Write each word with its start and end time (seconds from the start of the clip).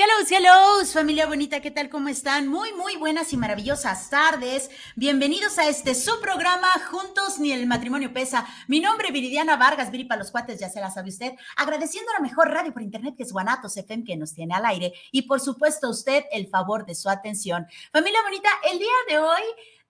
Hello, 0.00 0.12
hello, 0.30 0.86
familia 0.86 1.26
bonita, 1.26 1.58
¿qué 1.58 1.72
tal? 1.72 1.90
¿Cómo 1.90 2.08
están? 2.08 2.46
Muy, 2.46 2.72
muy 2.72 2.94
buenas 2.94 3.32
y 3.32 3.36
maravillosas 3.36 4.08
tardes. 4.08 4.70
Bienvenidos 4.94 5.58
a 5.58 5.66
este 5.66 5.96
su 5.96 6.20
programa 6.20 6.68
Juntos 6.88 7.40
ni 7.40 7.50
el 7.50 7.66
matrimonio 7.66 8.12
pesa. 8.12 8.46
Mi 8.68 8.78
nombre 8.78 9.08
es 9.08 9.12
Viridiana 9.12 9.56
Vargas, 9.56 9.90
Viri 9.90 10.04
para 10.04 10.20
los 10.20 10.30
cuates, 10.30 10.60
ya 10.60 10.68
se 10.68 10.80
la 10.80 10.92
sabe 10.92 11.08
usted. 11.08 11.32
Agradeciendo 11.56 12.12
a 12.12 12.20
la 12.20 12.28
mejor 12.28 12.48
radio 12.48 12.72
por 12.72 12.82
internet 12.82 13.14
que 13.16 13.24
es 13.24 13.32
Guanatos 13.32 13.76
FM 13.76 14.04
que 14.04 14.16
nos 14.16 14.34
tiene 14.34 14.54
al 14.54 14.66
aire 14.66 14.92
y 15.10 15.22
por 15.22 15.40
supuesto 15.40 15.90
usted 15.90 16.26
el 16.30 16.46
favor 16.46 16.86
de 16.86 16.94
su 16.94 17.10
atención. 17.10 17.66
Familia 17.90 18.22
bonita, 18.22 18.50
el 18.70 18.78
día 18.78 18.94
de 19.08 19.18
hoy 19.18 19.42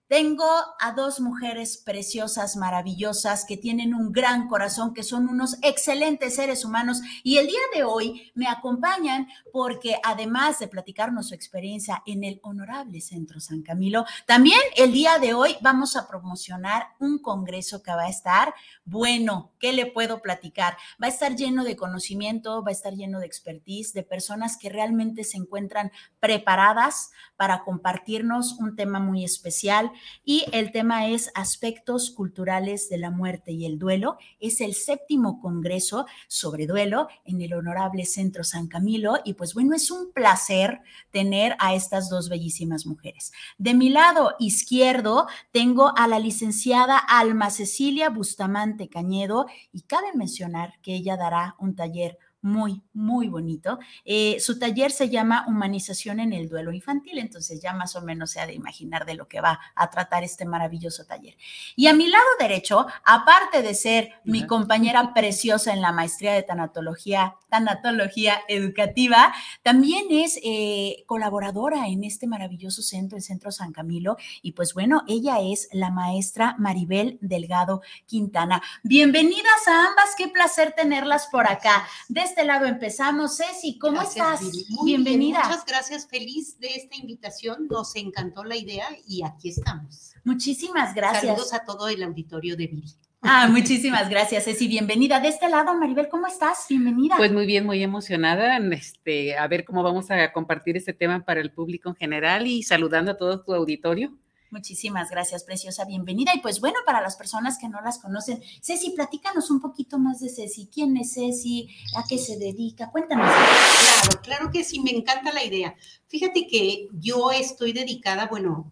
tengo 0.09 0.49
a 0.79 0.93
dos 0.93 1.19
mujeres 1.19 1.77
preciosas, 1.77 2.55
maravillosas, 2.55 3.45
que 3.45 3.57
tienen 3.57 3.93
un 3.93 4.11
gran 4.11 4.47
corazón, 4.47 4.95
que 4.95 5.03
son 5.03 5.29
unos 5.29 5.57
excelentes 5.61 6.35
seres 6.35 6.65
humanos 6.65 6.99
y 7.23 7.37
el 7.37 7.45
día 7.45 7.59
de 7.75 7.83
hoy 7.83 8.31
me 8.33 8.47
acompañan 8.47 9.27
porque 9.53 9.99
además 10.03 10.57
de 10.57 10.67
platicarnos 10.67 11.27
su 11.27 11.35
experiencia 11.35 12.01
en 12.07 12.23
el 12.23 12.39
Honorable 12.41 12.99
Centro 13.01 13.39
San 13.39 13.61
Camilo, 13.61 14.03
también 14.25 14.59
el 14.77 14.91
día 14.91 15.19
de 15.19 15.35
hoy 15.35 15.55
vamos 15.61 15.95
a 15.95 16.07
promocionar 16.07 16.87
un 16.97 17.19
congreso 17.19 17.83
que 17.83 17.91
va 17.91 18.05
a 18.05 18.09
estar 18.09 18.55
bueno. 18.85 19.51
¿Qué 19.59 19.73
le 19.73 19.85
puedo 19.85 20.23
platicar? 20.23 20.75
Va 21.01 21.05
a 21.05 21.11
estar 21.11 21.35
lleno 21.35 21.63
de 21.63 21.75
conocimiento, 21.75 22.63
va 22.63 22.69
a 22.69 22.71
estar 22.71 22.95
lleno 22.95 23.19
de 23.19 23.27
expertise, 23.27 23.93
de 23.93 24.01
personas 24.01 24.57
que 24.57 24.69
realmente 24.69 25.23
se 25.23 25.37
encuentran 25.37 25.91
preparadas 26.19 27.11
para 27.35 27.63
compartirnos 27.63 28.53
un 28.53 28.75
tema 28.75 28.99
muy 28.99 29.23
especial 29.23 29.91
y 30.23 30.45
el 30.51 30.71
tema 30.71 31.07
es 31.07 31.31
aspectos 31.35 32.11
culturales 32.11 32.89
de 32.89 32.97
la 32.97 33.11
muerte 33.11 33.51
y 33.51 33.65
el 33.65 33.79
duelo. 33.79 34.17
Es 34.39 34.61
el 34.61 34.73
séptimo 34.73 35.39
congreso 35.41 36.05
sobre 36.27 36.67
duelo 36.67 37.07
en 37.25 37.41
el 37.41 37.53
Honorable 37.53 38.05
Centro 38.05 38.43
San 38.43 38.67
Camilo 38.67 39.17
y 39.23 39.33
pues 39.33 39.53
bueno, 39.53 39.75
es 39.75 39.91
un 39.91 40.11
placer 40.11 40.81
tener 41.11 41.55
a 41.59 41.73
estas 41.73 42.09
dos 42.09 42.29
bellísimas 42.29 42.85
mujeres. 42.85 43.31
De 43.57 43.73
mi 43.73 43.89
lado 43.89 44.35
izquierdo 44.39 45.27
tengo 45.51 45.93
a 45.97 46.07
la 46.07 46.19
licenciada 46.19 46.97
Alma 46.97 47.49
Cecilia 47.49 48.09
Bustamante 48.09 48.89
Cañedo 48.89 49.45
y 49.71 49.81
cabe 49.81 50.07
mencionar 50.13 50.73
que 50.81 50.95
ella 50.95 51.17
dará 51.17 51.55
un 51.59 51.75
taller 51.75 52.17
muy, 52.41 52.81
muy 52.93 53.27
bonito. 53.27 53.79
Eh, 54.05 54.39
su 54.39 54.59
taller 54.59 54.91
se 54.91 55.09
llama 55.09 55.45
Humanización 55.47 56.19
en 56.19 56.33
el 56.33 56.47
Duelo 56.47 56.71
Infantil, 56.71 57.17
entonces 57.17 57.61
ya 57.61 57.73
más 57.73 57.95
o 57.95 58.01
menos 58.01 58.31
se 58.31 58.39
ha 58.39 58.47
de 58.47 58.53
imaginar 58.53 59.05
de 59.05 59.15
lo 59.15 59.27
que 59.27 59.41
va 59.41 59.59
a 59.75 59.89
tratar 59.89 60.23
este 60.23 60.45
maravilloso 60.45 61.05
taller. 61.05 61.35
Y 61.75 61.87
a 61.87 61.93
mi 61.93 62.07
lado 62.07 62.25
derecho, 62.39 62.87
aparte 63.03 63.61
de 63.61 63.73
ser 63.73 64.11
mi 64.23 64.47
compañera 64.47 65.13
preciosa 65.13 65.73
en 65.73 65.81
la 65.81 65.91
maestría 65.91 66.33
de 66.33 66.43
tanatología, 66.43 67.35
tanatología 67.49 68.39
educativa, 68.47 69.33
también 69.61 70.05
es 70.09 70.39
eh, 70.43 71.03
colaboradora 71.07 71.87
en 71.87 72.03
este 72.03 72.27
maravilloso 72.27 72.81
centro, 72.81 73.17
el 73.17 73.23
Centro 73.23 73.51
San 73.51 73.73
Camilo, 73.73 74.17
y 74.41 74.53
pues 74.53 74.73
bueno, 74.73 75.03
ella 75.07 75.39
es 75.41 75.67
la 75.73 75.91
maestra 75.91 76.55
Maribel 76.57 77.17
Delgado 77.21 77.81
Quintana. 78.05 78.61
Bienvenidas 78.83 79.67
a 79.67 79.87
ambas, 79.87 80.15
qué 80.17 80.27
placer 80.29 80.73
tenerlas 80.75 81.27
por 81.27 81.47
acá 81.47 81.87
este 82.29 82.45
lado 82.45 82.67
empezamos. 82.67 83.37
Ceci, 83.37 83.79
¿cómo 83.79 84.01
estás? 84.01 84.41
Bienvenida. 84.85 85.41
muchas 85.43 85.65
gracias, 85.65 86.07
feliz 86.07 86.59
de 86.59 86.67
esta 86.75 86.95
invitación. 86.95 87.67
Nos 87.67 87.95
encantó 87.95 88.43
la 88.43 88.55
idea 88.55 88.85
y 89.07 89.23
aquí 89.23 89.49
estamos. 89.49 90.13
Muchísimas 90.23 90.93
gracias. 90.93 91.23
Saludos 91.23 91.53
a 91.53 91.65
todo 91.65 91.89
el 91.89 92.03
auditorio 92.03 92.55
de 92.55 92.67
Viri. 92.67 92.93
Ah, 93.23 93.47
muchísimas 93.49 94.09
gracias, 94.09 94.45
Ceci. 94.45 94.67
Bienvenida. 94.67 95.19
De 95.19 95.29
este 95.29 95.49
lado, 95.49 95.73
Maribel, 95.73 96.07
¿cómo 96.07 96.27
estás? 96.27 96.67
Bienvenida. 96.69 97.15
Pues 97.17 97.31
muy 97.31 97.47
bien, 97.47 97.65
muy 97.65 97.81
emocionada. 97.81 98.57
Este, 98.57 99.35
a 99.35 99.47
ver 99.47 99.65
cómo 99.65 99.81
vamos 99.81 100.11
a 100.11 100.31
compartir 100.31 100.77
este 100.77 100.93
tema 100.93 101.25
para 101.25 101.41
el 101.41 101.51
público 101.51 101.89
en 101.89 101.95
general 101.95 102.45
y 102.45 102.61
saludando 102.61 103.11
a 103.11 103.17
todo 103.17 103.41
tu 103.41 103.55
auditorio. 103.55 104.13
Muchísimas 104.51 105.11
gracias, 105.11 105.43
preciosa, 105.43 105.85
bienvenida. 105.85 106.31
Y 106.35 106.39
pues 106.39 106.59
bueno, 106.59 106.77
para 106.83 107.01
las 107.01 107.15
personas 107.15 107.59
que 107.59 107.69
no 107.69 107.81
las 107.81 107.99
conocen, 107.99 108.41
Ceci, 108.61 108.91
platícanos 108.91 109.51
un 109.51 109.61
poquito 109.61 109.99
más 109.99 110.19
de 110.19 110.29
Ceci. 110.29 110.67
¿Quién 110.73 110.97
es 110.97 111.13
Ceci? 111.13 111.69
¿A 111.95 112.03
qué 112.07 112.17
se 112.17 112.37
dedica? 112.37 112.89
Cuéntanos. 112.89 113.27
Claro, 113.29 114.21
claro 114.23 114.51
que 114.51 114.63
sí, 114.63 114.79
me 114.79 114.89
encanta 114.89 115.31
la 115.31 115.43
idea. 115.43 115.75
Fíjate 116.07 116.47
que 116.47 116.87
yo 116.93 117.29
estoy 117.31 117.73
dedicada, 117.73 118.25
bueno, 118.25 118.71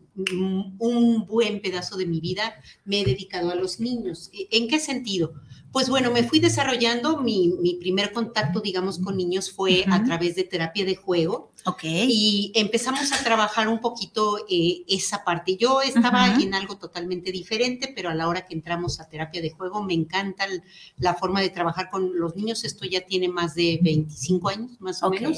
un 0.79 1.25
buen 1.27 1.61
pedazo 1.61 1.95
de 1.95 2.07
mi 2.07 2.19
vida 2.19 2.55
me 2.83 3.01
he 3.01 3.05
dedicado 3.05 3.51
a 3.51 3.55
los 3.55 3.79
niños. 3.79 4.31
¿En 4.49 4.67
qué 4.67 4.79
sentido? 4.79 5.33
Pues 5.71 5.89
bueno, 5.89 6.11
me 6.11 6.23
fui 6.23 6.39
desarrollando, 6.39 7.17
mi, 7.17 7.77
primer 7.79 8.11
contacto, 8.11 8.61
digamos, 8.61 8.99
con 8.99 9.17
niños 9.17 9.51
fue 9.51 9.85
a 9.89 10.03
través 10.03 10.35
de 10.35 10.43
terapia 10.43 10.85
de 10.85 10.95
juego. 10.95 11.51
Ok. 11.65 11.83
Y 11.83 12.51
empezamos 12.55 13.11
a 13.11 13.23
trabajar 13.23 13.67
un 13.67 13.79
poquito 13.79 14.45
eh, 14.49 14.83
esa 14.87 15.23
parte. 15.23 15.57
Yo 15.57 15.81
estaba 15.81 16.27
en 16.35 16.53
algo 16.53 16.77
totalmente 16.77 17.31
diferente, 17.31 17.91
pero 17.93 18.09
a 18.09 18.15
la 18.15 18.27
hora 18.27 18.45
que 18.45 18.53
entramos 18.53 18.99
a 18.99 19.09
terapia 19.09 19.41
de 19.41 19.51
juego, 19.51 19.83
me 19.83 19.93
encanta 19.93 20.45
la 20.97 21.13
forma 21.13 21.41
de 21.41 21.49
trabajar 21.49 21.89
con 21.89 22.17
los 22.17 22.35
niños. 22.35 22.63
Esto 22.63 22.85
ya 22.85 23.01
tiene 23.01 23.27
más 23.27 23.53
de 23.53 23.79
25 23.81 24.49
años, 24.49 24.71
más 24.79 25.03
o 25.03 25.09
menos. 25.09 25.37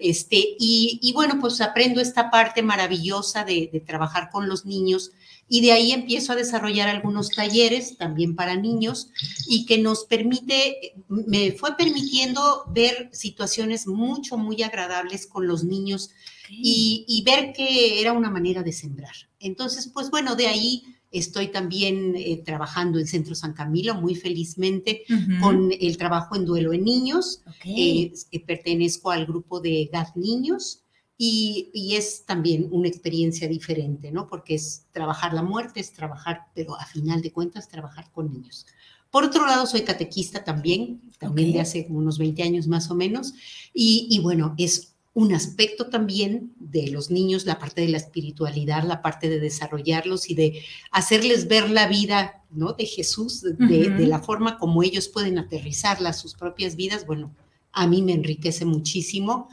Este, 0.00 0.36
y, 0.58 0.98
y, 1.02 1.12
bueno, 1.12 1.38
pues 1.40 1.60
aprendo 1.60 2.00
esta 2.00 2.30
parte 2.30 2.62
maravillosa 2.62 3.44
de, 3.44 3.68
de 3.70 3.80
trabajar 3.80 4.30
con 4.30 4.48
los 4.48 4.64
niños 4.64 5.12
y 5.52 5.62
de 5.62 5.72
ahí 5.72 5.90
empiezo 5.90 6.32
a 6.32 6.36
desarrollar 6.36 6.88
algunos 6.88 7.30
talleres 7.30 7.98
también 7.98 8.36
para 8.36 8.54
niños 8.54 9.10
y 9.48 9.66
que 9.66 9.78
nos 9.78 10.04
permite, 10.04 10.94
me 11.08 11.50
fue 11.50 11.76
permitiendo 11.76 12.64
ver 12.68 13.10
situaciones 13.12 13.88
mucho, 13.88 14.38
muy 14.38 14.62
agradables 14.62 15.26
con 15.26 15.48
los 15.48 15.64
niños 15.64 16.10
y, 16.48 17.22
ver 17.26 17.52
que 17.52 18.00
era 18.00 18.12
una 18.12 18.30
manera 18.30 18.62
de 18.62 18.72
sembrar. 18.72 19.14
Entonces, 19.40 19.90
pues 19.92 20.08
bueno, 20.10 20.36
de 20.36 20.46
ahí 20.46 20.84
estoy 21.10 21.48
también 21.48 22.14
eh, 22.16 22.40
trabajando 22.44 23.00
en 23.00 23.08
Centro 23.08 23.34
San 23.34 23.52
Camilo 23.52 23.96
muy 23.96 24.14
felizmente 24.14 25.02
con 25.40 25.72
el 25.72 25.96
trabajo 25.96 26.36
en 26.36 26.44
duelo 26.44 26.72
en 26.72 26.84
niños. 26.84 27.42
Eh, 27.64 28.12
pertenezco 28.46 29.10
al 29.10 29.26
grupo 29.26 29.60
de 29.60 29.90
GAD 29.92 30.14
Niños 30.14 30.84
y, 31.22 31.96
es 31.96 32.24
también 32.24 32.68
una 32.70 32.88
experiencia 32.88 33.46
diferente, 33.46 34.10
¿no? 34.10 34.26
Porque 34.26 34.54
es 34.54 34.86
trabajar 34.90 35.34
la 35.34 35.42
muerte, 35.42 35.78
es 35.78 35.92
trabajar, 35.92 36.46
pero 36.54 36.80
a 36.80 36.86
final 36.86 37.20
de 37.20 37.30
cuentas, 37.30 37.68
trabajar 37.68 38.10
con 38.10 38.32
niños. 38.32 38.64
Por 39.10 39.24
otro 39.24 39.44
lado, 39.44 39.66
soy 39.66 39.82
catequista 39.82 40.44
también, 40.44 41.02
también 41.18 41.52
de 41.52 41.60
hace 41.60 41.86
unos 41.90 42.16
20 42.16 42.42
años 42.42 42.66
más 42.68 42.90
o 42.90 42.94
menos, 42.94 43.34
y, 43.74 44.06
y, 44.08 44.18
bueno, 44.20 44.54
es 44.56 44.94
un 45.12 45.34
aspecto 45.34 45.88
también 45.90 46.54
de 46.58 46.90
los 46.90 47.10
niños, 47.10 47.44
la 47.44 47.58
parte 47.58 47.82
de 47.82 47.88
la 47.88 47.98
espiritualidad, 47.98 48.84
la 48.84 49.02
parte 49.02 49.28
de 49.28 49.40
desarrollarlos 49.40 50.30
y 50.30 50.34
de 50.34 50.62
hacerles 50.90 51.48
ver 51.48 51.68
la 51.68 51.86
vida, 51.86 52.44
¿no? 52.50 52.72
De 52.72 52.86
Jesús, 52.86 53.42
de, 53.42 53.90
de 53.90 54.06
la 54.06 54.20
forma 54.20 54.56
como 54.56 54.82
ellos 54.82 55.08
pueden 55.08 55.38
aterrizarla 55.38 56.10
a 56.10 56.14
sus 56.14 56.32
propias 56.32 56.76
vidas, 56.76 57.04
bueno, 57.06 57.30
a 57.72 57.86
mí 57.86 58.02
me 58.02 58.12
enriquece 58.12 58.64
muchísimo. 58.64 59.48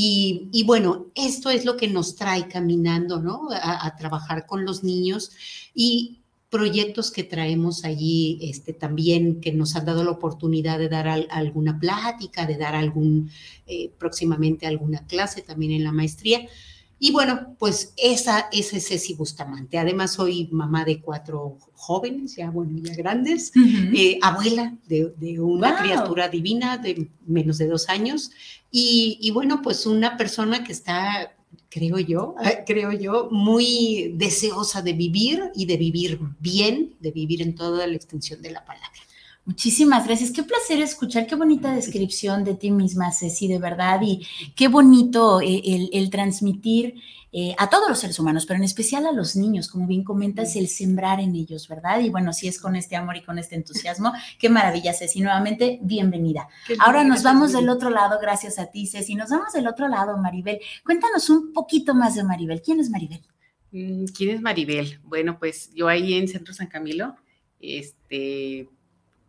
Y, 0.00 0.62
bueno, 0.64 1.06
esto 1.16 1.50
es 1.50 1.64
lo 1.64 1.76
que 1.76 1.88
nos 1.88 2.14
trae 2.14 2.46
caminando, 2.46 3.20
¿no? 3.20 3.48
A, 3.50 3.96
trabajar 3.96 4.46
con 4.46 4.64
los 4.64 4.84
niños 4.84 5.32
y 5.74 6.20
proyectos 6.50 7.10
que 7.10 7.24
traemos 7.24 7.84
allí 7.84 8.38
este, 8.40 8.72
también, 8.72 9.40
que 9.40 9.52
nos 9.52 9.74
han 9.74 9.86
dado 9.86 10.04
la 10.04 10.12
oportunidad 10.12 10.78
de 10.78 10.88
dar 10.88 11.08
alguna 11.08 11.80
plática, 11.80 12.46
de 12.46 12.56
dar 12.56 12.76
algún, 12.76 13.32
eh, 13.66 13.90
próximamente 13.98 14.68
alguna 14.68 15.04
clase 15.04 15.42
también 15.42 15.72
en 15.72 15.82
la 15.82 15.90
maestría. 15.90 16.46
Y 17.00 17.12
bueno, 17.12 17.54
pues 17.58 17.92
esa, 17.96 18.48
es 18.50 18.70
Ceci 18.70 19.14
Bustamante. 19.14 19.78
Además, 19.78 20.14
soy 20.14 20.48
mamá 20.50 20.84
de 20.84 21.00
cuatro 21.00 21.58
jóvenes, 21.74 22.36
ya 22.36 22.50
bueno, 22.50 22.76
ya 22.82 22.94
grandes, 22.94 23.52
eh, 23.94 24.18
abuela 24.20 24.76
de, 24.88 25.38
una 25.40 25.76
criatura 25.76 26.28
divina 26.28 26.76
de 26.76 27.08
menos 27.24 27.58
de 27.58 27.68
dos 27.68 27.88
años. 27.88 28.32
Y, 28.70 29.30
bueno, 29.32 29.62
pues 29.62 29.86
una 29.86 30.16
persona 30.16 30.64
que 30.64 30.72
está, 30.72 31.36
creo 31.68 31.98
yo, 31.98 32.34
creo 32.66 32.92
yo, 32.92 33.28
muy 33.30 34.12
deseosa 34.16 34.82
de 34.82 34.92
vivir 34.92 35.52
y 35.54 35.66
de 35.66 35.76
vivir 35.76 36.20
bien, 36.40 36.96
de 37.00 37.12
vivir 37.12 37.42
en 37.42 37.54
toda 37.54 37.86
la 37.86 37.94
extensión 37.94 38.42
de 38.42 38.50
la 38.50 38.64
palabra. 38.64 39.07
Muchísimas 39.48 40.06
gracias. 40.06 40.30
Qué 40.30 40.42
placer 40.42 40.78
escuchar, 40.82 41.26
qué 41.26 41.34
bonita 41.34 41.74
descripción 41.74 42.44
de 42.44 42.54
ti 42.54 42.70
misma, 42.70 43.10
Ceci, 43.12 43.48
de 43.48 43.58
verdad, 43.58 43.98
y 44.02 44.26
qué 44.54 44.68
bonito 44.68 45.40
eh, 45.40 45.88
el, 45.90 46.10
transmitir 46.10 46.96
eh, 47.32 47.54
a 47.56 47.70
todos 47.70 47.88
los 47.88 47.98
seres 47.98 48.18
humanos, 48.18 48.44
pero 48.44 48.58
en 48.58 48.64
especial 48.64 49.06
a 49.06 49.12
los 49.12 49.36
niños, 49.36 49.68
como 49.68 49.86
bien 49.86 50.04
comentas, 50.04 50.54
el 50.54 50.68
sembrar 50.68 51.18
en 51.20 51.34
ellos, 51.34 51.66
¿verdad? 51.66 52.00
Y 52.00 52.10
bueno, 52.10 52.34
si 52.34 52.46
es 52.46 52.60
con 52.60 52.76
este 52.76 52.94
amor 52.94 53.16
y 53.16 53.22
con 53.22 53.38
este 53.38 53.54
entusiasmo, 53.54 54.12
qué 54.38 54.50
maravilla, 54.50 54.92
Ceci. 54.92 55.22
Nuevamente, 55.22 55.78
bienvenida. 55.80 56.46
Ahora 56.80 57.02
nos 57.02 57.22
vamos 57.22 57.52
del 57.54 57.70
otro 57.70 57.88
lado, 57.88 58.18
gracias 58.20 58.58
a 58.58 58.66
ti, 58.66 58.86
Ceci. 58.86 59.14
Nos 59.14 59.30
vamos 59.30 59.54
del 59.54 59.66
otro 59.66 59.88
lado, 59.88 60.18
Maribel. 60.18 60.60
Cuéntanos 60.84 61.30
un 61.30 61.54
poquito 61.54 61.94
más 61.94 62.16
de 62.16 62.22
Maribel. 62.22 62.60
¿Quién 62.60 62.80
es 62.80 62.90
Maribel? 62.90 63.22
Mm, 63.72 64.04
¿Quién 64.14 64.28
es 64.28 64.42
Maribel? 64.42 65.00
Bueno, 65.04 65.38
pues 65.38 65.70
yo 65.72 65.88
ahí 65.88 66.12
en 66.12 66.28
Centro 66.28 66.52
San 66.52 66.66
Camilo, 66.66 67.16
este 67.60 68.68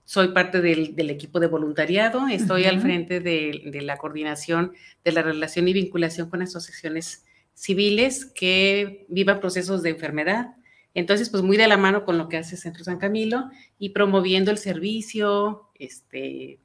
soy 0.09 0.29
parte 0.29 0.59
del, 0.59 1.09
equipo 1.11 1.39
de 1.39 1.45
voluntariado, 1.45 2.27
estoy 2.27 2.65
al 2.65 2.81
frente 2.81 3.19
de, 3.19 3.79
la 3.83 3.97
coordinación 3.97 4.73
de 5.03 5.11
la 5.11 5.21
relación 5.21 5.67
y 5.67 5.73
vinculación 5.73 6.31
con 6.31 6.41
asociaciones 6.41 7.25
civiles 7.53 8.25
que 8.25 9.05
vivan 9.07 9.39
procesos 9.39 9.83
de 9.83 9.91
enfermedad. 9.91 10.55
Entonces, 10.95 11.29
pues 11.29 11.43
muy 11.43 11.57
de 11.57 11.67
la 11.67 11.77
mano 11.77 12.05
con 12.05 12.17
lo 12.17 12.27
que 12.27 12.37
hace 12.37 12.57
Centro 12.57 12.83
San 12.83 12.97
Camilo 12.97 13.51
y 13.77 13.89
promoviendo 13.89 14.49
el 14.49 14.57
servicio, 14.57 15.69
este, 15.75 16.57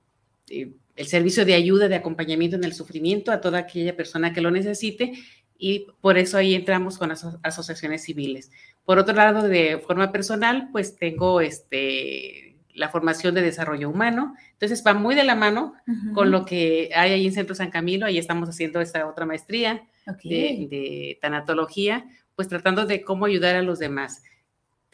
eh, 0.49 0.73
el 0.97 1.07
servicio 1.07 1.45
de 1.45 1.53
ayuda, 1.53 1.89
de 1.89 1.97
acompañamiento 1.97 2.57
en 2.57 2.65
el 2.65 2.73
sufrimiento 2.73 3.31
a 3.31 3.43
toda 3.43 3.59
aquella 3.59 3.95
persona 3.95 4.33
que 4.33 4.41
lo 4.41 4.51
necesite 4.51 5.13
y 5.59 5.89
por 6.01 6.17
eso 6.17 6.39
ahí 6.39 6.55
entramos 6.55 6.97
con 6.97 7.13
asociaciones 7.43 8.05
civiles. 8.05 8.51
Por 8.87 8.99
otro 8.99 9.15
lado, 9.15 9.43
de 9.47 9.81
forma 9.87 10.13
personal, 10.13 10.71
pues 10.73 10.97
tengo 10.97 11.43
este 11.43 12.54
la 12.75 12.89
formación 12.89 13.35
de 13.35 13.43
desarrollo 13.43 13.89
humano. 13.89 14.35
Entonces 14.53 14.83
va 14.87 14.95
muy 14.95 15.15
de 15.15 15.25
la 15.25 15.35
mano 15.35 15.75
con 16.13 16.31
lo 16.31 16.45
que 16.45 16.91
hay 16.95 17.13
ahí 17.13 17.27
en 17.27 17.33
Centro 17.33 17.55
San 17.55 17.71
Camilo. 17.71 18.07
Ahí 18.07 18.19
estamos 18.19 18.49
haciendo 18.49 18.81
esta 18.81 19.07
otra 19.07 19.27
maestría 19.27 19.85
de, 20.23 20.67
de, 20.71 21.19
tanatología, 21.21 22.05
pues 22.35 22.49
tratando 22.49 22.85
de 22.85 23.03
cómo 23.03 23.27
ayudar 23.27 23.57
a 23.57 23.63
los 23.63 23.79
demás 23.79 24.23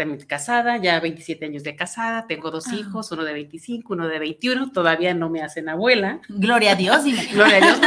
también 0.01 0.27
casada, 0.27 0.79
ya 0.79 0.99
27 0.99 1.45
años 1.45 1.63
de 1.63 1.77
casada, 1.77 2.27
tengo 2.27 2.51
dos 2.51 2.69
ah. 2.69 2.75
hijos, 2.75 3.13
uno 3.13 3.23
de 3.23 3.35
25, 3.35 3.93
uno 3.93 4.09
de 4.09 4.19
21, 4.19 4.73
todavía 4.73 5.13
no 5.13 5.29
me 5.29 5.43
hacen 5.43 5.69
abuela. 5.69 6.23
Gloria 6.31 6.73
a 6.73 6.75
Dios. 6.75 7.05
Gloria 7.35 7.59
a 7.59 7.61
Dios, 7.61 7.81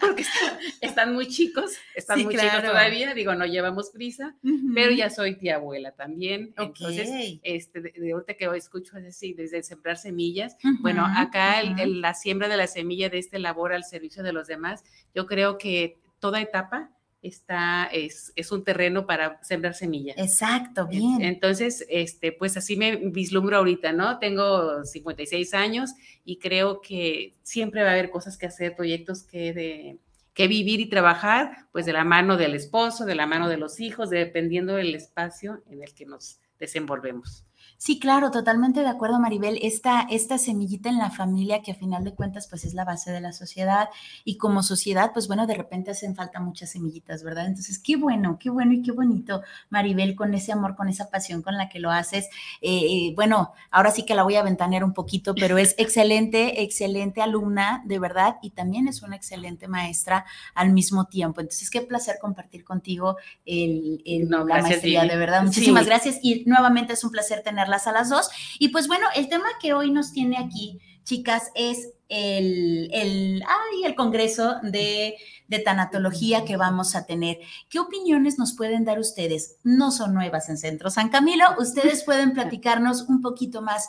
porque, 0.00 0.24
están, 0.80 1.14
muy 1.14 1.28
chicos, 1.28 1.76
están 1.94 2.20
muy 2.24 2.34
chicos 2.34 2.64
todavía, 2.64 3.14
digo, 3.14 3.36
no 3.36 3.46
llevamos 3.46 3.90
prisa, 3.90 4.34
pero 4.74 4.90
ya 4.90 5.08
soy 5.08 5.36
tía 5.36 5.54
abuela 5.54 5.92
también. 5.92 6.52
Entonces, 6.58 7.38
este, 7.44 7.80
de, 7.80 8.12
ahorita 8.12 8.34
que 8.34 8.46
escucho 8.56 8.96
así, 8.96 9.34
desde 9.34 9.62
sembrar 9.62 9.98
semillas, 9.98 10.56
bueno, 10.80 11.06
acá 11.06 11.62
la 11.62 12.14
siembra 12.14 12.48
de 12.48 12.56
la 12.56 12.66
semilla 12.66 13.08
de 13.08 13.18
este 13.18 13.38
labor 13.38 13.72
al 13.72 13.84
servicio 13.84 14.24
de 14.24 14.32
los 14.32 14.48
demás, 14.48 14.82
yo 15.14 15.26
creo 15.26 15.58
que 15.58 16.00
toda 16.18 16.40
etapa 16.40 16.90
está, 17.26 17.84
es, 17.92 18.32
es, 18.36 18.52
un 18.52 18.64
terreno 18.64 19.06
para 19.06 19.42
sembrar 19.42 19.74
semillas. 19.74 20.16
Exacto, 20.18 20.86
bien. 20.86 21.22
Entonces, 21.22 21.84
este, 21.88 22.32
pues 22.32 22.56
así 22.56 22.76
me 22.76 22.96
vislumbro 22.96 23.56
ahorita, 23.56 23.92
¿no? 23.92 24.18
Tengo 24.18 24.84
56 24.84 25.54
años 25.54 25.90
y 26.24 26.38
creo 26.38 26.80
que 26.80 27.34
siempre 27.42 27.82
va 27.82 27.90
a 27.90 27.92
haber 27.92 28.10
cosas 28.10 28.36
que 28.36 28.46
hacer, 28.46 28.76
proyectos 28.76 29.22
que, 29.22 29.52
de, 29.52 29.98
que 30.34 30.48
vivir 30.48 30.80
y 30.80 30.90
trabajar, 30.90 31.66
pues 31.72 31.86
de 31.86 31.94
la 31.94 32.04
mano 32.04 32.36
del 32.36 32.54
esposo, 32.54 33.06
de 33.06 33.14
la 33.14 33.26
mano 33.26 33.48
de 33.48 33.56
los 33.56 33.80
hijos, 33.80 34.10
dependiendo 34.10 34.74
del 34.74 34.94
espacio 34.94 35.62
en 35.70 35.82
el 35.82 35.94
que 35.94 36.04
nos 36.04 36.40
desenvolvemos. 36.58 37.45
Sí, 37.78 37.98
claro, 37.98 38.30
totalmente 38.30 38.80
de 38.80 38.88
acuerdo, 38.88 39.20
Maribel. 39.20 39.58
Esta, 39.60 40.06
esta 40.10 40.38
semillita 40.38 40.88
en 40.88 40.98
la 40.98 41.10
familia 41.10 41.60
que 41.62 41.72
a 41.72 41.74
final 41.74 42.04
de 42.04 42.14
cuentas 42.14 42.46
pues 42.48 42.64
es 42.64 42.72
la 42.72 42.84
base 42.84 43.12
de 43.12 43.20
la 43.20 43.32
sociedad 43.32 43.90
y 44.24 44.38
como 44.38 44.62
sociedad 44.62 45.12
pues 45.12 45.28
bueno, 45.28 45.46
de 45.46 45.54
repente 45.54 45.90
hacen 45.90 46.14
falta 46.14 46.40
muchas 46.40 46.70
semillitas, 46.70 47.22
¿verdad? 47.22 47.46
Entonces, 47.46 47.78
qué 47.78 47.96
bueno, 47.96 48.38
qué 48.40 48.48
bueno 48.48 48.72
y 48.72 48.82
qué 48.82 48.92
bonito, 48.92 49.42
Maribel, 49.68 50.16
con 50.16 50.32
ese 50.34 50.52
amor, 50.52 50.74
con 50.74 50.88
esa 50.88 51.10
pasión 51.10 51.42
con 51.42 51.56
la 51.56 51.68
que 51.68 51.78
lo 51.78 51.90
haces. 51.90 52.28
Eh, 52.62 53.12
bueno, 53.14 53.52
ahora 53.70 53.90
sí 53.90 54.04
que 54.04 54.14
la 54.14 54.22
voy 54.22 54.36
a 54.36 54.42
ventanear 54.42 54.82
un 54.82 54.94
poquito, 54.94 55.34
pero 55.34 55.58
es 55.58 55.74
excelente, 55.78 56.62
excelente 56.62 57.20
alumna, 57.20 57.82
de 57.84 57.98
verdad, 57.98 58.36
y 58.42 58.50
también 58.50 58.88
es 58.88 59.02
una 59.02 59.16
excelente 59.16 59.68
maestra 59.68 60.24
al 60.54 60.72
mismo 60.72 61.06
tiempo. 61.06 61.40
Entonces, 61.40 61.70
qué 61.70 61.82
placer 61.82 62.16
compartir 62.20 62.64
contigo 62.64 63.16
el, 63.44 64.02
la 64.28 64.62
maestría, 64.62 65.04
de 65.04 65.16
verdad. 65.16 65.42
Muchísimas 65.42 65.86
gracias 65.86 66.18
y 66.22 66.44
nuevamente 66.46 66.94
es 66.94 67.04
un 67.04 67.10
placer 67.10 67.42
tener 67.42 67.65
a 67.66 67.92
las 67.92 68.08
dos. 68.08 68.28
Y 68.58 68.68
pues 68.68 68.88
bueno, 68.88 69.06
el 69.14 69.28
tema 69.28 69.46
que 69.60 69.74
hoy 69.74 69.90
nos 69.90 70.12
tiene 70.12 70.38
aquí, 70.38 70.80
chicas, 71.04 71.50
es 71.54 71.90
el, 72.08 72.88
el, 72.92 73.42
el 73.84 73.94
Congreso 73.94 74.56
de, 74.62 75.16
de, 75.48 75.58
Tanatología 75.58 76.44
que 76.44 76.56
vamos 76.56 76.94
a 76.94 77.06
tener. 77.06 77.38
¿Qué 77.68 77.78
opiniones 77.78 78.38
nos 78.38 78.54
pueden 78.54 78.84
dar 78.84 78.98
ustedes? 78.98 79.56
No 79.64 79.90
son 79.90 80.14
nuevas 80.14 80.48
en 80.48 80.58
Centro 80.58 80.90
San 80.90 81.08
Camilo, 81.08 81.44
ustedes 81.58 82.04
pueden 82.04 82.32
platicarnos 82.32 83.02
un 83.02 83.22
poquito 83.22 83.62
más. 83.62 83.88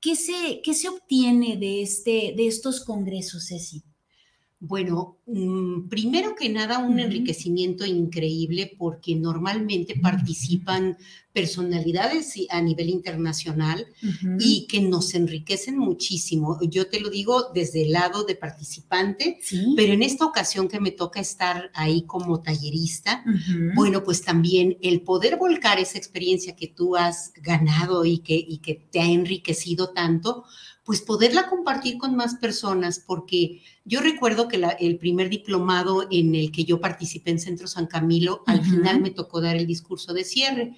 ¿Qué 0.00 0.16
se, 0.16 0.60
qué 0.62 0.74
se 0.74 0.88
obtiene 0.88 1.56
de, 1.56 1.82
este, 1.82 2.34
de 2.36 2.46
estos 2.46 2.84
congresos, 2.84 3.48
Ceci? 3.48 3.82
Bueno, 4.66 5.18
mm, 5.26 5.88
primero 5.88 6.34
que 6.34 6.48
nada, 6.48 6.78
un 6.78 6.98
enriquecimiento 6.98 7.84
increíble 7.84 8.74
porque 8.78 9.14
normalmente 9.14 9.94
participan 10.00 10.96
personalidades 11.34 12.34
a 12.48 12.62
nivel 12.62 12.88
internacional 12.88 13.84
y 14.38 14.66
que 14.68 14.80
nos 14.80 15.14
enriquecen 15.14 15.76
muchísimo. 15.76 16.58
Yo 16.62 16.88
te 16.88 17.00
lo 17.00 17.10
digo 17.10 17.50
desde 17.52 17.82
el 17.82 17.92
lado 17.92 18.24
de 18.24 18.36
participante, 18.36 19.38
pero 19.76 19.92
en 19.92 20.02
esta 20.04 20.24
ocasión 20.24 20.68
que 20.68 20.80
me 20.80 20.92
toca 20.92 21.20
estar 21.20 21.70
ahí 21.74 22.02
como 22.02 22.40
tallerista, 22.40 23.24
bueno, 23.74 24.04
pues 24.04 24.22
también 24.22 24.78
el 24.80 25.02
poder 25.02 25.36
volcar 25.36 25.80
esa 25.80 25.98
experiencia 25.98 26.54
que 26.54 26.68
tú 26.68 26.94
has 26.94 27.32
ganado 27.42 28.04
y 28.04 28.18
que, 28.18 28.36
y 28.36 28.58
que 28.58 28.74
te 28.74 29.00
ha 29.00 29.06
enriquecido 29.06 29.90
tanto, 29.90 30.44
pues 30.84 31.00
poderla 31.00 31.48
compartir 31.48 31.96
con 31.98 32.14
más 32.14 32.34
personas, 32.36 33.02
porque 33.04 33.62
yo 33.84 34.00
recuerdo 34.00 34.48
que 34.48 34.62
el 34.80 34.98
primer 34.98 35.30
diplomado 35.30 36.06
en 36.10 36.34
el 36.34 36.52
que 36.52 36.64
yo 36.64 36.80
participé 36.80 37.30
en 37.30 37.40
Centro 37.40 37.66
San 37.66 37.86
Camilo, 37.86 38.42
al 38.46 38.62
final 38.62 39.00
me 39.00 39.10
tocó 39.10 39.40
dar 39.40 39.56
el 39.56 39.66
discurso 39.66 40.12
de 40.12 40.24
cierre. 40.24 40.76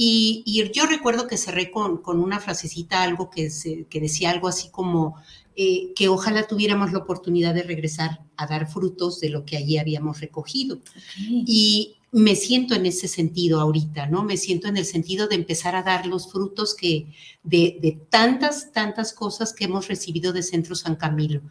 Y, 0.00 0.44
yo 0.72 0.86
recuerdo 0.86 1.26
que 1.26 1.36
cerré 1.36 1.72
con, 1.72 1.98
con 1.98 2.20
una 2.20 2.38
frasecita, 2.38 3.02
algo 3.02 3.30
que, 3.30 3.48
que 3.90 4.00
decía 4.00 4.30
algo 4.30 4.46
así 4.46 4.70
como 4.70 5.16
eh, 5.56 5.92
que 5.96 6.06
ojalá 6.08 6.46
tuviéramos 6.46 6.92
la 6.92 7.00
oportunidad 7.00 7.52
de 7.52 7.64
regresar 7.64 8.20
a 8.36 8.46
dar 8.46 8.70
frutos 8.70 9.18
de 9.18 9.30
lo 9.30 9.44
que 9.44 9.56
allí 9.56 9.76
habíamos 9.76 10.20
recogido. 10.20 10.78
Y 11.18 11.97
me 12.10 12.36
siento 12.36 12.74
en 12.74 12.86
ese 12.86 13.06
sentido 13.06 13.60
ahorita, 13.60 14.06
¿no? 14.06 14.24
Me 14.24 14.38
siento 14.38 14.66
en 14.66 14.78
el 14.78 14.86
sentido 14.86 15.28
de 15.28 15.34
empezar 15.34 15.76
a 15.76 15.82
dar 15.82 16.06
los 16.06 16.32
frutos 16.32 16.74
que 16.74 17.12
de, 17.42 17.98
tantas, 18.08 18.72
tantas 18.72 19.12
cosas 19.12 19.52
que 19.52 19.64
hemos 19.64 19.88
recibido 19.88 20.32
de 20.32 20.42
Centro 20.42 20.74
San 20.74 20.96
Camilo. 20.96 21.42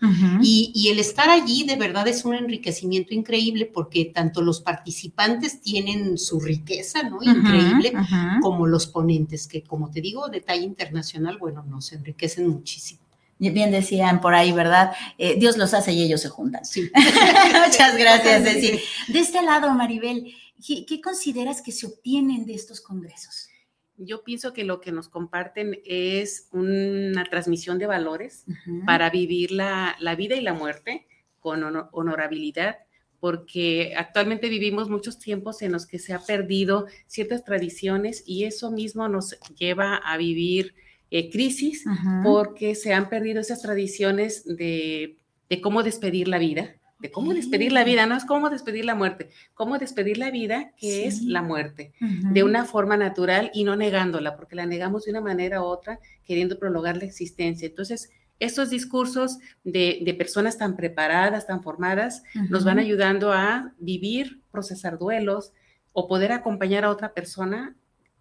y, 0.42 0.88
el 0.90 1.00
estar 1.00 1.30
allí 1.30 1.64
de 1.66 1.76
verdad 1.76 2.08
es 2.08 2.26
un 2.26 2.34
enriquecimiento 2.34 3.14
increíble 3.14 3.70
porque 3.72 4.06
tanto 4.06 4.42
los 4.42 4.62
participantes 4.62 5.62
tienen 5.62 6.18
su 6.18 6.40
riqueza, 6.40 7.04
¿no? 7.04 7.22
Increíble, 7.22 7.94
como 8.42 8.66
los 8.66 8.88
ponentes, 8.88 9.48
que 9.48 9.62
como 9.64 9.92
te 9.92 10.02
digo, 10.02 10.28
detalle 10.30 10.64
internacional, 10.64 11.38
bueno, 11.38 11.64
nos 11.64 11.92
enriquecen 11.92 12.48
muchísimo. 12.48 13.02
Bien 13.40 13.72
decían 13.72 14.20
por 14.20 14.34
ahí, 14.34 14.52
¿verdad? 14.52 14.94
Eh, 15.18 15.36
Dios 15.38 15.58
los 15.58 15.74
hace 15.76 15.94
y 15.94 16.02
ellos 16.02 16.22
se 16.22 16.30
juntan. 16.30 16.66
Sí. 16.66 16.90
Muchas 17.66 17.96
gracias, 17.98 18.44
De 18.44 19.20
este 19.20 19.44
lado, 19.44 19.72
Maribel, 19.74 20.34
¿qué, 20.66 21.02
consideras 21.02 21.62
que 21.62 21.72
se 21.72 21.86
obtienen 21.86 22.46
de 22.46 22.54
estos 22.54 22.82
congresos? 22.82 23.50
yo 23.98 24.24
pienso 24.24 24.54
que 24.54 24.64
lo 24.64 24.80
que 24.80 24.92
nos 24.92 25.10
comparten 25.10 25.80
es 25.84 26.50
una 26.52 27.24
transmisión 27.26 27.80
de 27.80 27.88
valores 27.88 28.46
para 28.86 29.10
vivir 29.10 29.52
la, 29.52 29.98
vida 30.16 30.36
y 30.36 30.42
la 30.42 30.54
muerte 30.54 31.08
con 31.40 31.64
honorabilidad, 31.92 32.78
porque 33.20 33.96
actualmente 33.98 34.50
vivimos 34.50 34.88
muchos 34.88 35.18
tiempos 35.18 35.64
en 35.64 35.72
los 35.72 35.88
que 35.88 35.98
se 35.98 36.14
ha 36.14 36.20
perdido 36.20 36.86
ciertas 37.08 37.44
tradiciones 37.44 38.24
y 38.28 38.44
eso 38.44 38.70
mismo 38.70 39.10
nos 39.10 39.36
lleva 39.58 39.96
a 39.96 40.16
vivir 40.18 40.76
eh, 41.10 41.32
crisis 41.32 41.84
porque 42.24 42.76
se 42.76 42.94
han 42.94 43.10
perdido 43.10 43.42
esas 43.42 43.64
tradiciones 43.64 44.46
de, 44.46 45.18
de 45.50 45.62
cómo 45.62 45.82
despedir 45.82 46.28
la 46.28 46.38
vida 46.38 46.76
de 47.00 47.12
cómo 47.12 47.34
despedir 47.34 47.72
la 47.72 47.84
vida, 47.84 48.06
no 48.06 48.16
es 48.16 48.25
cómo 48.25 48.50
despedir 48.50 48.86
la 48.86 48.96
muerte, 48.96 49.30
cómo 49.54 49.77
despedir 49.77 50.18
la 50.18 50.32
vida, 50.32 50.72
que 50.77 51.06
es 51.06 51.22
la 51.22 51.42
muerte, 51.42 51.94
de 52.00 52.44
una 52.44 52.66
forma 52.66 52.98
natural 52.98 53.51
y 53.54 53.63
no 53.63 53.75
negándola, 53.75 54.36
porque 54.36 54.56
la 54.56 54.66
negamos 54.66 55.06
de 55.06 55.12
una 55.12 55.22
manera 55.22 55.62
u 55.62 55.66
otra, 55.66 56.00
queriendo 56.25 56.58
prolongar 56.58 56.98
la 56.98 57.06
existencia. 57.06 57.68
Entonces, 57.68 58.10
estos 58.39 58.70
discursos 58.70 59.38
de, 59.63 60.16
personas 60.18 60.58
tan 60.58 60.75
preparadas, 60.75 61.48
tan 61.48 61.63
formadas, 61.63 62.24
nos 62.50 62.63
van 62.66 62.80
ayudando 62.80 63.32
a 63.32 63.74
vivir, 63.80 64.42
procesar 64.51 64.98
duelos 64.98 65.54
o 65.94 66.08
poder 66.08 66.32
acompañar 66.32 66.84
a 66.84 66.89
otra 66.89 67.13
persona 67.13 67.75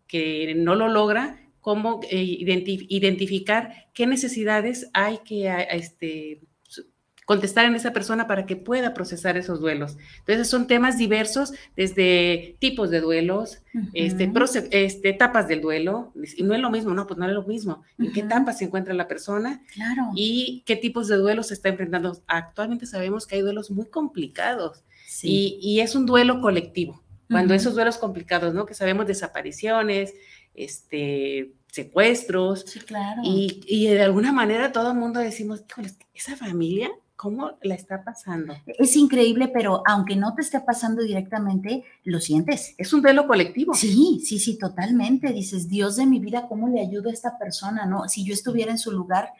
que 0.06 0.54
no 0.56 0.74
lo 0.74 0.88
logra, 0.88 1.40
cómo 1.60 2.00
eh, 2.10 2.22
identificar 2.22 3.88
qué 3.92 4.06
necesidades 4.06 4.88
hay 4.92 5.18
que 5.18 5.52
este, 5.70 6.40
contestar 7.26 7.66
en 7.66 7.74
esa 7.74 7.92
persona 7.92 8.28
para 8.28 8.46
que 8.46 8.54
pueda 8.54 8.94
procesar 8.94 9.36
esos 9.36 9.60
duelos. 9.60 9.98
Entonces 10.20 10.48
son 10.48 10.68
temas 10.68 10.96
diversos, 10.96 11.52
desde 11.76 12.56
tipos 12.60 12.88
de 12.88 13.00
duelos, 13.00 13.62
este, 13.92 14.32
este, 14.70 15.08
etapas 15.08 15.48
del 15.48 15.60
duelo, 15.60 16.12
y 16.36 16.44
no 16.44 16.54
es 16.54 16.60
lo 16.60 16.70
mismo, 16.70 16.94
no, 16.94 17.06
pues 17.08 17.18
no 17.18 17.26
es 17.26 17.34
lo 17.34 17.42
mismo, 17.42 17.82
en 17.98 18.12
qué 18.12 18.20
etapa 18.20 18.52
se 18.52 18.66
encuentra 18.66 18.94
la 18.94 19.08
persona 19.08 19.60
claro. 19.74 20.04
y 20.14 20.62
qué 20.66 20.76
tipos 20.76 21.08
de 21.08 21.16
duelos 21.16 21.48
se 21.48 21.54
está 21.54 21.68
enfrentando. 21.68 22.16
Actualmente 22.28 22.86
sabemos 22.86 23.26
que 23.26 23.34
hay 23.34 23.42
duelos 23.42 23.72
muy 23.72 23.86
complicados 23.86 24.84
y, 25.22 25.80
es 25.80 25.96
un 25.96 26.06
duelo 26.06 26.40
colectivo. 26.40 27.02
Cuando 27.28 27.54
esos 27.54 27.74
duelos 27.74 27.98
complicados, 27.98 28.54
¿no? 28.54 28.66
Que 28.66 28.74
sabemos 28.74 29.08
desapariciones, 29.08 30.14
este, 30.54 31.50
secuestros. 31.72 32.66
Sí, 32.68 32.78
claro. 32.78 33.22
Y, 33.24 33.62
y, 33.66 33.88
de 33.88 34.02
alguna 34.02 34.32
manera 34.32 34.70
todo 34.70 34.92
el 34.92 34.96
mundo 34.96 35.18
decimos, 35.18 35.64
esa 36.14 36.36
familia 36.36 36.88
¿Cómo 37.16 37.58
la 37.62 37.74
está 37.74 38.04
pasando? 38.04 38.54
Es 38.66 38.94
increíble, 38.94 39.48
pero 39.48 39.82
aunque 39.86 40.16
no 40.16 40.34
te 40.34 40.42
esté 40.42 40.60
pasando 40.60 41.02
directamente, 41.02 41.84
lo 42.04 42.20
sientes. 42.20 42.74
Es 42.76 42.92
un 42.92 43.00
duelo 43.00 43.26
colectivo. 43.26 43.72
Sí, 43.72 44.20
sí, 44.22 44.38
sí, 44.38 44.58
totalmente. 44.58 45.32
Dices, 45.32 45.68
Dios 45.68 45.96
de 45.96 46.04
mi 46.04 46.20
vida, 46.20 46.46
¿cómo 46.46 46.68
le 46.68 46.80
ayudo 46.80 47.08
a 47.08 47.12
esta 47.14 47.38
persona? 47.38 47.86
¿No? 47.86 48.06
Si 48.06 48.22
yo 48.22 48.34
estuviera 48.34 48.70
en 48.70 48.78
su 48.78 48.92
lugar, 48.92 49.30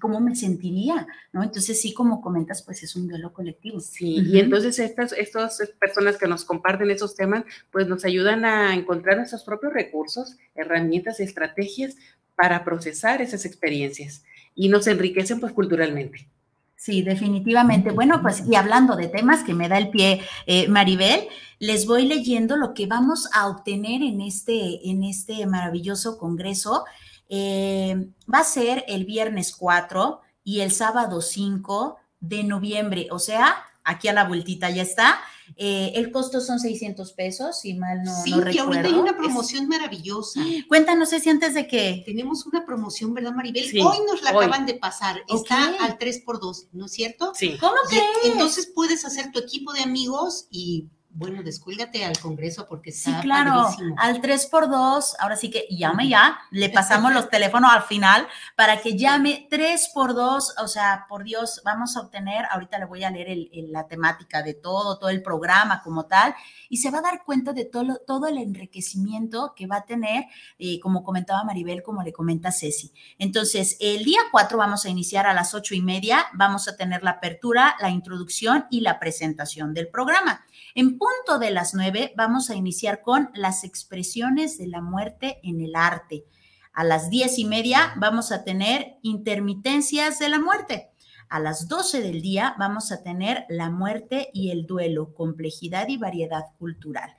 ¿cómo 0.00 0.20
me 0.20 0.36
sentiría? 0.36 1.06
¿No? 1.32 1.42
Entonces, 1.42 1.80
sí, 1.80 1.92
como 1.92 2.20
comentas, 2.20 2.62
pues 2.62 2.82
es 2.82 2.94
un 2.94 3.08
duelo 3.08 3.32
colectivo. 3.32 3.80
Sí, 3.80 4.18
y 4.20 4.38
entonces 4.38 4.78
estas, 4.78 5.12
estas 5.12 5.60
personas 5.80 6.16
que 6.18 6.28
nos 6.28 6.44
comparten 6.44 6.90
esos 6.90 7.16
temas, 7.16 7.44
pues 7.70 7.88
nos 7.88 8.04
ayudan 8.04 8.44
a 8.44 8.74
encontrar 8.74 9.16
nuestros 9.16 9.44
propios 9.44 9.72
recursos, 9.72 10.36
herramientas, 10.54 11.20
estrategias 11.20 11.96
para 12.36 12.64
procesar 12.64 13.22
esas 13.22 13.44
experiencias 13.44 14.24
y 14.54 14.68
nos 14.68 14.86
enriquecen 14.86 15.40
pues 15.40 15.52
culturalmente. 15.52 16.28
Sí, 16.76 17.02
definitivamente. 17.02 17.90
Bueno, 17.90 18.20
pues 18.22 18.44
y 18.46 18.54
hablando 18.54 18.96
de 18.96 19.08
temas 19.08 19.42
que 19.42 19.54
me 19.54 19.68
da 19.68 19.78
el 19.78 19.90
pie 19.90 20.20
eh, 20.46 20.68
Maribel, 20.68 21.26
les 21.58 21.86
voy 21.86 22.06
leyendo 22.06 22.56
lo 22.56 22.74
que 22.74 22.86
vamos 22.86 23.28
a 23.32 23.48
obtener 23.48 24.02
en 24.02 24.20
este, 24.20 24.88
en 24.88 25.02
este 25.02 25.46
maravilloso 25.46 26.18
congreso. 26.18 26.84
Eh, 27.28 28.08
va 28.32 28.40
a 28.40 28.44
ser 28.44 28.84
el 28.88 29.04
viernes 29.04 29.56
4 29.56 30.20
y 30.44 30.60
el 30.60 30.70
sábado 30.70 31.22
5 31.22 31.96
de 32.20 32.44
noviembre, 32.44 33.08
o 33.10 33.18
sea, 33.18 33.64
aquí 33.82 34.08
a 34.08 34.12
la 34.12 34.24
vueltita 34.24 34.70
ya 34.70 34.82
está. 34.82 35.18
Eh, 35.56 35.92
el 35.94 36.10
costo 36.10 36.40
son 36.40 36.58
600 36.58 37.12
pesos, 37.12 37.60
si 37.60 37.74
mal 37.74 38.02
no, 38.02 38.12
sí, 38.22 38.30
no 38.30 38.44
que 38.44 38.58
ahorita 38.58 38.88
hay 38.88 38.94
una 38.94 39.16
promoción 39.16 39.68
maravillosa. 39.68 40.40
Cuéntanos, 40.68 41.10
si 41.10 41.30
antes 41.30 41.54
de 41.54 41.66
que... 41.66 42.02
Tenemos 42.04 42.46
una 42.46 42.64
promoción, 42.64 43.14
¿verdad, 43.14 43.32
Maribel? 43.32 43.64
hoy 43.80 43.96
nos 44.06 44.22
la 44.22 44.30
acaban 44.30 44.66
de 44.66 44.74
pasar. 44.74 45.22
Está 45.28 45.74
al 45.80 45.98
3x2, 45.98 46.68
¿no 46.72 46.86
es 46.86 46.92
cierto? 46.92 47.32
Sí. 47.34 47.56
¿Cómo 47.58 47.76
crees? 47.88 48.04
Entonces 48.24 48.70
puedes 48.74 49.04
hacer 49.04 49.30
tu 49.32 49.38
equipo 49.38 49.72
de 49.72 49.80
amigos 49.80 50.46
y 50.50 50.88
bueno, 51.16 51.42
descuélgate 51.42 52.04
al 52.04 52.18
Congreso 52.18 52.66
porque 52.68 52.90
está 52.90 53.16
Sí, 53.16 53.16
claro, 53.22 53.68
al 53.96 54.20
3x2, 54.20 55.14
ahora 55.18 55.36
sí 55.36 55.50
que 55.50 55.66
llame 55.70 56.08
ya, 56.10 56.38
le 56.50 56.68
pasamos 56.68 57.14
los 57.14 57.30
teléfonos 57.30 57.72
al 57.72 57.82
final 57.82 58.28
para 58.54 58.82
que 58.82 58.98
llame 58.98 59.48
3x2, 59.50 60.54
o 60.62 60.68
sea, 60.68 61.06
por 61.08 61.24
Dios, 61.24 61.62
vamos 61.64 61.96
a 61.96 62.00
obtener, 62.00 62.44
ahorita 62.50 62.78
le 62.78 62.84
voy 62.84 63.02
a 63.02 63.10
leer 63.10 63.48
la 63.70 63.86
temática 63.86 64.42
de 64.42 64.52
todo, 64.52 64.98
todo 64.98 65.08
el 65.08 65.22
programa 65.22 65.82
como 65.82 66.04
tal, 66.04 66.34
y 66.68 66.76
se 66.76 66.90
va 66.90 66.98
a 66.98 67.02
dar 67.02 67.24
cuenta 67.24 67.54
de 67.54 67.64
todo, 67.64 67.98
todo 68.06 68.26
el 68.26 68.36
enriquecimiento 68.36 69.54
que 69.56 69.66
va 69.66 69.76
a 69.76 69.84
tener, 69.86 70.26
eh, 70.58 70.78
como 70.80 71.02
comentaba 71.02 71.44
Maribel, 71.44 71.82
como 71.82 72.02
le 72.02 72.12
comenta 72.12 72.52
Ceci. 72.52 72.92
Entonces, 73.18 73.78
el 73.80 74.04
día 74.04 74.20
4 74.30 74.58
vamos 74.58 74.84
a 74.84 74.90
iniciar 74.90 75.26
a 75.26 75.32
las 75.32 75.54
8 75.54 75.74
y 75.74 75.80
media, 75.80 76.26
vamos 76.34 76.68
a 76.68 76.76
tener 76.76 77.02
la 77.02 77.12
apertura, 77.12 77.74
la 77.80 77.88
introducción 77.88 78.66
y 78.70 78.80
la 78.80 78.98
presentación 78.98 79.72
del 79.72 79.88
programa. 79.88 80.44
En 80.76 80.98
punto 80.98 81.38
de 81.38 81.50
las 81.52 81.72
nueve 81.72 82.12
vamos 82.18 82.50
a 82.50 82.54
iniciar 82.54 83.00
con 83.00 83.30
las 83.32 83.64
expresiones 83.64 84.58
de 84.58 84.66
la 84.66 84.82
muerte 84.82 85.40
en 85.42 85.62
el 85.62 85.74
arte. 85.74 86.26
A 86.74 86.84
las 86.84 87.08
diez 87.08 87.38
y 87.38 87.46
media 87.46 87.94
vamos 87.96 88.30
a 88.30 88.44
tener 88.44 88.98
intermitencias 89.00 90.18
de 90.18 90.28
la 90.28 90.38
muerte. 90.38 90.90
A 91.30 91.40
las 91.40 91.68
doce 91.68 92.02
del 92.02 92.20
día 92.20 92.54
vamos 92.58 92.92
a 92.92 93.02
tener 93.02 93.46
la 93.48 93.70
muerte 93.70 94.28
y 94.34 94.50
el 94.50 94.66
duelo, 94.66 95.14
complejidad 95.14 95.88
y 95.88 95.96
variedad 95.96 96.44
cultural. 96.58 97.16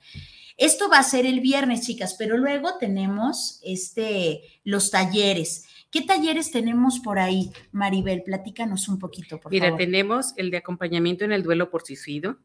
Esto 0.56 0.88
va 0.88 1.00
a 1.00 1.02
ser 1.02 1.26
el 1.26 1.40
viernes, 1.40 1.80
chicas, 1.80 2.14
pero 2.16 2.38
luego 2.38 2.78
tenemos 2.78 3.58
este, 3.64 4.42
los 4.62 4.92
talleres. 4.92 5.64
¿Qué 5.90 6.02
talleres 6.02 6.50
tenemos 6.50 7.00
por 7.00 7.18
ahí, 7.18 7.50
Maribel? 7.72 8.22
Platícanos 8.22 8.88
un 8.88 8.98
poquito, 8.98 9.40
por 9.40 9.50
Mira, 9.50 9.66
favor. 9.66 9.78
Mira, 9.78 9.90
tenemos 9.90 10.34
el 10.36 10.50
de 10.50 10.58
acompañamiento 10.58 11.24
en 11.24 11.32
el 11.32 11.42
duelo 11.42 11.70
por 11.70 11.82
suicidio. 11.82 12.38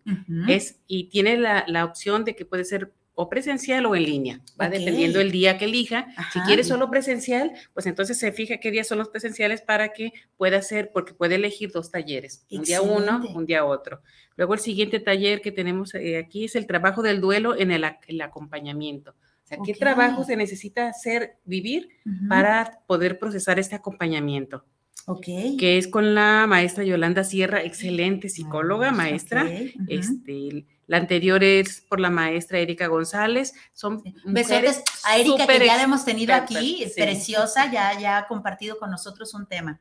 es, 0.47 0.79
y 0.87 1.09
tiene 1.09 1.37
la, 1.37 1.65
la, 1.67 1.83
opción 1.83 2.23
de 2.23 2.35
que 2.35 2.45
puede 2.45 2.63
ser 2.63 2.93
o 3.15 3.29
presencial 3.29 3.85
o 3.85 3.95
en 3.95 4.03
línea, 4.03 4.41
va 4.59 4.69
dependiendo 4.69 5.21
el 5.21 5.31
día 5.31 5.57
que 5.57 5.65
elija. 5.65 6.07
Si 6.31 6.39
quiere 6.41 6.63
solo 6.63 6.89
presencial, 6.89 7.51
pues 7.73 7.85
entonces 7.85 8.17
se 8.17 8.31
fija 8.31 8.57
qué 8.57 8.71
días 8.71 8.87
son 8.87 8.97
los 8.97 9.09
presenciales 9.09 9.61
para 9.61 9.93
que 9.93 10.13
pueda 10.35 10.57
hacer, 10.57 10.91
porque 10.91 11.13
puede 11.13 11.35
elegir 11.35 11.71
dos 11.71 11.91
talleres, 11.91 12.45
un 12.49 12.63
día 12.63 12.81
uno, 12.81 13.21
un 13.35 13.45
día 13.45 13.65
otro. 13.65 14.01
Luego 14.35 14.55
el 14.55 14.59
siguiente 14.59 14.99
taller 14.99 15.41
que 15.41 15.51
tenemos 15.51 15.93
eh, 15.93 16.17
aquí 16.17 16.45
es 16.45 16.55
el 16.55 16.65
trabajo 16.65 17.03
del 17.03 17.21
duelo 17.21 17.55
en 17.55 17.71
el, 17.71 17.85
el 18.07 18.21
acompañamiento. 18.21 19.13
O 19.43 19.47
sea, 19.47 19.57
¿qué 19.65 19.73
trabajo 19.73 20.23
se 20.23 20.35
necesita 20.35 20.87
hacer, 20.87 21.37
vivir 21.45 21.89
para 22.29 22.79
poder 22.87 23.19
procesar 23.19 23.59
este 23.59 23.75
acompañamiento? 23.75 24.63
Ok. 25.05 25.25
Que 25.59 25.77
es 25.77 25.87
con 25.87 26.15
la 26.15 26.45
maestra 26.47 26.83
Yolanda 26.83 27.23
Sierra, 27.23 27.63
excelente 27.63 28.29
psicóloga, 28.29 28.91
maestra. 28.91 29.49
Este, 29.87 30.65
la 30.87 30.97
anterior 30.97 31.43
es 31.43 31.81
por 31.81 31.99
la 31.99 32.09
maestra 32.09 32.59
Erika 32.59 32.87
González. 32.87 33.53
Son 33.73 34.01
Besotes 34.25 34.83
a 35.03 35.17
Erika, 35.17 35.45
que 35.45 35.65
ya 35.65 35.77
la 35.77 35.83
hemos 35.83 36.05
tenido 36.05 36.33
aquí, 36.33 36.83
es 36.83 36.93
preciosa, 36.93 37.71
ya, 37.71 37.99
ya 37.99 38.17
ha 38.19 38.27
compartido 38.27 38.77
con 38.77 38.91
nosotros 38.91 39.33
un 39.33 39.45
tema. 39.45 39.79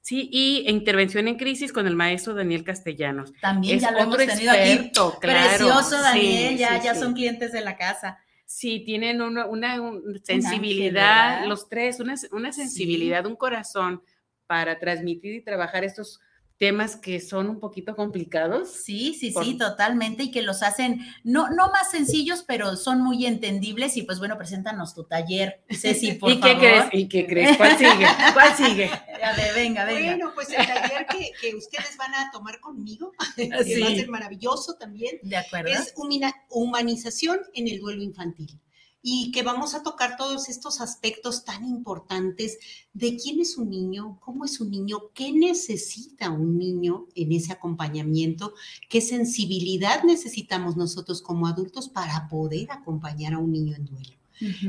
Sí, 0.00 0.28
y 0.32 0.64
intervención 0.68 1.28
en 1.28 1.36
crisis 1.36 1.72
con 1.72 1.86
el 1.86 1.94
maestro 1.94 2.34
Daniel 2.34 2.64
Castellanos. 2.64 3.32
También 3.42 3.78
ya 3.78 3.90
lo 3.90 3.98
hemos 3.98 4.16
tenido 4.16 4.52
aquí. 4.52 4.90
Precioso, 5.20 6.00
Daniel, 6.00 6.56
ya, 6.56 6.82
ya 6.82 6.94
son 6.94 7.12
clientes 7.14 7.52
de 7.52 7.60
la 7.60 7.76
casa. 7.76 8.18
Sí, 8.50 8.80
tienen 8.80 9.20
una, 9.20 9.46
sensibilidad, 10.22 11.44
los 11.44 11.68
tres, 11.68 12.00
una, 12.00 12.14
una 12.32 12.50
sensibilidad, 12.50 13.26
un 13.26 13.36
corazón 13.36 14.02
para 14.46 14.78
transmitir 14.78 15.34
y 15.34 15.44
trabajar 15.44 15.84
estos 15.84 16.18
temas 16.58 16.96
que 16.96 17.20
son 17.20 17.48
un 17.48 17.60
poquito 17.60 17.94
complicados. 17.94 18.70
Sí, 18.70 19.14
sí, 19.14 19.32
sí, 19.32 19.56
totalmente, 19.56 20.24
y 20.24 20.30
que 20.30 20.42
los 20.42 20.62
hacen 20.62 21.00
no, 21.22 21.48
no 21.50 21.70
más 21.70 21.90
sencillos, 21.90 22.44
pero 22.46 22.76
son 22.76 23.00
muy 23.00 23.26
entendibles. 23.26 23.96
Y 23.96 24.02
pues 24.02 24.18
bueno, 24.18 24.36
preséntanos 24.36 24.94
tu 24.94 25.04
taller, 25.04 25.62
Ceci, 25.70 26.12
por 26.20 26.30
¿Y 26.30 26.40
Qué 26.40 26.58
crees? 26.58 26.84
¿Y 26.92 27.08
qué 27.08 27.26
crees? 27.26 27.56
¿Cuál 27.56 27.78
sigue? 27.78 28.06
¿Cuál 28.34 28.56
sigue? 28.56 28.90
A 29.22 29.36
ver, 29.36 29.54
venga, 29.54 29.84
venga. 29.84 30.16
Bueno, 30.16 30.32
pues 30.34 30.48
el 30.50 30.66
taller 30.66 31.06
que, 31.06 31.54
ustedes 31.54 31.96
van 31.96 32.14
a 32.14 32.30
tomar 32.30 32.60
conmigo, 32.60 33.12
que 33.36 33.48
va 33.48 33.56
a 33.56 33.94
ser 33.94 34.08
maravilloso 34.08 34.74
también, 34.74 35.18
de 35.22 35.36
acuerdo. 35.36 35.70
es 35.70 35.94
humanización 36.50 37.40
en 37.54 37.68
el 37.68 37.78
duelo 37.78 38.02
infantil 38.02 38.60
y 39.02 39.30
que 39.30 39.42
vamos 39.42 39.74
a 39.74 39.82
tocar 39.82 40.16
todos 40.16 40.48
estos 40.48 40.80
aspectos 40.80 41.44
tan 41.44 41.64
importantes 41.64 42.58
de 42.92 43.16
quién 43.16 43.40
es 43.40 43.56
un 43.56 43.70
niño, 43.70 44.18
cómo 44.20 44.44
es 44.44 44.60
un 44.60 44.70
niño, 44.70 45.10
qué 45.14 45.32
necesita 45.32 46.30
un 46.30 46.58
niño 46.58 47.06
en 47.14 47.32
ese 47.32 47.52
acompañamiento, 47.52 48.54
qué 48.88 49.00
sensibilidad 49.00 50.02
necesitamos 50.04 50.76
nosotros 50.76 51.22
como 51.22 51.46
adultos 51.46 51.88
para 51.88 52.28
poder 52.28 52.70
acompañar 52.70 53.34
a 53.34 53.38
un 53.38 53.52
niño 53.52 53.76
en 53.76 53.84
duelo. 53.84 54.18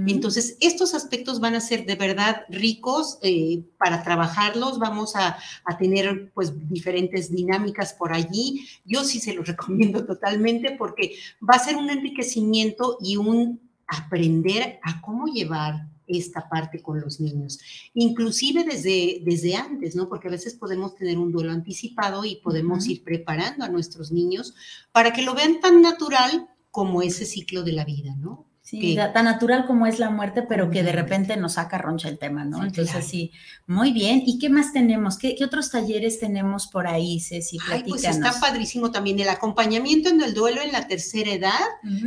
Entonces, 0.07 0.57
estos 0.61 0.95
aspectos 0.95 1.39
van 1.39 1.53
a 1.53 1.61
ser 1.61 1.85
de 1.85 1.95
verdad 1.95 2.43
ricos 2.49 3.19
eh, 3.21 3.63
para 3.77 4.03
trabajarlos. 4.03 4.79
Vamos 4.79 5.15
a, 5.15 5.37
a, 5.63 5.77
tener 5.77 6.31
pues 6.33 6.53
diferentes 6.69 7.31
dinámicas 7.31 7.93
por 7.93 8.11
allí. 8.11 8.67
Yo 8.85 9.03
sí 9.03 9.19
se 9.19 9.33
los 9.33 9.47
recomiendo 9.47 10.05
totalmente 10.05 10.75
porque 10.77 11.15
va 11.47 11.55
a 11.55 11.63
ser 11.63 11.75
un 11.75 11.89
enriquecimiento 11.89 12.97
y 12.99 13.17
un 13.17 13.68
aprender 13.89 14.79
a 14.83 15.01
cómo 15.01 15.27
llevar 15.27 15.87
esta 16.07 16.49
parte 16.49 16.81
con 16.81 16.99
los 16.99 17.19
niños, 17.19 17.59
inclusive 17.93 18.63
desde, 18.63 19.21
desde 19.23 19.55
antes, 19.55 19.95
¿no? 19.95 20.09
Porque 20.09 20.27
a 20.27 20.31
veces 20.31 20.55
podemos 20.55 20.95
tener 20.95 21.17
un 21.17 21.31
duelo 21.31 21.51
anticipado 21.51 22.25
y 22.25 22.37
podemos 22.37 22.87
ir 22.87 23.03
preparando 23.03 23.63
a 23.63 23.69
nuestros 23.69 24.11
niños 24.11 24.55
para 24.91 25.13
que 25.13 25.21
lo 25.21 25.35
vean 25.35 25.59
tan 25.59 25.81
natural 25.81 26.49
como 26.71 27.01
ese 27.03 27.25
ciclo 27.25 27.63
de 27.63 27.73
la 27.73 27.85
vida, 27.85 28.15
¿no? 28.15 28.48
Sí, 28.69 28.95
tan 28.95 29.25
natural 29.25 29.65
como 29.65 29.87
es 29.87 29.97
la 29.97 30.11
muerte, 30.11 30.43
pero 30.43 30.69
que 30.69 30.83
de 30.83 30.91
repente 30.91 31.35
nos 31.37 31.53
saca 31.53 31.79
roncha 31.79 32.07
el 32.07 32.19
tema, 32.19 32.45
¿no? 32.45 32.63
Entonces, 32.63 33.03
sí, 33.03 33.31
muy 33.65 33.91
bien. 33.91 34.21
¿Y 34.23 34.37
qué 34.37 34.47
más 34.47 34.73
tenemos? 34.73 35.17
¿Qué, 35.17 35.35
otros 35.43 35.71
talleres 35.71 36.19
tenemos 36.19 36.67
por 36.67 36.85
ahí, 36.85 37.19
Ceci? 37.19 37.57
Ay, 37.67 37.83
pues 37.87 38.03
está 38.03 38.31
padrísimo 38.39 38.91
también 38.91 39.19
el 39.19 39.29
acompañamiento 39.29 40.09
en 40.09 40.21
el 40.21 40.35
duelo 40.35 40.61
en 40.61 40.71
la 40.71 40.87
tercera 40.87 41.31
edad, 41.31 41.65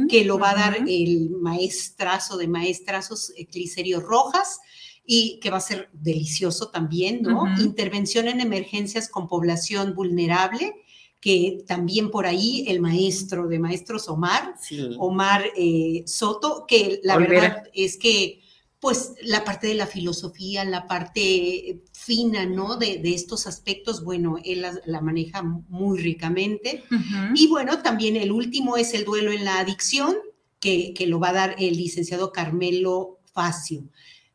que 0.09 0.25
lo 0.25 0.39
va 0.39 0.51
a 0.51 0.55
dar 0.55 0.77
el 0.87 1.31
maestrazo 1.31 2.37
de 2.37 2.47
maestrazos 2.47 3.33
Ecliserio 3.37 3.99
Rojas 3.99 4.61
y 5.05 5.41
que 5.41 5.51
va 5.51 5.57
a 5.57 5.61
ser 5.61 5.91
delicioso 5.93 6.71
también, 6.71 7.23
¿no? 7.23 7.53
Intervención 7.61 8.29
en 8.29 8.41
emergencias 8.41 9.09
con 9.09 9.27
población 9.27 9.97
vulnerable 9.97 10.77
que 11.23 11.63
también 11.69 12.11
por 12.11 12.27
ahí 12.27 12.65
el 12.67 12.81
maestro 12.81 13.47
de 13.47 13.61
maestros 13.61 14.09
Omar, 14.09 14.57
Omar 14.99 15.45
eh, 15.57 16.03
Soto, 16.05 16.65
que 16.67 17.01
la 17.05 17.17
verdad 17.17 17.63
es 17.73 17.97
que 17.97 18.41
pues 18.81 19.15
la 19.23 19.45
parte 19.45 19.69
de 19.69 19.77
la 19.77 19.87
filosofía, 19.87 20.65
la 20.65 20.89
parte 20.89 21.85
fina, 21.93 22.45
¿no? 22.45 22.77
De, 22.77 23.01
estos 23.05 23.47
aspectos, 23.47 24.03
bueno, 24.03 24.39
él 24.45 24.67
la, 24.85 25.01
maneja 25.01 25.45
muy 25.45 26.01
ricamente. 26.01 26.83
Y 27.37 27.47
bueno, 27.47 27.81
también 27.83 28.17
el 28.17 28.33
último 28.33 28.77
es 28.77 28.93
el 28.93 29.05
duelo 29.05 29.31
en 29.31 29.45
la 29.45 29.61
adicción, 29.61 30.17
que, 30.59 30.93
lo 31.07 31.21
va 31.21 31.29
a 31.29 31.35
dar 31.35 31.57
el 31.61 31.77
licenciado 31.77 32.33
Carmelo 32.33 33.21
Facio. 33.33 33.85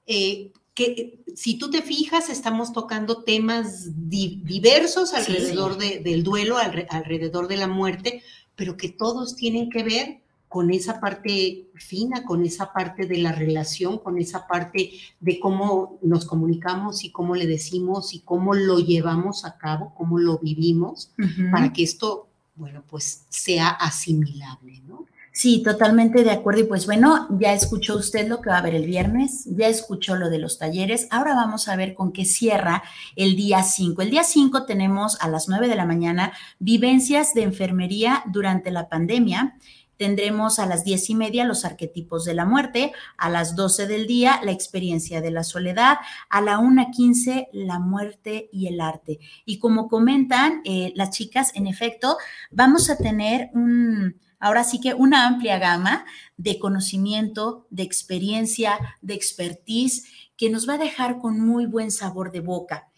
Eh, 0.05 0.53
que 0.77 1.23
si 1.35 1.57
tú 1.57 1.71
te 1.71 1.81
fijas, 1.81 2.29
estamos 2.29 2.71
tocando 2.71 3.23
temas 3.23 3.89
diversos 3.95 5.15
alrededor 5.15 5.75
del 5.79 6.23
duelo, 6.23 6.57
alrededor 6.57 7.47
de 7.47 7.57
la 7.57 7.67
muerte, 7.67 8.21
pero 8.55 8.77
que 8.77 8.89
todos 8.89 9.35
tienen 9.35 9.71
que 9.71 9.81
ver 9.81 10.19
con 10.47 10.69
esa 10.69 10.99
parte 10.99 11.65
fina, 11.73 12.23
con 12.25 12.45
esa 12.45 12.73
parte 12.73 13.07
de 13.07 13.17
la 13.17 13.31
relación, 13.31 13.97
con 13.97 14.19
esa 14.19 14.45
parte 14.45 14.91
de 15.19 15.39
cómo 15.39 15.97
nos 16.03 16.25
comunicamos 16.25 17.03
y 17.03 17.09
cómo 17.09 17.33
le 17.33 17.47
decimos 17.47 18.13
y 18.13 18.19
cómo 18.19 18.53
lo 18.53 18.77
llevamos 18.77 19.45
a 19.45 19.57
cabo, 19.57 19.95
cómo 19.95 20.19
lo 20.19 20.37
vivimos, 20.37 21.11
para 21.51 21.73
que 21.73 21.81
esto, 21.81 22.27
bueno, 22.53 22.83
pues 22.87 23.25
sea 23.29 23.69
asimilable, 23.69 24.79
¿no? 24.87 25.07
Sí, 25.37 25.61
totalmente 25.61 26.23
de 26.23 26.31
acuerdo. 26.31 26.61
Y 26.61 26.63
pues 26.63 26.87
bueno, 26.87 27.27
ya 27.29 27.53
escuchó 27.53 27.95
usted 27.95 28.27
lo 28.27 28.41
que 28.41 28.49
va 28.49 28.55
a 28.55 28.59
haber 28.59 28.73
el 28.73 28.87
viernes, 28.87 29.45
ya 29.45 29.67
escuchó 29.67 30.15
lo 30.15 30.31
de 30.31 30.39
los 30.39 30.57
talleres. 30.57 31.07
Ahora 31.11 31.35
vamos 31.35 31.67
a 31.67 31.75
ver 31.75 31.93
con 31.93 32.11
qué 32.11 32.25
cierra 32.25 32.81
el 33.15 33.35
día 33.35 33.61
5. 33.61 34.01
El 34.01 34.09
día 34.09 34.23
5 34.23 34.65
tenemos 34.65 35.21
a 35.21 35.27
las 35.27 35.47
9 35.47 35.67
de 35.67 35.75
la 35.75 35.85
mañana 35.85 36.33
vivencias 36.57 37.35
de 37.35 37.43
enfermería 37.43 38.23
durante 38.33 38.71
la 38.71 38.89
pandemia. 38.89 39.59
Tendremos 39.95 40.57
a 40.57 40.65
las 40.65 40.83
diez 40.83 41.07
y 41.11 41.13
media 41.13 41.45
los 41.45 41.65
arquetipos 41.65 42.25
de 42.25 42.33
la 42.33 42.45
muerte, 42.45 42.91
a 43.15 43.29
las 43.29 43.55
12 43.55 43.85
del 43.85 44.07
día 44.07 44.39
la 44.43 44.53
experiencia 44.53 45.21
de 45.21 45.29
la 45.29 45.43
soledad, 45.43 45.97
a 46.31 46.41
la 46.41 46.57
1.15 46.57 47.49
la 47.53 47.77
muerte 47.77 48.49
y 48.51 48.69
el 48.69 48.81
arte. 48.81 49.19
Y 49.45 49.59
como 49.59 49.87
comentan 49.87 50.61
eh, 50.65 50.93
las 50.95 51.11
chicas, 51.11 51.51
en 51.53 51.67
efecto, 51.67 52.17
vamos 52.49 52.89
a 52.89 52.97
tener 52.97 53.51
un 53.53 54.15
Ahora 54.39 54.63
sí 54.63 54.79
que 54.79 54.93
una 54.93 55.27
amplia 55.27 55.57
gama 55.57 56.05
de 56.37 56.59
conocimiento, 56.59 57.67
de 57.69 57.83
experiencia, 57.83 58.77
de 59.01 59.15
expertise 59.15 60.05
que 60.35 60.49
nos 60.49 60.69
va 60.69 60.75
a 60.75 60.77
dejar 60.77 61.19
con 61.19 61.39
muy 61.39 61.65
buen 61.65 61.89
sabor 61.89 62.31
de 62.31 62.41
boca. 62.41 62.91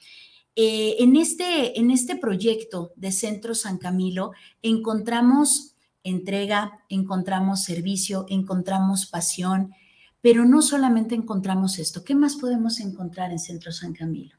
Eh, 0.55 0.97
en, 0.99 1.15
este, 1.15 1.79
en 1.79 1.89
este 1.89 2.17
proyecto 2.17 2.91
de 2.97 3.13
Centro 3.13 3.55
San 3.55 3.77
Camilo 3.77 4.33
encontramos 4.61 5.75
entrega, 6.03 6.83
encontramos 6.89 7.63
servicio, 7.63 8.25
encontramos 8.27 9.05
pasión, 9.05 9.73
pero 10.21 10.43
no 10.43 10.61
solamente 10.61 11.15
encontramos 11.15 11.79
esto. 11.79 12.03
¿Qué 12.03 12.15
más 12.15 12.35
podemos 12.35 12.81
encontrar 12.81 13.31
en 13.31 13.39
Centro 13.39 13.71
San 13.71 13.93
Camilo? 13.93 14.35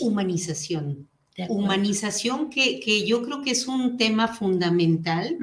Humanización 0.00 1.09
humanización 1.48 2.50
que, 2.50 2.80
que, 2.80 3.06
yo 3.06 3.22
creo 3.22 3.42
que 3.42 3.52
es 3.52 3.66
un 3.66 3.96
tema 3.96 4.28
fundamental 4.28 5.38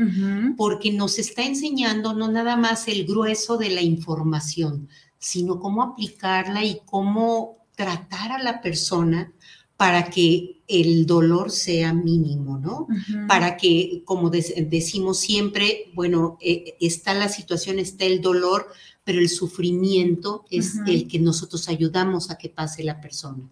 porque 0.56 0.92
nos 0.92 1.18
está 1.18 1.44
enseñando 1.44 2.14
no 2.14 2.30
nada 2.30 2.56
más 2.56 2.88
el 2.88 3.06
grueso 3.06 3.58
de 3.58 3.70
la 3.70 3.82
información, 3.82 4.90
sino 5.18 5.60
cómo 5.60 5.82
aplicarla 5.82 6.64
y 6.64 6.82
cómo 6.86 7.66
tratar 7.76 8.32
a 8.32 8.44
la 8.44 8.62
persona 8.62 9.32
para 9.78 10.10
que 10.10 10.62
el 10.68 11.06
dolor 11.06 11.52
sea 11.52 11.94
mínimo, 11.94 12.58
¿no? 12.58 12.88
Para 13.28 13.56
que, 13.58 14.02
como 14.06 14.30
decimos 14.30 15.20
siempre, 15.20 15.92
bueno, 15.94 16.38
eh, 16.42 16.76
está 16.82 17.14
la 17.14 17.30
situación, 17.30 17.78
está 17.78 18.06
el 18.06 18.20
dolor, 18.20 18.68
pero 19.04 19.20
el 19.20 19.30
sufrimiento 19.30 20.46
es 20.50 20.80
el 20.88 21.08
que 21.08 21.20
nosotros 21.20 21.70
ayudamos 21.70 22.32
a 22.32 22.38
que 22.38 22.50
pase 22.50 22.84
la 22.84 23.00
persona. 23.00 23.44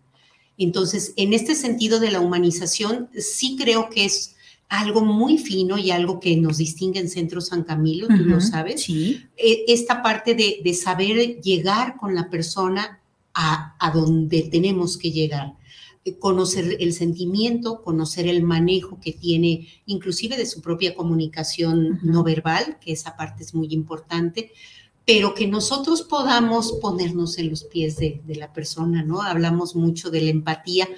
Entonces, 0.58 1.13
en 1.18 1.34
este 1.34 1.56
sentido 1.56 2.00
de 2.00 2.12
la 2.12 2.22
humanización, 2.22 3.10
sí 3.18 3.58
creo 3.60 3.89
que 3.89 4.06
es 4.06 4.36
algo 4.68 5.02
muy 5.02 5.38
fino 5.38 5.78
y 5.78 5.91
algo 5.91 6.20
que 6.20 6.36
nos 6.38 6.58
distingue 6.58 7.00
en 7.00 7.10
Centro 7.10 7.41
San 7.41 7.63
Camilo, 7.63 8.08
tú 8.08 8.24
lo 8.24 8.41
sabes. 8.41 8.84
Sí. 8.84 9.24
E, 9.38 9.65
esta 9.68 10.02
parte 10.02 10.34
de, 10.34 10.74
saber 10.74 11.39
llegar 11.41 11.98
con 11.98 12.15
la 12.15 12.30
persona 12.30 13.00
a, 13.34 13.91
donde 13.94 14.44
tenemos 14.44 14.98
que 14.98 15.12
llegar 15.12 15.54
eh, 16.06 16.18
conocer 16.18 16.78
el 16.80 16.94
sentimiento, 16.94 17.84
conocer 17.84 18.28
el 18.28 18.44
manejo 18.44 19.00
que 19.00 19.12
tiene, 19.12 19.68
inclusive 19.86 20.38
de 20.38 20.46
su 20.46 20.62
propia 20.62 20.96
comunicación 20.96 22.00
no 22.02 22.24
verbal, 22.24 22.78
que 22.80 22.94
esa 22.94 23.15
parte 23.18 23.44
es 23.44 23.54
muy 23.54 23.68
importante, 23.72 24.52
pero 25.06 25.36
que 25.36 25.48
nosotros 25.48 26.02
podamos 26.02 26.74
ponernos 26.82 27.38
en 27.38 27.52
los 27.52 27.63
pies 27.63 27.98
de, 27.98 28.22
la 28.28 28.52
persona, 28.52 29.04
¿no? 29.04 29.22
Hablamos 29.22 29.76
mucho 29.76 30.10
de 30.10 30.22
la 30.22 30.32
empatía, 30.32 30.89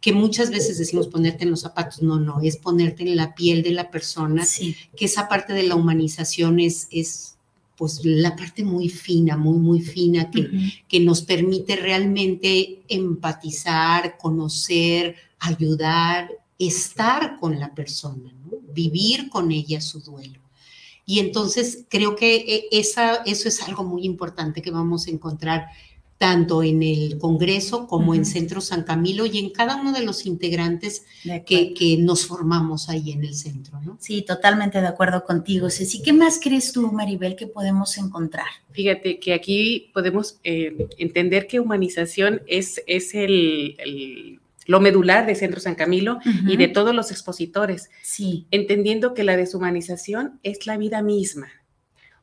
que 0.00 0.12
muchas 0.12 0.50
veces 0.50 0.76
decimos 0.76 1.08
ponerte 1.08 1.44
en 1.44 1.50
los 1.50 1.62
zapatos, 1.62 2.02
no, 2.02 2.20
no, 2.20 2.40
es 2.42 2.58
ponerte 2.58 3.04
en 3.04 3.16
la 3.16 3.34
piel 3.34 3.62
de 3.62 3.70
la 3.70 3.90
persona, 3.90 4.46
que 4.94 5.06
esa 5.06 5.28
parte 5.28 5.54
de 5.54 5.62
la 5.62 5.76
humanización 5.76 6.60
es, 6.60 6.88
es 6.90 7.36
pues 7.76 8.04
la 8.04 8.36
parte 8.36 8.64
muy 8.64 8.90
fina, 8.90 9.36
muy, 9.38 9.58
muy 9.58 9.80
fina, 9.80 10.30
que, 10.30 10.50
que 10.86 11.00
nos 11.00 11.22
permite 11.22 11.76
realmente 11.76 12.82
empatizar, 12.88 14.18
conocer, 14.18 15.16
ayudar, 15.40 16.30
estar 16.58 17.38
con 17.40 17.58
la 17.58 17.74
persona, 17.74 18.32
¿no? 18.44 18.58
vivir 18.74 19.30
con 19.30 19.50
ella 19.50 19.80
su 19.80 20.00
duelo. 20.00 20.43
Y 21.06 21.18
entonces 21.20 21.84
creo 21.88 22.16
que 22.16 22.36
eh, 22.36 22.64
esa, 22.70 23.16
eso 23.26 23.48
es 23.48 23.62
algo 23.62 23.84
muy 23.84 24.04
importante 24.04 24.62
que 24.62 24.70
vamos 24.70 25.06
a 25.06 25.10
encontrar 25.10 25.68
tanto 26.18 26.62
en 26.62 26.82
el 26.82 27.18
Congreso 27.18 27.86
como 27.86 28.14
en 28.14 28.24
Centro 28.24 28.60
San 28.60 28.84
Camilo 28.84 29.26
y 29.26 29.38
en 29.38 29.50
cada 29.50 29.76
uno 29.76 29.92
de 29.92 30.02
los 30.02 30.26
integrantes 30.26 31.04
que, 31.44 31.74
que, 31.74 31.96
nos 31.98 32.26
formamos 32.26 32.88
ahí 32.88 33.10
en 33.10 33.24
el 33.24 33.34
centro. 33.34 33.80
¿no? 33.82 33.98
Sí, 34.00 34.22
totalmente 34.22 34.80
de 34.80 34.86
acuerdo 34.86 35.24
contigo, 35.24 35.68
Ceci. 35.70 36.02
¿Qué 36.02 36.12
más 36.12 36.38
crees 36.42 36.72
tú, 36.72 36.90
Maribel, 36.92 37.36
que 37.36 37.46
podemos 37.46 37.98
encontrar? 37.98 38.46
Fíjate 38.70 39.18
que 39.18 39.34
aquí 39.34 39.90
podemos 39.92 40.38
eh, 40.44 40.88
entender 40.98 41.46
que 41.46 41.60
humanización 41.60 42.42
es, 42.46 42.82
es 42.86 43.14
el 43.14 44.40
lo 44.66 44.80
medular 44.80 45.26
de 45.26 45.34
Centro 45.34 45.60
San 45.60 45.74
Camilo 45.74 46.18
y 46.46 46.56
de 46.56 46.68
todos 46.68 46.94
los 46.94 47.10
expositores. 47.10 47.90
Sí. 48.02 48.46
Entendiendo 48.50 49.14
que 49.14 49.24
la 49.24 49.36
deshumanización 49.36 50.38
es 50.42 50.66
la 50.66 50.76
vida 50.76 51.02
misma. 51.02 51.48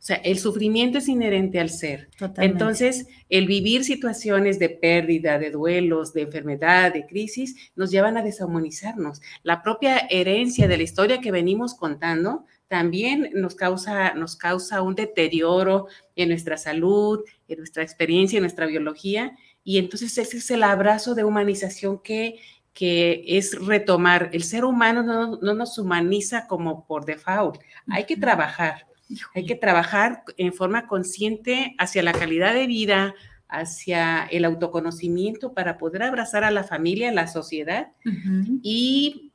O 0.01 0.03
sea, 0.03 0.15
el 0.15 0.39
sufrimiento 0.39 0.97
es 0.97 1.07
inherente 1.07 1.59
al 1.59 1.69
ser. 1.69 2.09
Totalmente. 2.17 2.45
Entonces, 2.45 3.07
el 3.29 3.45
vivir 3.45 3.83
situaciones 3.83 4.57
de 4.57 4.69
pérdida, 4.69 5.37
de 5.37 5.51
duelos, 5.51 6.11
de 6.11 6.23
enfermedad, 6.23 6.91
de 6.91 7.05
crisis, 7.05 7.55
nos 7.75 7.91
llevan 7.91 8.17
a 8.17 8.23
deshumanizarnos. 8.23 9.21
La 9.43 9.61
propia 9.61 9.99
herencia 10.09 10.67
de 10.67 10.77
la 10.77 10.83
historia 10.83 11.21
que 11.21 11.29
venimos 11.29 11.75
contando 11.75 12.47
también 12.67 13.29
nos 13.35 13.53
causa, 13.53 14.15
nos 14.15 14.35
causa 14.35 14.81
un 14.81 14.95
deterioro 14.95 15.85
en 16.15 16.29
nuestra 16.29 16.57
salud, 16.57 17.19
en 17.47 17.59
nuestra 17.59 17.83
experiencia, 17.83 18.37
en 18.37 18.43
nuestra 18.43 18.65
biología, 18.65 19.37
y 19.63 19.77
entonces 19.77 20.17
ese 20.17 20.37
es 20.37 20.51
el 20.51 20.63
abrazo 20.63 21.15
de 21.15 21.23
humanización 21.23 21.99
que, 22.01 22.39
que 22.73 23.23
es 23.27 23.57
retomar. 23.63 24.29
El 24.33 24.43
ser 24.43 24.65
humano 24.65 25.03
no, 25.03 25.53
nos 25.53 25.77
humaniza 25.77 26.47
como 26.47 26.85
por 26.85 27.05
default. 27.05 27.61
Hay 27.87 28.05
que 28.05 28.17
trabajar. 28.17 28.87
Hay 29.35 29.45
que 29.45 29.55
trabajar 29.55 30.23
en 30.37 30.53
forma 30.53 30.87
consciente 30.87 31.75
hacia 31.77 32.01
la 32.01 32.13
calidad 32.13 32.53
de 32.53 32.65
vida, 32.65 33.13
hacia 33.49 34.23
el 34.23 34.45
autoconocimiento 34.45 35.53
para 35.53 35.77
poder 35.77 36.03
abrazar 36.03 36.45
a 36.45 36.51
la 36.51 36.63
familia, 36.63 37.09
a 37.09 37.13
la 37.13 37.27
sociedad 37.27 37.91
y 38.63 39.30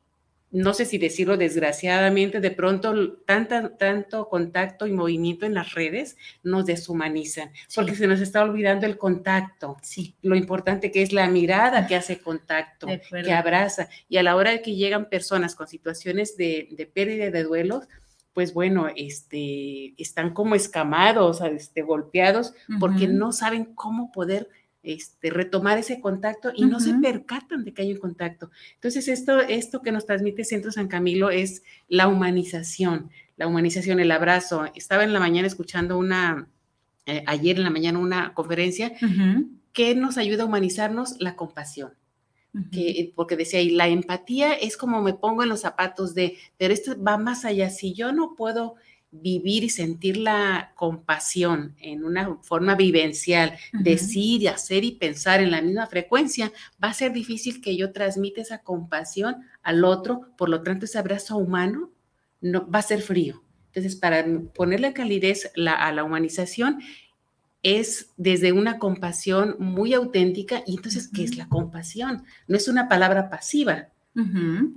no 0.50 0.74
sé 0.74 0.85
si 0.85 0.98
decirlo 0.98 1.37
desgraciadamente, 1.37 2.40
de 2.40 2.50
pronto 2.50 3.18
tanto 3.26 4.28
contacto 4.28 4.87
y 4.87 4.92
movimiento 4.92 5.44
en 5.44 5.54
las 5.54 5.74
redes 5.74 6.16
nos 6.42 6.66
deshumanizan, 6.66 7.50
porque 7.74 7.94
se 7.94 8.06
nos 8.06 8.20
está 8.20 8.42
olvidando 8.42 8.87
el 8.87 8.96
contacto, 8.96 9.76
sí. 9.82 10.14
lo 10.22 10.37
importante 10.37 10.90
que 10.90 11.02
es 11.02 11.12
la 11.12 11.28
mirada 11.28 11.87
que 11.87 11.96
hace 11.96 12.18
contacto, 12.18 12.87
que 12.87 13.32
abraza. 13.32 13.88
Y 14.09 14.16
a 14.16 14.22
la 14.22 14.37
hora 14.37 14.52
de 14.52 14.62
que 14.62 14.76
llegan 14.76 15.09
personas 15.09 15.54
con 15.54 15.66
situaciones 15.66 16.37
de, 16.37 16.68
de 16.70 16.87
pérdida 16.87 17.30
de 17.30 17.42
duelos, 17.42 17.88
pues 18.37 18.52
bueno, 18.52 18.88
este, 18.94 19.94
están 19.96 20.35
como 20.35 20.54
escamados, 20.54 21.40
este, 21.40 21.80
golpeados, 21.80 22.52
porque 22.78 23.09
no 23.09 23.32
saben 23.32 23.64
cómo 23.74 24.12
poder 24.12 24.50
este, 24.87 25.31
retomar 25.31 25.79
ese 25.79 26.01
contacto 26.01 26.53
y 26.55 26.64
no 26.64 26.79
se 26.79 26.94
percatan 26.94 27.64
de 27.64 27.75
que 27.75 27.83
hay 27.83 27.92
un 27.92 27.99
contacto. 27.99 28.51
Entonces, 28.75 29.09
esto, 29.09 29.40
esto 29.40 29.83
que 29.83 29.90
nos 29.90 30.07
transmite 30.07 30.44
Centro 30.44 30.70
San 30.70 30.87
Camilo 30.87 31.31
es 31.31 31.64
la 31.88 32.07
humanización, 32.07 33.11
la 33.37 33.49
humanización, 33.49 33.99
el 33.99 34.12
abrazo. 34.12 34.66
Estaba 34.77 35.03
en 35.03 35.12
la 35.12 35.18
mañana 35.18 35.49
escuchando 35.49 35.99
una, 35.99 36.49
eh, 37.05 37.25
ayer 37.27 37.57
en 37.57 37.64
la 37.64 37.70
mañana 37.70 37.99
una 37.99 38.33
conferencia 38.33 38.92
que 39.72 39.94
nos 39.96 40.18
ayuda 40.18 40.44
a 40.44 40.46
humanizarnos 40.46 41.16
la 41.20 41.35
compasión. 41.35 41.92
Que, 42.72 43.12
porque 43.14 43.37
decía, 43.37 43.61
y 43.61 43.68
la 43.68 43.87
empatía 43.88 44.55
es 44.55 44.79
como 44.79 45.03
me 45.03 45.12
pongo 45.12 45.42
en 45.42 45.51
los 45.51 45.61
zapatos 45.61 46.14
de, 46.14 46.38
pero 46.57 46.72
esto 46.72 46.96
va 47.03 47.18
más 47.18 47.44
allá. 47.44 47.68
Si 47.68 47.92
yo 47.92 48.12
no 48.12 48.35
puedo 48.35 48.77
vivir 49.22 49.64
y 49.64 49.68
sentir 49.68 50.16
la 50.16 50.72
compasión 50.74 51.74
en 51.79 52.05
una 52.05 52.38
forma 52.42 52.74
vivencial, 52.74 53.57
decir, 53.72 54.48
hacer 54.48 54.85
y 54.85 54.92
pensar 54.92 55.40
en 55.40 55.50
la 55.50 55.62
misma 55.62 55.87
frecuencia, 55.87 56.52
va 56.83 56.88
a 56.88 56.94
ser 56.94 57.12
difícil 57.12 57.61
que 57.61 57.76
yo 57.76 57.92
transmita 57.92 58.40
esa 58.40 58.62
compasión 58.62 59.37
al 59.62 59.85
otro, 59.85 60.29
por 60.37 60.48
lo 60.48 60.62
tanto 60.62 60.85
ese 60.85 60.98
abrazo 60.98 61.37
humano 61.37 61.90
no, 62.40 62.70
va 62.70 62.81
a 62.81 62.83
ser 62.83 63.02
frío. 63.02 63.42
Entonces, 63.68 63.96
para 63.96 64.24
ponerle 64.55 64.92
calidez 64.92 65.50
a 65.66 65.92
la 65.92 66.05
humanización 66.05 66.81
es 67.62 68.12
desde 68.16 68.52
una 68.52 68.79
compasión 68.79 69.57
muy 69.59 69.92
auténtica. 69.92 70.62
Y 70.66 70.76
entonces, 70.76 71.09
¿qué 71.09 71.24
es 71.24 71.37
la 71.37 71.48
compasión? 71.48 72.24
No 72.46 72.57
es 72.57 72.68
una 72.68 72.88
palabra 72.88 73.29
pasiva. 73.29 73.88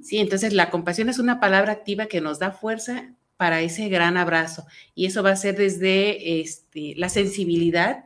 Sí, 0.01 0.17
entonces 0.17 0.51
la 0.51 0.69
compasión 0.69 1.07
es 1.07 1.17
una 1.17 1.39
palabra 1.39 1.71
activa 1.71 2.07
que 2.07 2.19
nos 2.19 2.39
da 2.39 2.51
fuerza 2.51 3.13
para 3.39 3.61
ese 3.61 3.87
gran 3.87 4.17
abrazo. 4.17 4.67
Y 4.93 5.05
eso 5.05 5.23
va 5.23 5.31
a 5.31 5.37
ser 5.37 5.55
desde 5.55 6.41
este, 6.41 6.93
la 6.97 7.07
sensibilidad 7.07 8.03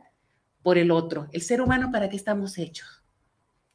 por 0.62 0.78
el 0.78 0.92
otro. 0.92 1.26
El 1.32 1.42
ser 1.42 1.60
humano, 1.60 1.90
¿para 1.90 2.08
qué 2.08 2.14
estamos 2.14 2.56
hechos? 2.56 3.03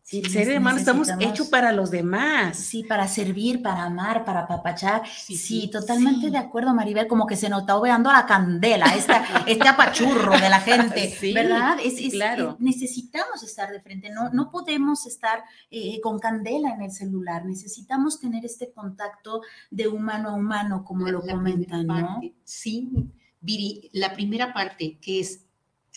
Sí, 0.09 0.23
ser 0.23 0.57
humano 0.57 0.79
estamos 0.79 1.07
hechos 1.19 1.49
para 1.49 1.71
los 1.71 1.91
demás. 1.91 2.57
Sí, 2.57 2.83
para 2.83 3.07
servir, 3.07 3.61
para 3.61 3.83
amar, 3.83 4.25
para 4.25 4.47
papachar. 4.47 5.03
Sí, 5.07 5.69
totalmente 5.71 6.31
de 6.31 6.37
acuerdo, 6.39 6.73
Maribel, 6.73 7.05
como 7.05 7.27
que 7.27 7.35
se 7.35 7.47
nos 7.47 7.61
está 7.61 7.75
oveando 7.75 8.11
la 8.11 8.25
candela, 8.25 8.87
este 9.45 9.67
apachurro 9.67 10.31
de 10.31 10.49
la 10.49 10.61
gente, 10.61 11.15
¿verdad? 11.35 11.77
Es, 11.83 12.11
claro. 12.11 12.57
necesitamos 12.57 13.43
estar 13.43 13.71
de 13.71 13.81
frente, 13.81 14.09
no, 14.09 14.31
no 14.31 14.49
podemos 14.49 15.05
estar 15.05 15.43
eh, 15.69 16.01
con 16.01 16.17
candela 16.17 16.73
en 16.73 16.81
el 16.81 16.91
celular, 16.91 17.45
necesitamos 17.45 18.19
tener 18.19 18.43
este 18.45 18.71
contacto 18.71 19.41
de 19.69 19.89
humano 19.89 20.29
a 20.29 20.33
humano, 20.33 20.83
como 20.83 21.07
lo 21.07 21.21
comentan, 21.21 21.85
¿no? 21.85 22.19
Sí, 22.43 23.11
Viri, 23.41 23.91
la 23.93 24.15
primera 24.15 24.53
parte 24.53 24.97
que 24.99 25.19
es 25.19 25.45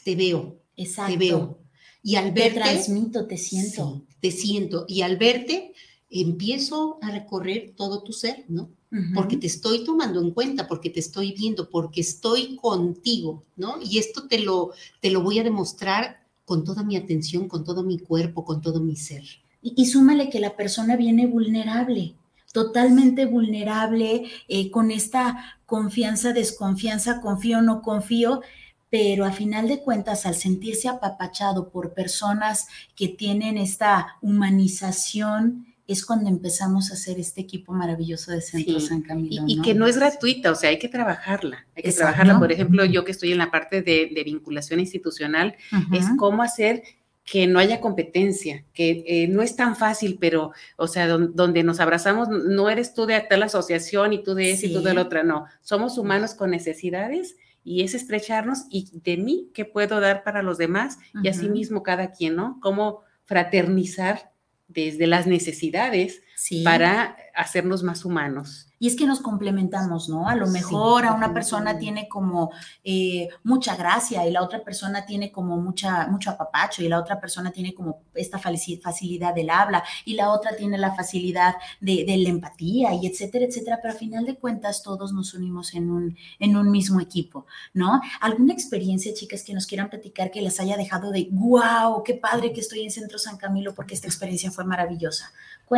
te 0.05 0.15
veo, 0.15 0.61
Exacto. 0.77 1.13
te 1.13 1.17
veo 1.19 1.62
y 2.03 2.17
al 2.17 2.33
verte... 2.33 2.61
Te 2.61 2.61
transmito, 2.61 3.27
te 3.27 3.37
siento. 3.37 4.03
te 4.21 4.31
siento. 4.31 4.85
Y 4.89 5.03
al 5.03 5.17
verte, 5.17 5.73
empiezo 6.11 6.99
a 7.01 7.11
recorrer 7.11 7.75
todo 7.77 8.03
tu 8.03 8.13
ser, 8.13 8.45
¿no? 8.49 8.71
Porque 9.15 9.39
te 9.39 9.47
estoy 9.47 9.85
tomando 9.85 10.21
en 10.21 10.33
cuenta, 10.33 10.69
porque 10.69 10.91
te 10.91 11.01
estoy 11.01 11.33
viendo, 11.33 11.71
porque 11.71 12.03
estoy 12.03 12.57
contigo, 12.57 13.43
¿no? 13.57 13.77
Y 13.83 13.97
esto 13.97 14.29
te 14.29 14.39
lo, 14.39 14.73
te 15.01 15.11
lo 15.11 15.23
voy 15.23 15.39
a 15.39 15.43
demostrar 15.43 16.27
con 16.45 16.63
toda 16.63 16.83
mi 16.83 16.97
atención, 16.97 17.49
con 17.49 17.65
todo 17.65 17.83
mi 17.85 17.99
cuerpo, 17.99 18.45
con 18.45 18.61
todo 18.61 18.83
mi 18.83 18.97
ser. 18.97 19.23
Y, 19.63 19.87
súmale 19.87 20.29
que 20.29 20.41
la 20.41 20.57
persona 20.57 20.97
viene 20.97 21.27
vulnerable, 21.27 22.17
totalmente 22.53 23.25
vulnerable, 23.25 24.25
eh, 24.47 24.71
con 24.71 24.91
esta 24.91 25.59
confianza, 25.65 26.35
desconfianza, 26.35 27.23
confío, 27.23 27.63
no 27.63 27.81
confío, 27.81 28.43
pero 28.93 29.25
a 29.25 29.33
final 29.33 29.69
de 29.69 29.81
cuentas, 29.81 30.27
al 30.27 30.35
sentirse 30.35 30.87
apapachado 30.87 31.71
por 31.71 31.95
personas 31.95 32.69
que 32.95 33.09
tienen 33.09 33.57
esta 33.57 34.19
humanización, 34.21 35.65
es 35.87 36.05
cuando 36.05 36.29
empezamos 36.29 36.91
a 36.91 36.95
hacer 36.95 37.19
este 37.19 37.41
equipo 37.41 37.73
maravilloso 37.73 38.33
de 38.33 38.43
Centro 38.43 38.81
San 38.81 39.01
Camilo. 39.01 39.45
Y, 39.47 39.63
que 39.63 39.73
no 39.73 39.87
es 39.87 39.97
gratuita, 39.97 40.51
o 40.51 40.55
sea, 40.55 40.69
hay 40.69 40.79
que 40.79 40.91
trabajarla. 40.91 41.67
Hay 41.75 41.85
que 41.85 41.93
trabajarla. 41.93 42.39
Por 42.39 42.53
ejemplo, 42.53 42.85
yo 42.85 43.03
que 43.03 43.13
estoy 43.13 43.33
en 43.33 43.39
la 43.39 43.51
parte 43.51 43.81
de, 43.81 44.23
vinculación 44.27 44.79
institucional, 44.79 45.57
es 45.91 46.05
cómo 46.19 46.43
hacer 46.43 46.83
que 47.25 47.47
no 47.47 47.61
haya 47.61 47.81
competencia, 47.81 48.67
que 48.75 49.05
eh, 49.07 49.29
no 49.29 49.41
es 49.41 49.57
tan 49.57 49.75
fácil, 49.75 50.19
pero, 50.21 50.53
o 50.77 50.87
sea, 50.87 51.09
donde 51.09 51.63
nos 51.63 51.81
abrazamos, 51.81 52.29
no 52.29 52.69
eres 52.69 52.93
tú 52.93 53.07
de 53.07 53.19
tal 53.21 53.43
asociación 53.43 54.13
y 54.13 54.23
tú 54.23 54.35
de 54.35 54.51
esa 54.51 54.67
y 54.67 54.75
tú 54.75 54.83
de 54.83 54.93
la 54.93 55.01
otra, 55.01 55.23
no. 55.23 55.47
Somos 55.63 55.97
humanos 55.97 56.35
con 56.35 56.51
necesidades 56.51 57.37
y 57.65 57.83
es 57.83 57.95
estrecharnos 57.95 58.65
y 58.71 58.91
de 59.05 59.17
mí 59.17 59.51
qué 59.55 59.65
puedo 59.65 60.01
dar 60.01 60.25
para 60.25 60.43
los 60.43 60.59
demás 60.59 60.99
y 61.23 61.29
así 61.29 61.49
mismo 61.49 61.83
cada 61.83 62.11
quien, 62.11 62.37
¿no? 62.37 62.59
Cómo 62.61 63.01
fraternizar 63.25 64.33
desde 64.69 65.07
las 65.07 65.27
necesidades 65.27 66.23
para 66.65 67.17
hacernos 67.35 67.83
más 67.83 68.05
humanos. 68.05 68.72
Y 68.83 68.89
es 68.89 68.97
que 68.97 69.07
nos 69.07 69.21
complementamos, 69.21 70.09
¿no? 70.09 70.27
A 70.27 70.35
lo 70.35 70.49
mejor 70.49 71.07
a 71.07 71.13
una 71.13 71.33
persona 71.33 71.79
tiene 71.79 72.09
como 72.09 72.51
eh, 72.83 73.29
mucha 73.45 73.77
gracia 73.77 74.27
y 74.27 74.33
la 74.33 74.43
otra 74.43 74.65
persona 74.65 75.07
tiene 75.07 75.31
como 75.31 75.57
mucha, 75.57 76.09
mucho 76.09 76.31
apapacho 76.31 76.83
y 76.83 76.89
la 76.89 76.99
otra 76.99 77.21
persona 77.21 77.53
tiene 77.53 77.75
como 77.75 78.03
esta 78.13 78.41
facilidad 78.41 79.37
del 79.37 79.51
habla 79.51 79.85
y 80.05 80.15
la 80.15 80.33
otra 80.33 80.57
tiene 80.57 80.79
la 80.79 80.97
facilidad 80.97 81.55
de, 81.81 82.05
la 82.09 82.29
empatía 82.29 82.93
y 82.95 83.07
etcétera, 83.07 83.45
etcétera. 83.45 83.79
Pero 83.81 83.95
a 83.95 83.97
final 83.97 84.27
de 84.27 84.35
cuentas 84.35 84.83
todos 84.83 85.13
nos 85.13 85.33
unimos 85.33 85.75
en 85.75 85.89
un, 85.89 86.17
en 86.41 86.57
un 86.57 86.69
mismo 86.69 87.01
equipo, 87.01 87.47
¿no? 87.75 88.01
¿Alguna 88.21 88.53
experiencia, 88.53 89.15
chicas, 89.15 89.45
que 89.45 89.55
nos 89.55 89.67
quieran 89.67 89.91
platicar 89.91 90.33
que 90.33 90.43
les 90.43 90.59
haya 90.59 90.77
dejado 90.77 91.13
de, 91.13 91.29
wow, 91.31 92.03
qué 92.03 92.15
padre 92.15 92.53
que 92.53 92.63
estoy 92.63 92.83
en 92.83 92.91
Centro 92.91 93.21
San 93.21 93.37
Camilo 93.37 93.77
porque 93.77 93.95
esta 93.95 94.09
experiencia 94.09 94.51
fue 94.51 94.65
maravillosa? 94.65 95.31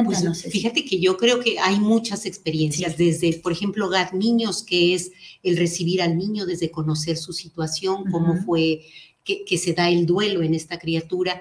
Pues, 0.03 0.07
Cuéntanos. 0.07 0.43
fíjate 0.43 0.85
que 0.85 0.99
yo 0.99 1.17
creo 1.17 1.39
que 1.39 1.61
hay 1.61 1.79
muchas 1.79 2.27
experiencias, 2.27 2.99
desde, 2.99 3.35
por 3.35 3.53
ejemplo, 3.53 3.89
GAT 3.89 4.13
Niños, 4.13 4.65
que 4.65 4.93
es 4.93 5.13
el 5.45 5.57
recibir 5.57 6.03
al 6.03 6.19
niño 6.19 6.47
desde 6.47 6.73
conocer 6.73 7.17
su 7.17 7.33
situación, 7.33 8.11
cómo 8.11 8.35
fue 8.45 8.81
que, 9.23 9.45
que, 9.45 9.57
se 9.57 9.73
da 9.73 9.89
el 9.89 10.05
duelo 10.05 10.43
en 10.43 10.53
esta 10.53 10.81
criatura, 10.81 11.41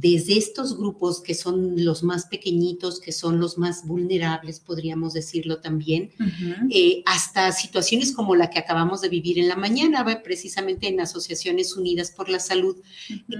desde 0.00 0.38
estos 0.38 0.78
grupos 0.78 1.20
que 1.20 1.34
son 1.34 1.84
los 1.84 2.04
más 2.04 2.26
pequeñitos, 2.26 3.00
que 3.00 3.10
son 3.10 3.40
los 3.40 3.58
más 3.58 3.84
vulnerables, 3.84 4.60
podríamos 4.60 5.12
decirlo 5.12 5.58
también, 5.58 6.12
eh, 6.70 7.02
hasta 7.04 7.50
situaciones 7.50 8.12
como 8.12 8.36
la 8.36 8.48
que 8.48 8.60
acabamos 8.60 9.00
de 9.00 9.08
vivir 9.08 9.40
en 9.40 9.48
la 9.48 9.56
mañana, 9.56 10.06
precisamente 10.22 10.86
en 10.86 11.00
Asociaciones 11.00 11.76
Unidas 11.76 12.12
por 12.12 12.28
la 12.28 12.38
Salud, 12.38 12.76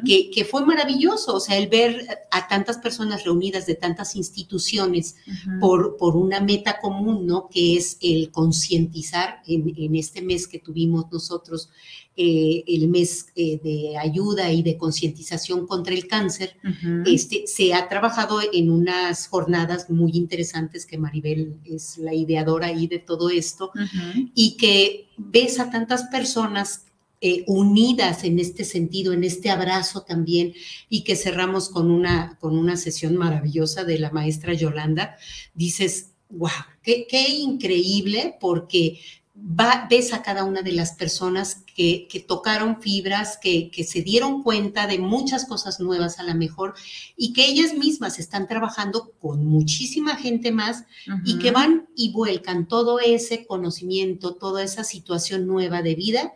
que, 0.04 0.30
que, 0.30 0.44
fue 0.44 0.66
maravilloso, 0.66 1.36
o 1.36 1.40
sea, 1.40 1.56
el 1.56 1.68
ver 1.68 2.08
a 2.32 2.48
tantas 2.48 2.78
personas 2.78 3.22
reunidas 3.24 3.66
de 3.66 3.76
tantas 3.76 4.16
instituciones 4.16 5.14
por, 5.60 5.96
por 5.96 6.16
una 6.16 6.40
meta 6.40 6.80
común, 6.80 7.24
¿no? 7.24 7.48
Que 7.48 7.76
es 7.76 7.98
el 8.00 8.32
concientizar 8.32 9.42
en, 9.46 9.72
en 9.76 9.94
este 9.94 10.22
mes 10.22 10.48
que 10.48 10.58
tuvimos 10.58 11.06
nosotros 11.12 11.70
eh, 12.20 12.64
el 12.66 12.88
mes 12.88 13.26
eh, 13.37 13.61
de 13.62 13.96
ayuda 13.96 14.50
y 14.50 14.64
de 14.64 14.76
concientización 14.76 15.68
contra 15.68 15.94
el 15.94 16.09
cáncer, 16.09 16.57
este, 17.07 17.46
se 17.46 17.74
ha 17.74 17.88
trabajado 17.88 18.40
en 18.52 18.72
unas 18.72 19.28
jornadas 19.28 19.88
muy 19.88 20.11
interesantes 20.16 20.85
que 20.85 20.98
Maribel 20.98 21.61
es 21.64 21.96
la 21.96 22.12
ideadora 22.12 22.66
ahí 22.66 22.88
de 22.88 22.98
todo 22.98 23.31
esto 23.31 23.70
y 24.35 24.57
que 24.57 25.07
ves 25.16 25.61
a 25.61 25.70
tantas 25.70 26.09
personas 26.09 26.87
eh, 27.20 27.44
unidas 27.46 28.24
en 28.24 28.40
este 28.40 28.64
sentido, 28.64 29.12
en 29.12 29.22
este 29.22 29.50
abrazo 29.50 30.02
también, 30.02 30.54
y 30.88 31.04
que 31.04 31.14
cerramos 31.14 31.68
con 31.68 31.92
una, 31.92 32.37
con 32.40 32.59
una 32.59 32.76
sesión 32.76 33.16
maravillosa 33.16 33.85
de 33.85 34.00
la 34.00 34.11
maestra 34.11 34.54
Yolanda, 34.54 35.16
dices, 35.54 36.14
wow, 36.31 36.50
qué, 36.83 37.07
qué 37.09 37.28
increíble, 37.28 38.37
porque 38.40 38.98
ves 39.35 40.12
a 40.12 40.22
cada 40.22 40.44
una 40.44 40.62
de 40.62 40.72
las 40.72 40.92
personas 40.92 41.64
que, 41.78 42.24
tocaron 42.26 42.82
fibras, 42.82 43.38
que, 43.40 43.70
se 43.86 44.02
dieron 44.02 44.42
cuenta 44.42 44.88
de 44.88 44.98
muchas 44.98 45.44
cosas 45.46 45.78
nuevas 45.78 46.18
a 46.18 46.24
lo 46.24 46.34
mejor 46.34 46.74
y 47.16 47.32
que 47.32 47.46
ellas 47.46 47.74
mismas 47.74 48.18
están 48.18 48.48
trabajando 48.48 49.12
con 49.20 49.46
muchísima 49.46 50.16
gente 50.16 50.50
más 50.50 50.84
y 51.24 51.38
que 51.38 51.52
van 51.52 51.86
y 51.94 52.10
vuelcan 52.10 52.66
todo 52.66 52.98
ese 52.98 53.46
conocimiento, 53.46 54.34
toda 54.34 54.64
esa 54.64 54.82
situación 54.82 55.46
nueva 55.46 55.82
de 55.82 55.94
vida, 55.94 56.32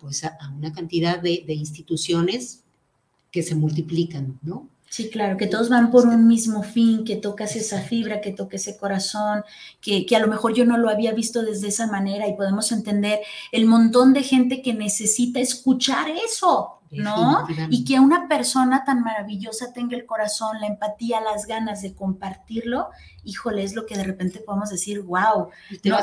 pues 0.00 0.22
a, 0.24 0.36
una 0.54 0.74
cantidad 0.74 1.18
de, 1.18 1.44
de 1.46 1.54
instituciones 1.54 2.62
que 3.30 3.42
se 3.42 3.54
multiplican, 3.54 4.38
¿no? 4.42 4.68
Sí, 4.94 5.10
claro, 5.10 5.36
que 5.36 5.48
todos 5.48 5.70
van 5.70 5.90
por 5.90 6.06
un 6.06 6.28
mismo 6.28 6.62
fin, 6.62 7.04
que 7.04 7.16
tocas 7.16 7.56
esa 7.56 7.80
fibra, 7.80 8.20
que 8.20 8.30
toques 8.30 8.68
ese 8.68 8.78
corazón, 8.78 9.42
que, 9.80 10.06
que, 10.06 10.14
a 10.14 10.20
lo 10.20 10.28
mejor 10.28 10.54
yo 10.54 10.64
no 10.64 10.78
lo 10.78 10.88
había 10.88 11.12
visto 11.12 11.42
desde 11.42 11.66
esa 11.66 11.88
manera 11.88 12.28
y 12.28 12.36
podemos 12.36 12.70
entender 12.70 13.18
el 13.50 13.66
montón 13.66 14.12
de 14.12 14.22
gente 14.22 14.62
que 14.62 14.72
necesita 14.72 15.40
escuchar 15.40 16.06
eso, 16.10 16.73
¿no? 16.90 17.46
Y 17.70 17.84
que 17.84 18.00
una 18.00 18.28
persona 18.28 18.84
tan 18.84 19.02
maravillosa 19.02 19.72
tenga 19.72 19.96
el 19.96 20.06
corazón, 20.06 20.60
la 20.60 20.66
empatía, 20.66 21.20
las 21.20 21.46
ganas 21.46 21.82
de 21.82 21.94
compartirlo, 21.94 22.88
híjole, 23.24 23.62
es 23.62 23.74
lo 23.74 23.86
que 23.86 23.96
de 23.96 24.04
repente 24.04 24.40
podemos 24.40 24.70
decir, 24.70 25.00
wow, 25.02 25.48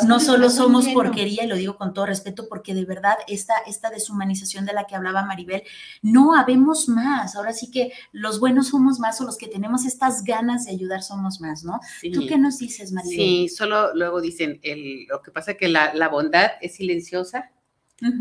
no, 0.07 0.19
solo 0.19 0.49
somos 0.49 0.87
porquería, 0.89 1.43
y 1.43 1.47
lo 1.47 1.55
digo 1.55 1.77
con 1.77 1.93
todo 1.93 2.05
respeto, 2.05 2.47
porque 2.49 2.73
de 2.73 2.85
verdad 2.85 3.15
esta, 3.27 3.53
esta 3.67 3.89
deshumanización 3.89 4.65
de 4.65 4.73
la 4.73 4.85
que 4.85 4.95
hablaba 4.95 5.23
Maribel, 5.23 5.63
no 6.01 6.35
habemos 6.35 6.89
más, 6.89 7.35
ahora 7.35 7.53
sí 7.53 7.71
que 7.71 7.91
los 8.11 8.39
buenos 8.39 8.69
somos 8.69 8.99
más 8.99 9.21
o 9.21 9.25
los 9.25 9.37
que 9.37 9.47
tenemos 9.47 9.85
estas 9.85 10.23
ganas 10.23 10.65
de 10.65 10.71
ayudar 10.71 11.03
somos 11.03 11.39
más, 11.39 11.63
¿no? 11.63 11.79
¿Tú 12.13 12.25
qué 12.27 12.37
nos 12.37 12.57
dices, 12.57 12.91
Maribel? 12.91 13.15
Sí, 13.15 13.49
solo 13.49 13.93
luego 13.93 14.21
dicen, 14.21 14.59
el, 14.63 15.05
lo 15.07 15.21
que 15.21 15.31
pasa 15.31 15.51
es 15.51 15.57
que 15.57 15.67
la, 15.67 15.93
la 15.93 16.09
bondad 16.09 16.51
es 16.61 16.75
silenciosa 16.75 17.51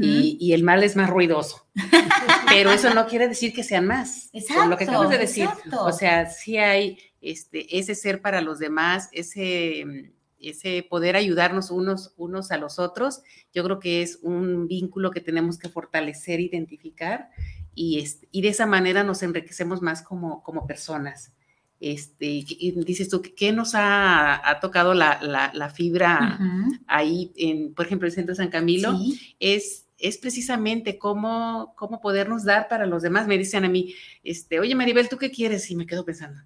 y, 0.01 0.53
el 0.53 0.62
mal 0.62 0.83
es 0.83 0.97
más 0.97 1.09
ruidoso. 1.09 1.66
Pero 2.49 2.71
eso 2.71 2.93
no 2.93 3.07
quiere 3.07 3.29
decir 3.29 3.53
que 3.53 3.64
sean 3.64 3.87
más. 3.87 4.31
Exacto, 4.33 4.66
lo 4.66 4.77
que 4.77 4.85
acabas 4.85 5.11
de 5.11 5.19
decir. 5.19 5.49
O 5.73 5.93
sea, 5.93 6.29
sí 6.29 6.59
hay 6.59 6.99
este, 7.21 7.79
ese 7.79 7.95
ser 7.95 8.21
para 8.21 8.40
los 8.40 8.59
demás, 8.59 9.09
ese, 9.12 10.12
ese 10.38 10.87
poder 10.88 11.16
ayudarnos 11.16 11.71
unos, 11.71 12.12
unos 12.16 12.51
a 12.51 12.59
los 12.59 12.79
otros. 12.79 13.23
Yo 13.55 13.64
creo 13.64 13.79
que 13.79 14.03
es 14.03 14.19
un 14.23 14.69
vínculo 14.69 15.11
que 15.11 15.21
tenemos 15.21 15.59
que 15.59 15.69
fortalecer, 15.69 16.40
identificar 16.40 17.31
y, 17.75 18.05
y 18.31 18.43
de 18.43 18.49
esa 18.49 18.66
manera 18.66 19.03
nos 19.03 19.23
enriquecemos 19.23 19.81
más 19.81 20.03
como, 20.03 20.43
como 20.43 20.66
personas. 20.66 21.33
Este, 21.81 22.45
dices 22.85 23.09
tú, 23.09 23.23
¿qué 23.23 23.53
nos 23.53 23.73
ha, 23.75 24.59
tocado 24.61 24.93
la, 24.93 25.73
fibra 25.75 26.38
ahí, 26.87 27.33
en, 27.37 27.73
por 27.73 27.87
ejemplo, 27.87 28.07
el 28.07 28.12
Centro 28.12 28.35
San 28.35 28.51
Camilo? 28.51 28.99
Es, 29.38 29.87
es 29.99 30.19
precisamente 30.19 30.99
cómo, 30.99 31.73
cómo 31.77 32.03
podernos 32.03 32.45
dar 32.45 32.69
para 32.69 32.85
los 32.85 33.03
demás. 33.03 33.27
Me 33.27 33.38
dicen 33.38 33.64
a 33.64 33.71
mí, 33.71 33.95
este, 34.23 34.61
oye 34.61 34.75
Maribel, 34.75 35.09
¿tú 35.09 35.16
qué 35.16 35.31
quieres? 35.31 35.71
Y 35.71 35.77
me 35.77 35.87
quedo 35.87 36.05
pensando. 36.05 36.43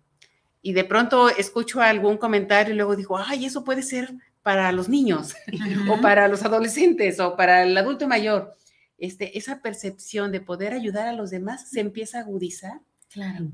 Y 0.63 0.73
de 0.73 0.85
pronto 0.85 1.29
escucho 1.29 1.81
algún 1.83 2.17
comentario 2.17 2.73
y 2.73 2.77
luego 2.77 2.95
digo, 2.95 3.19
ay, 3.19 3.45
eso 3.45 3.65
puede 3.65 3.83
ser 3.83 4.15
para 4.43 4.71
los 4.71 4.89
niños 4.89 5.35
o 5.91 6.01
para 6.01 6.29
los 6.29 6.45
adolescentes 6.45 7.19
o 7.19 7.37
para 7.37 7.65
el 7.65 7.77
adulto 7.77 8.07
mayor. 8.07 8.57
Este, 8.99 9.37
esa 9.37 9.61
percepción 9.61 10.31
de 10.31 10.41
poder 10.41 10.75
ayudar 10.75 11.09
a 11.09 11.13
los 11.13 11.31
demás 11.31 11.69
se 11.69 11.81
empieza 11.81 12.19
a 12.19 12.21
agudizar 12.21 12.81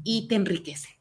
y 0.04 0.28
te 0.28 0.34
enriquece 0.34 0.99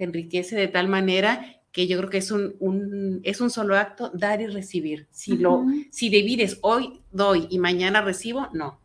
te 0.00 0.04
enriquece 0.04 0.56
de 0.56 0.66
tal 0.66 0.88
manera 0.88 1.60
que 1.72 1.86
yo 1.86 1.98
creo 1.98 2.08
que 2.08 2.16
es 2.16 2.30
un, 2.30 3.20
es 3.22 3.42
un 3.42 3.50
solo 3.50 3.76
acto, 3.76 4.10
dar 4.14 4.40
y 4.40 4.46
recibir. 4.46 5.08
Si, 5.10 5.36
lo, 5.36 5.66
si 5.90 6.08
divides 6.08 6.56
hoy 6.62 7.02
doy 7.12 7.46
y 7.50 7.58
mañana 7.58 8.00
recibo, 8.00 8.48
no. 8.54 8.80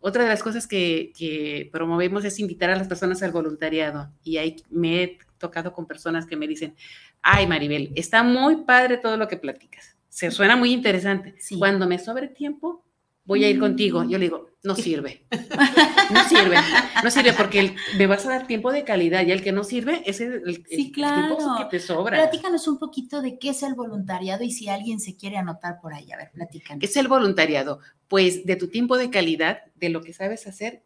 Otra 0.00 0.24
de 0.24 0.28
las 0.28 0.42
cosas 0.42 0.66
que, 0.66 1.70
promovemos 1.70 2.24
es 2.24 2.40
invitar 2.40 2.68
a 2.68 2.76
las 2.76 2.88
personas 2.88 3.22
al 3.22 3.30
voluntariado. 3.30 4.10
Y 4.24 4.38
ahí 4.38 4.56
me 4.70 5.04
he 5.04 5.18
tocado 5.38 5.72
con 5.72 5.86
personas 5.86 6.26
que 6.26 6.34
me 6.34 6.48
dicen, 6.48 6.74
ay 7.22 7.46
Maribel, 7.46 7.92
está 7.94 8.24
muy 8.24 8.64
padre 8.64 8.96
todo 8.96 9.16
lo 9.16 9.28
que 9.28 9.36
platicas. 9.36 9.96
Se 10.08 10.32
suena 10.32 10.56
muy 10.56 10.72
interesante. 10.72 11.36
Cuando 11.60 11.86
me 11.86 12.00
sobre 12.00 12.26
tiempo, 12.26 12.84
voy 13.24 13.44
a 13.44 13.48
ir 13.48 13.60
contigo. 13.60 14.02
Yo 14.02 14.18
le 14.18 14.24
digo, 14.24 14.50
no 14.64 14.74
sirve. 14.74 15.26
No 16.12 16.28
sirve. 16.28 16.56
No 17.02 17.10
sirve 17.10 17.32
porque 17.32 17.74
me 17.96 18.06
vas 18.06 18.26
a 18.26 18.30
dar 18.30 18.46
tiempo 18.46 18.72
de 18.72 18.84
calidad 18.84 19.24
y 19.26 19.32
el 19.32 19.42
que 19.42 19.52
no 19.52 19.64
sirve 19.64 20.02
es 20.06 20.20
el, 20.20 20.64
sí, 20.68 20.92
claro. 20.92 21.36
que 21.58 21.64
te 21.66 21.80
sobra. 21.80 22.18
Platícanos 22.18 22.68
un 22.68 22.78
poquito 22.78 23.22
de 23.22 23.38
qué 23.38 23.50
es 23.50 23.62
el 23.62 23.74
voluntariado 23.74 24.44
y 24.44 24.50
si 24.50 24.68
alguien 24.68 25.00
se 25.00 25.16
quiere 25.16 25.36
anotar 25.36 25.80
por 25.80 25.94
ahí. 25.94 26.10
A 26.12 26.16
ver, 26.16 26.30
platícanos. 26.32 26.80
¿Qué 26.80 26.86
es 26.86 26.96
el 26.96 27.08
voluntariado? 27.08 27.80
Pues 28.08 28.44
de 28.44 28.56
tu 28.56 28.68
tiempo 28.68 28.98
de 28.98 29.10
calidad, 29.10 29.60
de 29.76 29.88
lo 29.88 30.02
que 30.02 30.12
sabes 30.12 30.46
hacer, 30.46 30.82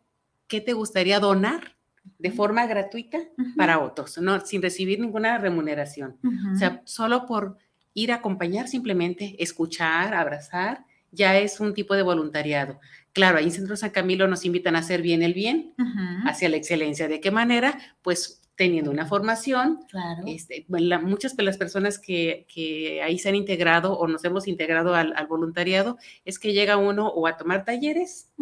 ¿qué 0.47 0.61
te 0.61 0.73
gustaría 0.73 1.21
donar? 1.21 1.75
de 2.19 2.31
forma 2.31 2.67
gratuita 2.67 3.19
para 3.57 3.81
otros, 3.81 4.19
no, 4.19 4.39
sin 4.45 4.61
recibir 4.61 5.01
ninguna 5.01 5.39
remuneración. 5.39 6.19
O 6.55 6.59
sea, 6.59 6.83
solo 6.85 7.25
por 7.25 7.57
ir 7.95 8.13
a 8.13 8.17
acompañar 8.17 8.69
simplemente, 8.69 9.43
escuchar, 9.43 10.13
abrazar 10.15 10.85
ya 11.15 11.39
es 11.39 11.61
un 11.61 11.75
tipo 11.75 11.95
de 11.95 12.03
voluntariado. 12.03 12.81
Claro, 13.15 13.39
ahí 13.39 13.45
en 13.45 13.53
Centro 13.53 13.77
San 13.77 13.91
Camilo 13.91 14.27
nos 14.27 14.45
invitan 14.45 14.75
a 14.75 14.81
hacer 14.81 15.01
bien 15.01 15.23
el 15.23 15.35
bien, 15.35 15.73
hacia 16.27 16.49
la 16.49 16.57
excelencia. 16.57 17.07
¿De 17.07 17.21
qué 17.21 17.31
manera? 17.31 17.79
Pues 18.03 18.43
teniendo 18.57 18.91
una 18.91 19.07
formación. 19.07 19.85
Claro. 19.89 20.25
Este, 20.27 20.67
muchas 20.69 21.37
de 21.37 21.45
las 21.45 21.57
personas 21.57 22.01
que, 22.01 23.01
ahí 23.05 23.19
se 23.21 23.29
han 23.29 23.37
integrado 23.37 23.97
o 23.97 24.09
nos 24.09 24.25
hemos 24.25 24.49
integrado 24.49 24.95
al, 24.97 25.15
voluntariado 25.29 25.97
es 26.25 26.41
que 26.41 26.53
llega 26.53 26.77
uno 26.77 27.07
o 27.07 27.29
a 27.29 27.37
tomar 27.37 27.65
talleres 27.65 28.33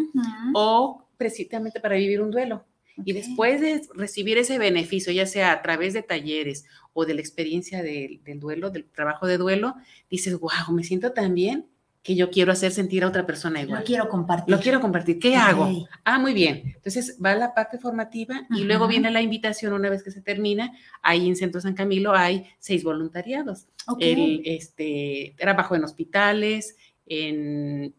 o 0.54 1.06
precisamente 1.18 1.78
para 1.78 1.96
vivir 1.96 2.22
un 2.22 2.30
duelo. 2.30 2.64
Y 3.04 3.12
después 3.12 3.60
de 3.60 3.82
recibir 3.94 4.38
ese 4.38 4.58
beneficio, 4.58 5.12
ya 5.12 5.26
sea 5.26 5.52
a 5.52 5.60
través 5.62 5.92
de 5.92 6.02
talleres 6.02 6.64
o 6.94 7.04
de 7.04 7.14
la 7.14 7.20
experiencia 7.20 7.82
del 7.82 8.20
duelo, 8.40 8.70
del 8.70 8.84
trabajo 8.84 9.26
de 9.26 9.36
duelo, 9.36 9.74
dices, 10.10 10.38
wow, 10.38 10.74
me 10.74 10.82
siento 10.82 11.12
tan 11.12 11.34
bien 11.34 11.66
que 12.02 12.16
yo 12.16 12.30
quiero 12.30 12.50
hacer 12.50 12.72
sentir 12.72 13.04
a 13.04 13.08
otra 13.08 13.24
persona 13.26 13.62
igual. 13.62 13.80
Lo 13.80 13.84
quiero 13.86 14.08
compartir. 14.08 14.54
Lo 14.54 14.60
quiero 14.60 14.80
compartir. 14.80 15.20
¿Qué 15.20 15.36
hago? 15.36 15.88
Ah, 16.04 16.18
muy 16.18 16.34
bien. 16.34 16.72
Entonces 16.74 17.16
va 17.24 17.34
la 17.36 17.54
parte 17.54 17.78
formativa 17.78 18.42
y 18.50 18.64
luego 18.64 18.88
viene 18.88 19.10
la 19.10 19.22
invitación 19.22 19.72
una 19.72 19.88
vez 19.88 20.02
que 20.02 20.10
se 20.10 20.20
termina. 20.20 20.72
Ahí 21.00 21.28
en 21.28 21.36
Centro 21.36 21.60
San 21.60 21.74
Camilo 21.74 22.12
hay 22.14 22.46
seis 22.58 22.82
voluntariados. 22.82 23.66
El, 24.00 24.42
este, 24.44 25.34
trabajo 25.38 25.76
en 25.76 25.84
hospitales, 25.84 26.76
en, 27.14 27.94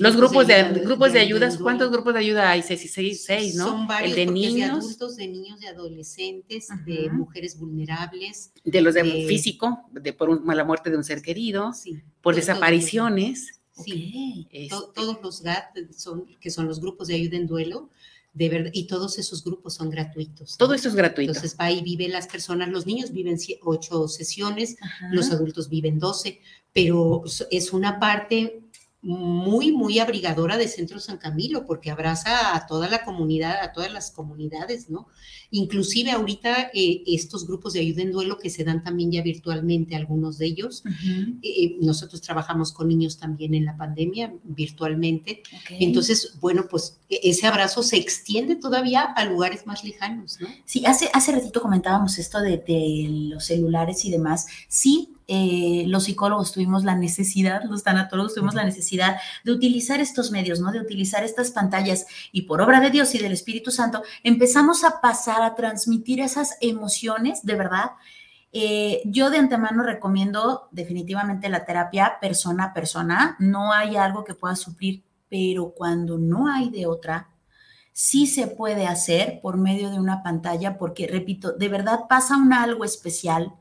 los, 0.00 0.16
grupos, 0.16 0.46
de, 0.46 0.62
grupos 0.84 1.12
de, 1.12 1.20
ayudas, 1.20 1.58
¿cuántos 1.58 1.90
grupos 1.90 2.14
de 2.14 2.20
ayuda 2.20 2.50
hay? 2.50 2.62
Seis, 2.62 2.90
seis, 2.90 3.24
seis 3.24 3.54
¿no? 3.56 3.66
Son 3.66 3.86
varios, 3.86 4.16
el 4.16 4.26
de 4.26 4.32
niños. 4.32 4.54
De 4.54 4.64
adultos, 4.64 5.16
de 5.16 5.28
niños, 5.28 5.60
de 5.60 5.68
adolescentes, 5.68 6.68
de 6.86 7.10
mujeres 7.10 7.58
vulnerables. 7.58 8.52
De 8.64 8.80
los 8.80 8.94
de, 8.94 9.04
físico, 9.26 9.86
de 9.92 10.14
por 10.14 10.54
la 10.54 10.64
muerte 10.64 10.90
de 10.90 10.96
un 10.96 11.04
ser 11.04 11.20
querido, 11.20 11.72
por 12.22 12.34
desapariciones. 12.34 13.60
Sí, 13.84 14.48
este 14.50 14.74
todos 14.94 15.18
los 15.22 15.42
GAT 15.42 15.76
son, 15.94 16.26
que 16.40 16.50
son 16.50 16.66
los 16.66 16.80
grupos 16.80 17.08
de 17.08 17.14
ayuda 17.16 17.36
en 17.36 17.46
duelo, 17.46 17.90
de 18.34 18.48
verdad, 18.48 18.70
y 18.72 18.86
todos 18.86 19.18
esos 19.18 19.44
grupos 19.44 19.74
son 19.74 19.90
gratuitos. 19.90 20.56
Todo 20.56 20.74
esto 20.74 20.88
es 20.88 20.94
gratuito. 20.94 21.32
Entonces 21.32 21.56
va 21.60 21.70
y 21.70 21.82
viven 21.82 22.12
las 22.12 22.26
personas, 22.26 22.68
los 22.68 22.86
niños 22.86 23.12
viven 23.12 23.38
ocho 23.62 24.08
sesiones, 24.08 24.76
los 25.10 25.30
adultos 25.30 25.68
viven 25.68 25.98
doce, 25.98 26.40
pero 26.72 27.22
es 27.50 27.72
una 27.72 28.00
parte 28.00 28.62
muy, 29.02 29.72
muy 29.72 29.98
abrigadora 29.98 30.56
de 30.56 30.68
Centro 30.68 31.00
San 31.00 31.18
Camilo, 31.18 31.66
porque 31.66 31.90
abraza 31.90 32.54
a 32.54 32.66
toda 32.66 32.88
la 32.88 33.04
comunidad, 33.04 33.60
a 33.60 33.72
todas 33.72 33.92
las 33.92 34.12
comunidades, 34.12 34.88
¿no? 34.90 35.08
Inclusive 35.50 36.12
ahorita 36.12 36.70
eh, 36.72 37.02
estos 37.06 37.46
grupos 37.46 37.72
de 37.72 37.80
ayuda 37.80 38.02
en 38.02 38.12
duelo 38.12 38.38
que 38.38 38.48
se 38.48 38.62
dan 38.62 38.84
también 38.84 39.10
ya 39.10 39.22
virtualmente, 39.22 39.96
algunos 39.96 40.38
de 40.38 40.46
ellos. 40.46 40.84
Eh, 41.42 41.76
nosotros 41.80 42.20
trabajamos 42.22 42.72
con 42.72 42.88
niños 42.88 43.18
también 43.18 43.54
en 43.54 43.64
la 43.64 43.76
pandemia, 43.76 44.32
virtualmente. 44.44 45.42
Entonces, 45.68 46.38
bueno, 46.40 46.66
pues 46.70 47.00
e, 47.10 47.20
ese 47.24 47.48
abrazo 47.48 47.82
se 47.82 47.96
extiende 47.96 48.54
todavía 48.54 49.02
a 49.02 49.24
lugares 49.24 49.66
más 49.66 49.82
lejanos, 49.82 50.38
¿no? 50.40 50.46
Sí, 50.64 50.86
hace, 50.86 51.10
hace 51.12 51.32
ratito 51.32 51.60
comentábamos 51.60 52.18
esto 52.18 52.40
de, 52.40 52.58
de 52.58 53.06
los 53.10 53.46
celulares 53.46 54.04
y 54.04 54.12
demás. 54.12 54.46
Sí, 54.68 55.08
eh, 55.34 55.86
los 55.86 56.04
psicólogos 56.04 56.52
tuvimos 56.52 56.84
la 56.84 56.94
necesidad, 56.94 57.62
los 57.64 57.82
tanatólogos 57.82 58.34
tuvimos 58.34 58.54
la 58.54 58.64
necesidad 58.64 59.16
de 59.44 59.52
utilizar 59.52 59.98
estos 59.98 60.30
medios, 60.30 60.60
¿no? 60.60 60.70
De 60.72 60.78
utilizar 60.78 61.24
estas 61.24 61.52
pantallas 61.52 62.04
y 62.32 62.42
por 62.42 62.60
obra 62.60 62.80
de 62.80 62.90
Dios 62.90 63.14
y 63.14 63.18
del 63.18 63.32
Espíritu 63.32 63.70
Santo 63.70 64.02
empezamos 64.24 64.84
a 64.84 65.00
pasar 65.00 65.40
a 65.40 65.54
transmitir 65.54 66.20
esas 66.20 66.58
emociones, 66.60 67.42
de 67.44 67.54
verdad. 67.54 67.92
Eh, 68.52 69.00
yo 69.06 69.30
de 69.30 69.38
antemano 69.38 69.82
recomiendo 69.82 70.68
definitivamente 70.70 71.48
la 71.48 71.64
terapia 71.64 72.18
persona 72.20 72.64
a 72.64 72.74
persona. 72.74 73.34
No 73.38 73.72
hay 73.72 73.96
algo 73.96 74.24
que 74.24 74.34
pueda 74.34 74.54
suplir, 74.54 75.02
pero 75.30 75.70
cuando 75.70 76.18
no 76.18 76.46
hay 76.46 76.68
de 76.68 76.84
otra, 76.84 77.30
sí 77.94 78.26
se 78.26 78.48
puede 78.48 78.86
hacer 78.86 79.40
por 79.40 79.56
medio 79.56 79.90
de 79.90 79.98
una 79.98 80.22
pantalla, 80.22 80.76
porque, 80.76 81.06
repito, 81.06 81.52
de 81.52 81.68
verdad 81.70 82.00
pasa 82.06 82.36
un 82.36 82.52
algo 82.52 82.84
especial 82.84 83.54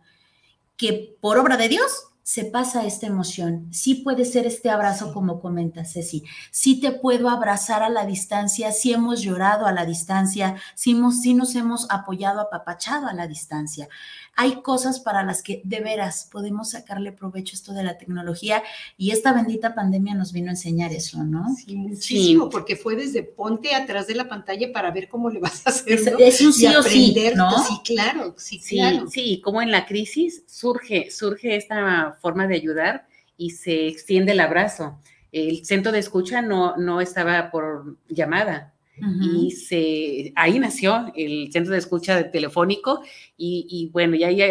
que 0.82 1.16
por 1.22 1.38
obra 1.38 1.58
de 1.58 1.70
Dios 1.70 2.08
se 2.24 2.46
pasa 2.46 2.86
esta 2.86 3.06
emoción. 3.06 3.68
Sí 3.72 3.94
puede 3.94 4.26
ser 4.26 4.48
este 4.48 4.72
abrazo 4.72 5.14
como 5.14 5.40
comenta 5.40 5.86
Ceci. 5.86 6.24
Sí 6.50 6.80
te 6.80 6.92
puedo 6.92 7.30
abrazar 7.30 7.84
a 7.84 7.90
la 7.90 8.08
distancia, 8.08 8.72
sí 8.72 8.92
hemos 8.92 9.22
llorado 9.22 9.68
a 9.68 9.74
la 9.74 9.86
distancia, 9.86 10.56
sí, 10.74 11.00
sí 11.22 11.36
nos 11.36 11.54
hemos 11.54 11.86
apoyado, 11.92 12.42
apapachado 12.42 13.06
a 13.06 13.14
la 13.14 13.28
distancia 13.28 13.90
hay 14.36 14.62
cosas 14.62 15.00
para 15.00 15.24
las 15.24 15.44
que 15.44 15.62
de 15.66 15.82
veras 15.82 16.28
podemos 16.32 16.72
sacarle 16.72 17.12
provecho 17.12 17.56
esto 17.56 17.74
de 17.74 17.84
la 17.84 17.98
tecnología 17.98 18.64
y 18.98 19.12
esta 19.12 19.34
bendita 19.34 19.76
pandemia 19.76 20.16
nos 20.16 20.32
vino 20.32 20.48
a 20.48 20.52
enseñar 20.52 20.92
eso, 20.94 21.24
¿no? 21.24 21.54
Sí, 21.56 21.76
muchísimo, 21.76 22.50
porque 22.50 22.76
fue 22.76 22.96
desde 22.96 23.24
ponte 23.24 23.76
atrás 23.76 24.08
de 24.08 24.16
la 24.16 24.28
pantalla 24.28 24.72
para 24.72 24.92
ver 24.92 25.10
cómo 25.10 25.30
le 25.30 25.40
vas 25.40 25.66
a 25.68 25.70
hacer. 25.70 26.00
Es, 26.20 26.42
un 26.42 26.54
sí 26.54 26.68
o 26.68 26.82
sí, 26.82 27.16
¿no? 27.36 27.64
Sí, 27.64 27.82
claro, 27.86 28.34
sí, 28.38 28.60
sí, 28.60 28.76
claro. 28.76 29.10
Sí, 29.10 29.42
como 29.44 29.62
en 29.62 29.72
la 29.72 29.86
crisis 29.86 30.44
surge, 30.48 31.12
surge 31.12 31.56
esta 31.56 32.18
forma 32.22 32.48
de 32.48 32.56
ayudar 32.56 33.08
y 33.38 33.52
se 33.52 33.88
extiende 33.88 34.32
el 34.32 34.40
abrazo. 34.40 35.00
El 35.32 35.66
centro 35.66 35.92
de 35.92 36.00
escucha 36.00 36.42
no, 36.42 36.78
no 36.78 37.02
estaba 37.02 37.52
por 37.52 37.98
llamada, 38.08 38.74
y 39.22 39.52
se, 39.52 40.32
ahí 40.36 40.60
nació 40.60 41.12
el 41.16 41.52
centro 41.52 41.74
de 41.74 41.80
escucha 41.80 42.30
telefónico 42.30 43.02
y, 43.38 43.90
bueno, 43.92 44.16
ya 44.16 44.28
ahí 44.28 44.42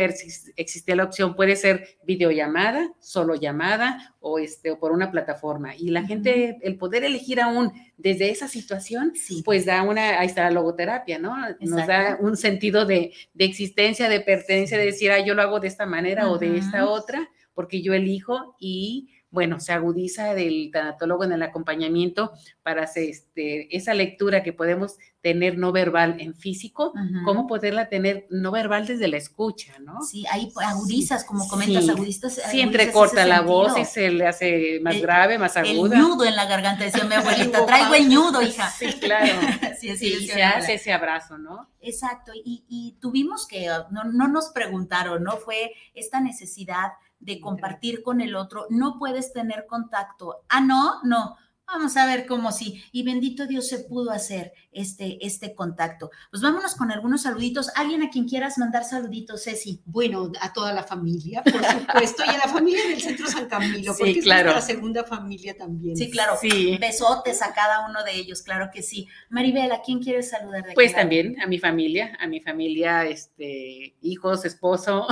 existía 0.57 0.97
la 0.97 1.05
opción, 1.05 1.37
puede 1.37 1.55
ser 1.55 1.99
videollamada, 2.05 2.93
solo 2.99 3.37
llamada 3.37 4.17
o, 4.19 4.39
este, 4.39 4.73
o 4.73 4.79
por 4.79 4.93
una 4.93 5.11
plataforma. 5.11 5.77
Y 5.77 5.91
la 5.91 6.05
gente, 6.05 6.59
el 6.63 6.77
poder 6.77 7.05
elegir 7.05 7.41
aún 7.41 7.73
desde 7.97 8.31
esa 8.31 8.49
situación, 8.49 9.13
pues 9.45 9.65
da 9.65 9.83
una, 9.83 10.19
ahí 10.19 10.27
está 10.27 10.43
la 10.45 10.51
logoterapia, 10.51 11.19
¿no? 11.19 11.37
Nos 11.61 11.87
da 11.87 12.19
un 12.21 12.37
sentido 12.37 12.87
de, 12.87 13.13
existencia, 13.39 14.09
de 14.09 14.21
pertenencia, 14.21 14.79
de 14.79 14.87
decir, 14.87 15.13
ah, 15.13 15.25
yo 15.25 15.35
lo 15.35 15.43
hago 15.43 15.61
de 15.61 15.69
esta 15.69 15.87
manera 15.87 16.31
o 16.31 16.39
de 16.39 16.59
esta 16.59 16.89
otra, 16.89 17.31
porque 17.55 17.83
yo 17.83 17.95
elijo 17.95 18.57
y 18.59 19.11
bueno, 19.31 19.61
se 19.61 19.73
agudiza 19.73 20.35
del 20.35 20.71
tanatólogo 20.73 21.25
en 21.25 21.33
el 21.33 21.43
acompañamiento 21.43 22.33
para 22.63 22.83
hacer 22.83 23.05
este, 23.05 23.75
esa 23.77 23.95
lectura 23.95 24.43
que 24.43 24.53
podemos 24.53 24.97
tener 25.21 25.59
no 25.59 25.71
verbal 25.71 26.17
en 26.19 26.35
físico, 26.35 26.95
cómo 27.25 27.47
poderla 27.47 27.89
tener 27.89 28.27
no 28.31 28.51
verbal 28.51 28.87
desde 28.87 29.07
la 29.07 29.19
escucha, 29.19 29.79
¿no? 29.79 30.01
Sí, 30.01 30.25
ahí 30.33 30.51
agudizas, 30.65 31.25
como 31.25 31.47
comentas, 31.47 31.89
agudizas. 31.89 32.41
Sí, 32.51 32.61
entrecorta 32.61 33.27
la 33.27 33.43
voz 33.43 33.79
y 33.79 33.85
se 33.85 34.11
le 34.11 34.27
hace 34.27 34.81
más 34.83 35.01
grave, 35.01 35.39
más 35.39 35.57
aguda. 35.57 35.95
El 35.95 36.03
nudo 36.03 36.25
en 36.25 36.37
la 36.37 36.47
garganta, 36.47 36.85
decía 36.85 37.05
mi 37.05 37.15
abuelita, 37.15 37.65
traigo 37.67 37.95
el 37.95 38.09
nudo, 38.09 38.43
hija. 38.43 38.71
Sí, 38.81 38.87
claro. 38.99 39.39
sí, 39.79 39.95
sí, 39.97 40.27
se 40.27 40.43
hace 40.43 40.75
ese 40.75 40.93
abrazo, 40.93 41.37
¿no? 41.37 41.69
Exacto, 41.83 42.33
y, 42.35 42.65
y 42.69 42.97
tuvimos 43.01 43.47
que, 43.47 43.67
no, 43.91 44.05
no 44.05 44.27
nos 44.27 44.51
preguntaron, 44.51 45.23
¿no? 45.23 45.37
Fue 45.37 45.73
esta 45.95 46.21
necesidad 46.21 46.93
de 47.21 47.41
compartir 47.41 48.03
con 48.03 48.21
el 48.21 48.35
otro, 48.35 48.67
no 48.71 48.99
puedes 48.99 49.33
tener 49.33 49.67
contacto. 49.67 50.43
Ah, 50.49 50.61
no, 50.61 51.03
no. 51.05 51.37
Vamos 51.73 51.97
a 51.97 52.07
ver 52.07 52.27
cómo 52.27 52.51
sí. 52.51 52.83
Y 52.93 53.05
bendito 53.05 53.47
Dios 53.47 53.69
se 53.69 53.79
pudo 53.79 54.11
hacer 54.11 54.53
este, 54.73 55.25
este 55.25 55.55
contacto. 55.55 56.11
Pues 56.31 56.43
vámonos 56.43 56.75
con 56.75 56.91
algunos 56.91 57.23
saluditos. 57.23 57.71
¿Alguien 57.77 58.03
a 58.03 58.11
quien 58.11 58.29
quieras 58.29 58.59
mandar 58.59 58.85
saluditos, 58.85 59.45
Ceci? 59.45 59.81
Bueno, 59.85 60.33
a 60.41 60.53
toda 60.53 60.73
la 60.73 60.83
familia, 60.83 61.43
por 61.43 61.65
supuesto, 61.65 62.25
y 62.27 62.31
a 62.31 62.39
la 62.39 62.49
familia 62.49 62.89
del 62.89 63.01
Centro 63.01 63.27
San 63.29 63.47
Camilo, 63.49 63.95
porque 63.97 64.19
es 64.19 64.27
nuestra 64.27 64.61
segunda 64.61 65.05
familia 65.05 65.57
también. 65.57 65.97
Sí, 65.97 66.11
claro. 66.11 66.37
Sí. 66.41 66.77
Besotes 66.81 67.43
a 67.43 67.53
cada 67.53 67.89
uno 67.89 68.03
de 68.05 68.17
ellos, 68.17 68.43
claro 68.43 68.71
que 68.73 68.83
sí. 68.83 69.07
Maribel, 69.29 69.71
¿a 69.73 69.81
quién 69.83 70.01
quieres 70.01 70.31
saludar? 70.31 70.65
De 70.65 70.75
pues 70.75 70.95
también 70.95 71.41
a 71.41 71.47
mi 71.47 71.59
familia, 71.59 72.17
a 72.21 72.27
mi 72.27 72.41
familia, 72.41 73.07
este, 73.07 73.97
hijos, 74.01 74.45
esposo, 74.45 75.07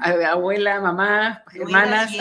abuela, 0.00 0.80
mamá, 0.80 1.44
hermanas. 1.54 2.12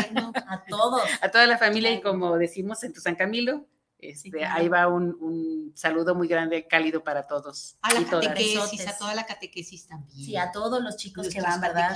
a 0.47 0.63
todos. 0.65 1.01
A 1.21 1.29
toda 1.29 1.47
la 1.47 1.57
familia 1.57 1.91
y 1.91 2.01
como 2.01 2.37
decimos, 2.37 2.79
Centro 2.79 3.01
San 3.01 3.15
Camilo, 3.15 3.65
este, 4.09 4.45
ahí 4.45 4.67
va 4.67 4.87
un, 4.87 5.71
saludo 5.75 6.15
muy 6.15 6.27
grande, 6.27 6.67
cálido 6.67 7.03
para 7.03 7.27
todos. 7.27 7.77
A 7.81 7.93
la 7.93 8.05
catequesis, 8.05 8.87
a 8.87 8.97
toda 8.97 9.15
la 9.15 9.25
catequesis 9.25 9.87
también. 9.87 10.25
Sí, 10.25 10.35
a 10.35 10.51
todos 10.51 10.81
los 10.83 10.97
chicos 10.97 11.29
que 11.29 11.41
van, 11.41 11.61
¿verdad? 11.61 11.95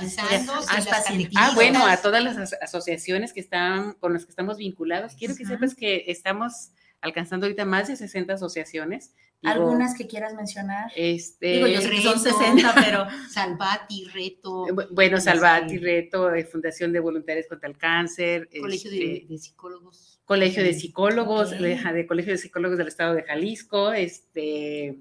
ah, 1.36 1.52
bueno, 1.54 1.86
a 1.86 1.96
todas 1.98 2.22
las 2.22 2.52
asociaciones 2.62 3.32
que 3.32 3.40
están, 3.40 3.94
con 3.94 4.12
las 4.12 4.24
que 4.24 4.30
estamos 4.30 4.58
vinculados. 4.58 5.14
Quiero 5.14 5.36
que 5.36 5.44
sepas 5.44 5.74
que 5.74 6.04
estamos 6.08 6.70
alcanzando 7.00 7.46
ahorita 7.46 7.64
más 7.64 7.88
de 7.88 7.96
60 7.96 8.34
asociaciones. 8.34 9.12
¿Algunas 9.42 9.96
que 9.96 10.06
quieras 10.06 10.34
mencionar? 10.34 10.90
Este, 10.96 11.54
Digo, 11.54 11.66
yo 11.68 11.80
que 11.80 12.02
son 12.02 12.18
60, 12.18 12.74
pero... 12.74 13.06
Salvati, 13.30 14.04
Reto. 14.06 14.68
Eh, 14.68 14.86
bueno, 14.90 15.20
Salvati, 15.20 15.78
Reto, 15.78 16.30
Fundación 16.50 16.92
de 16.92 17.00
Voluntarios 17.00 17.46
contra 17.46 17.68
el 17.68 17.76
Cáncer. 17.76 18.48
Colegio 18.60 18.90
de 18.90 19.16
este, 19.18 19.38
Psicólogos. 19.38 20.20
Colegio 20.24 20.62
de 20.62 20.74
Psicólogos, 20.74 21.50
de, 21.50 22.06
Colegio 22.06 22.32
de 22.32 22.38
Psicólogos 22.38 22.78
del 22.78 22.88
Estado 22.88 23.14
de 23.14 23.22
Jalisco, 23.22 23.92
este... 23.92 24.98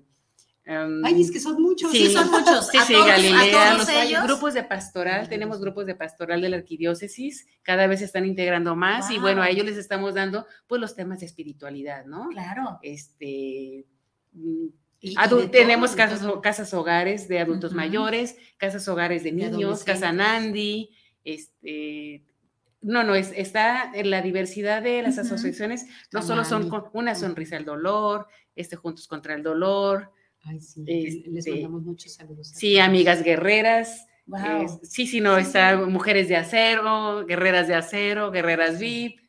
Em, 0.63 1.03
Ay, 1.05 1.21
es 1.21 1.31
que 1.31 1.39
son 1.39 1.61
muchos. 1.61 1.89
Sí, 1.91 2.11
son 2.11 2.29
muchos. 2.29 2.67
Sí, 2.67 2.77
sí, 2.85 2.93
Galilea, 2.93 3.73
los 3.75 4.23
grupos 4.23 4.53
de 4.53 4.63
pastoral, 4.63 5.29
tenemos 5.29 5.61
grupos 5.61 5.85
de 5.85 5.95
pastoral 5.95 6.41
de 6.41 6.49
la 6.49 6.57
arquidiócesis, 6.57 7.47
cada 7.63 7.87
vez 7.87 7.99
se 7.99 8.05
están 8.05 8.25
integrando 8.25 8.75
más 8.75 9.09
y 9.09 9.17
bueno, 9.17 9.41
a 9.41 9.49
ellos 9.49 9.65
les 9.65 9.77
estamos 9.77 10.13
dando 10.13 10.45
pues 10.67 10.81
los 10.81 10.93
temas 10.93 11.21
de 11.21 11.25
espiritualidad, 11.25 12.05
¿no? 12.05 12.27
Claro. 12.29 12.79
Este, 12.81 13.85
mm, 14.37 15.49
tenemos 15.51 15.91
casas, 15.95 16.25
casas 16.41 16.73
hogares 16.73 17.27
de 17.27 17.39
adultos 17.39 17.73
mayores, 17.73 18.37
casas 18.57 18.87
hogares 18.87 19.23
de 19.23 19.31
niños, 19.31 19.83
Casa 19.83 20.11
Nandi, 20.11 20.89
este, 21.23 22.23
no, 22.81 23.03
no, 23.03 23.15
es, 23.15 23.31
está 23.35 23.91
en 23.93 24.09
la 24.09 24.21
diversidad 24.21 24.81
de 24.81 25.01
las 25.01 25.17
asociaciones, 25.17 25.85
no 26.11 26.21
solo 26.21 26.45
son 26.45 26.71
una 26.93 27.15
sonrisa 27.15 27.57
al 27.57 27.65
dolor, 27.65 28.27
este 28.55 28.75
Juntos 28.75 29.07
contra 29.07 29.35
el 29.35 29.43
Dolor. 29.43 30.11
Ay, 30.43 30.59
sí, 30.59 30.83
les 30.85 31.45
este, 31.45 31.51
mandamos 31.51 31.83
muchos 31.83 32.13
saludos. 32.13 32.47
Sí, 32.47 32.79
amigas 32.79 33.23
guerreras. 33.23 34.07
sí, 34.83 35.07
sí, 35.07 35.21
no, 35.21 35.37
está 35.37 35.77
Mujeres 35.77 36.27
de 36.27 36.37
Acero, 36.37 37.25
Guerreras 37.25 37.67
de 37.67 37.75
Acero, 37.75 38.31
Guerreras 38.31 38.79
VIP 38.79 39.26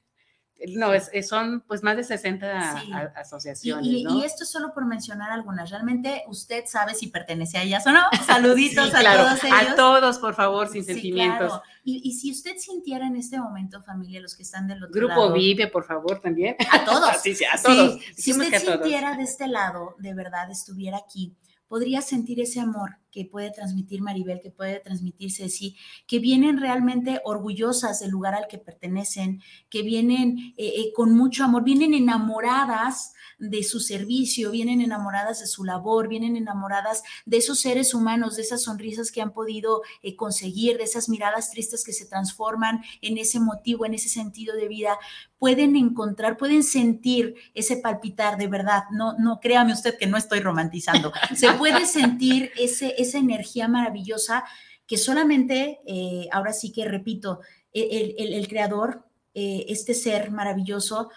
no, 0.74 0.92
es, 0.92 1.10
son 1.28 1.60
pues 1.66 1.82
más 1.82 1.96
de 1.96 2.04
60 2.04 2.82
asociaciones. 3.16 3.86
Y, 3.86 4.04
¿no? 4.04 4.16
y, 4.16 4.24
esto 4.24 4.44
solo 4.44 4.72
por 4.74 4.86
mencionar 4.86 5.30
algunas. 5.30 5.70
Realmente 5.70 6.24
usted 6.26 6.64
sabe 6.66 6.94
si 6.94 7.08
pertenece 7.08 7.58
a 7.58 7.62
ellas 7.62 7.86
o 7.86 7.92
no. 7.92 8.02
Saluditos 8.26 8.92
a 8.94 9.02
todos 9.02 9.44
ellos. 9.44 9.58
A 9.70 9.74
todos, 9.76 10.18
por 10.18 10.34
favor, 10.34 10.68
sin 10.68 10.84
sentimientos. 10.84 11.60
Y, 11.84 12.12
si 12.12 12.32
usted 12.32 12.56
sintiera 12.58 13.06
en 13.06 13.16
este 13.16 13.40
momento, 13.40 13.82
familia, 13.82 14.20
los 14.20 14.36
que 14.36 14.42
están 14.42 14.66
del 14.66 14.82
otro 14.82 14.92
Grupo 14.92 15.08
lado. 15.08 15.22
Grupo 15.22 15.34
Vive, 15.38 15.68
por 15.68 15.84
favor, 15.84 16.20
también. 16.20 16.56
A 16.70 16.84
todos. 16.84 17.16
sí, 17.22 17.34
a 17.44 17.60
todos. 17.60 18.00
Si 18.16 18.32
usted 18.32 18.58
sintiera 18.58 19.16
de 19.16 19.22
este 19.22 19.46
lado, 19.46 19.94
de 19.98 20.12
verdad, 20.12 20.50
estuviera 20.50 20.98
aquí 20.98 21.36
podría 21.68 22.00
sentir 22.00 22.40
ese 22.40 22.60
amor 22.60 22.96
que 23.10 23.24
puede 23.24 23.50
transmitir 23.50 24.02
Maribel, 24.02 24.40
que 24.40 24.50
puede 24.50 24.80
transmitir 24.80 25.32
Ceci, 25.32 25.76
que 26.06 26.18
vienen 26.18 26.58
realmente 26.58 27.20
orgullosas 27.24 28.00
del 28.00 28.10
lugar 28.10 28.34
al 28.34 28.48
que 28.48 28.58
pertenecen, 28.58 29.42
que 29.68 29.82
vienen 29.82 30.54
eh, 30.56 30.72
eh, 30.76 30.92
con 30.94 31.16
mucho 31.16 31.44
amor, 31.44 31.64
vienen 31.64 31.94
enamoradas 31.94 33.14
de 33.38 33.62
su 33.62 33.80
servicio, 33.80 34.50
vienen 34.50 34.80
enamoradas 34.80 35.40
de 35.40 35.46
su 35.46 35.64
labor, 35.64 36.08
vienen 36.08 36.36
enamoradas 36.36 37.02
de 37.24 37.36
esos 37.36 37.60
seres 37.60 37.94
humanos, 37.94 38.36
de 38.36 38.42
esas 38.42 38.62
sonrisas 38.62 39.12
que 39.12 39.22
han 39.22 39.32
podido 39.32 39.82
eh, 40.02 40.16
conseguir, 40.16 40.76
de 40.76 40.84
esas 40.84 41.08
miradas 41.08 41.50
tristes 41.50 41.84
que 41.84 41.92
se 41.92 42.06
transforman 42.06 42.82
en 43.00 43.16
ese 43.16 43.38
motivo, 43.38 43.86
en 43.86 43.94
ese 43.94 44.08
sentido 44.08 44.56
de 44.56 44.68
vida, 44.68 44.98
pueden 45.38 45.76
encontrar, 45.76 46.36
pueden 46.36 46.64
sentir 46.64 47.36
ese 47.54 47.76
palpitar 47.76 48.38
de 48.38 48.48
verdad. 48.48 48.84
No, 48.90 49.14
no, 49.18 49.38
créame 49.40 49.72
usted 49.72 49.96
que 49.96 50.06
no 50.06 50.16
estoy 50.16 50.40
romantizando. 50.40 51.12
Se 51.34 51.52
puede 51.52 51.86
sentir 51.86 52.50
ese, 52.58 52.97
esa 52.98 53.18
energía 53.18 53.68
maravillosa 53.68 54.44
que 54.86 54.96
solamente, 54.96 55.80
eh, 55.86 56.28
ahora 56.32 56.52
sí 56.52 56.72
que 56.72 56.84
repito, 56.84 57.40
el, 57.72 58.14
el, 58.18 58.48
creador, 58.48 59.04
eh, 59.34 59.66
este 59.68 59.94
ser 59.94 60.30
maravilloso, 60.30 61.10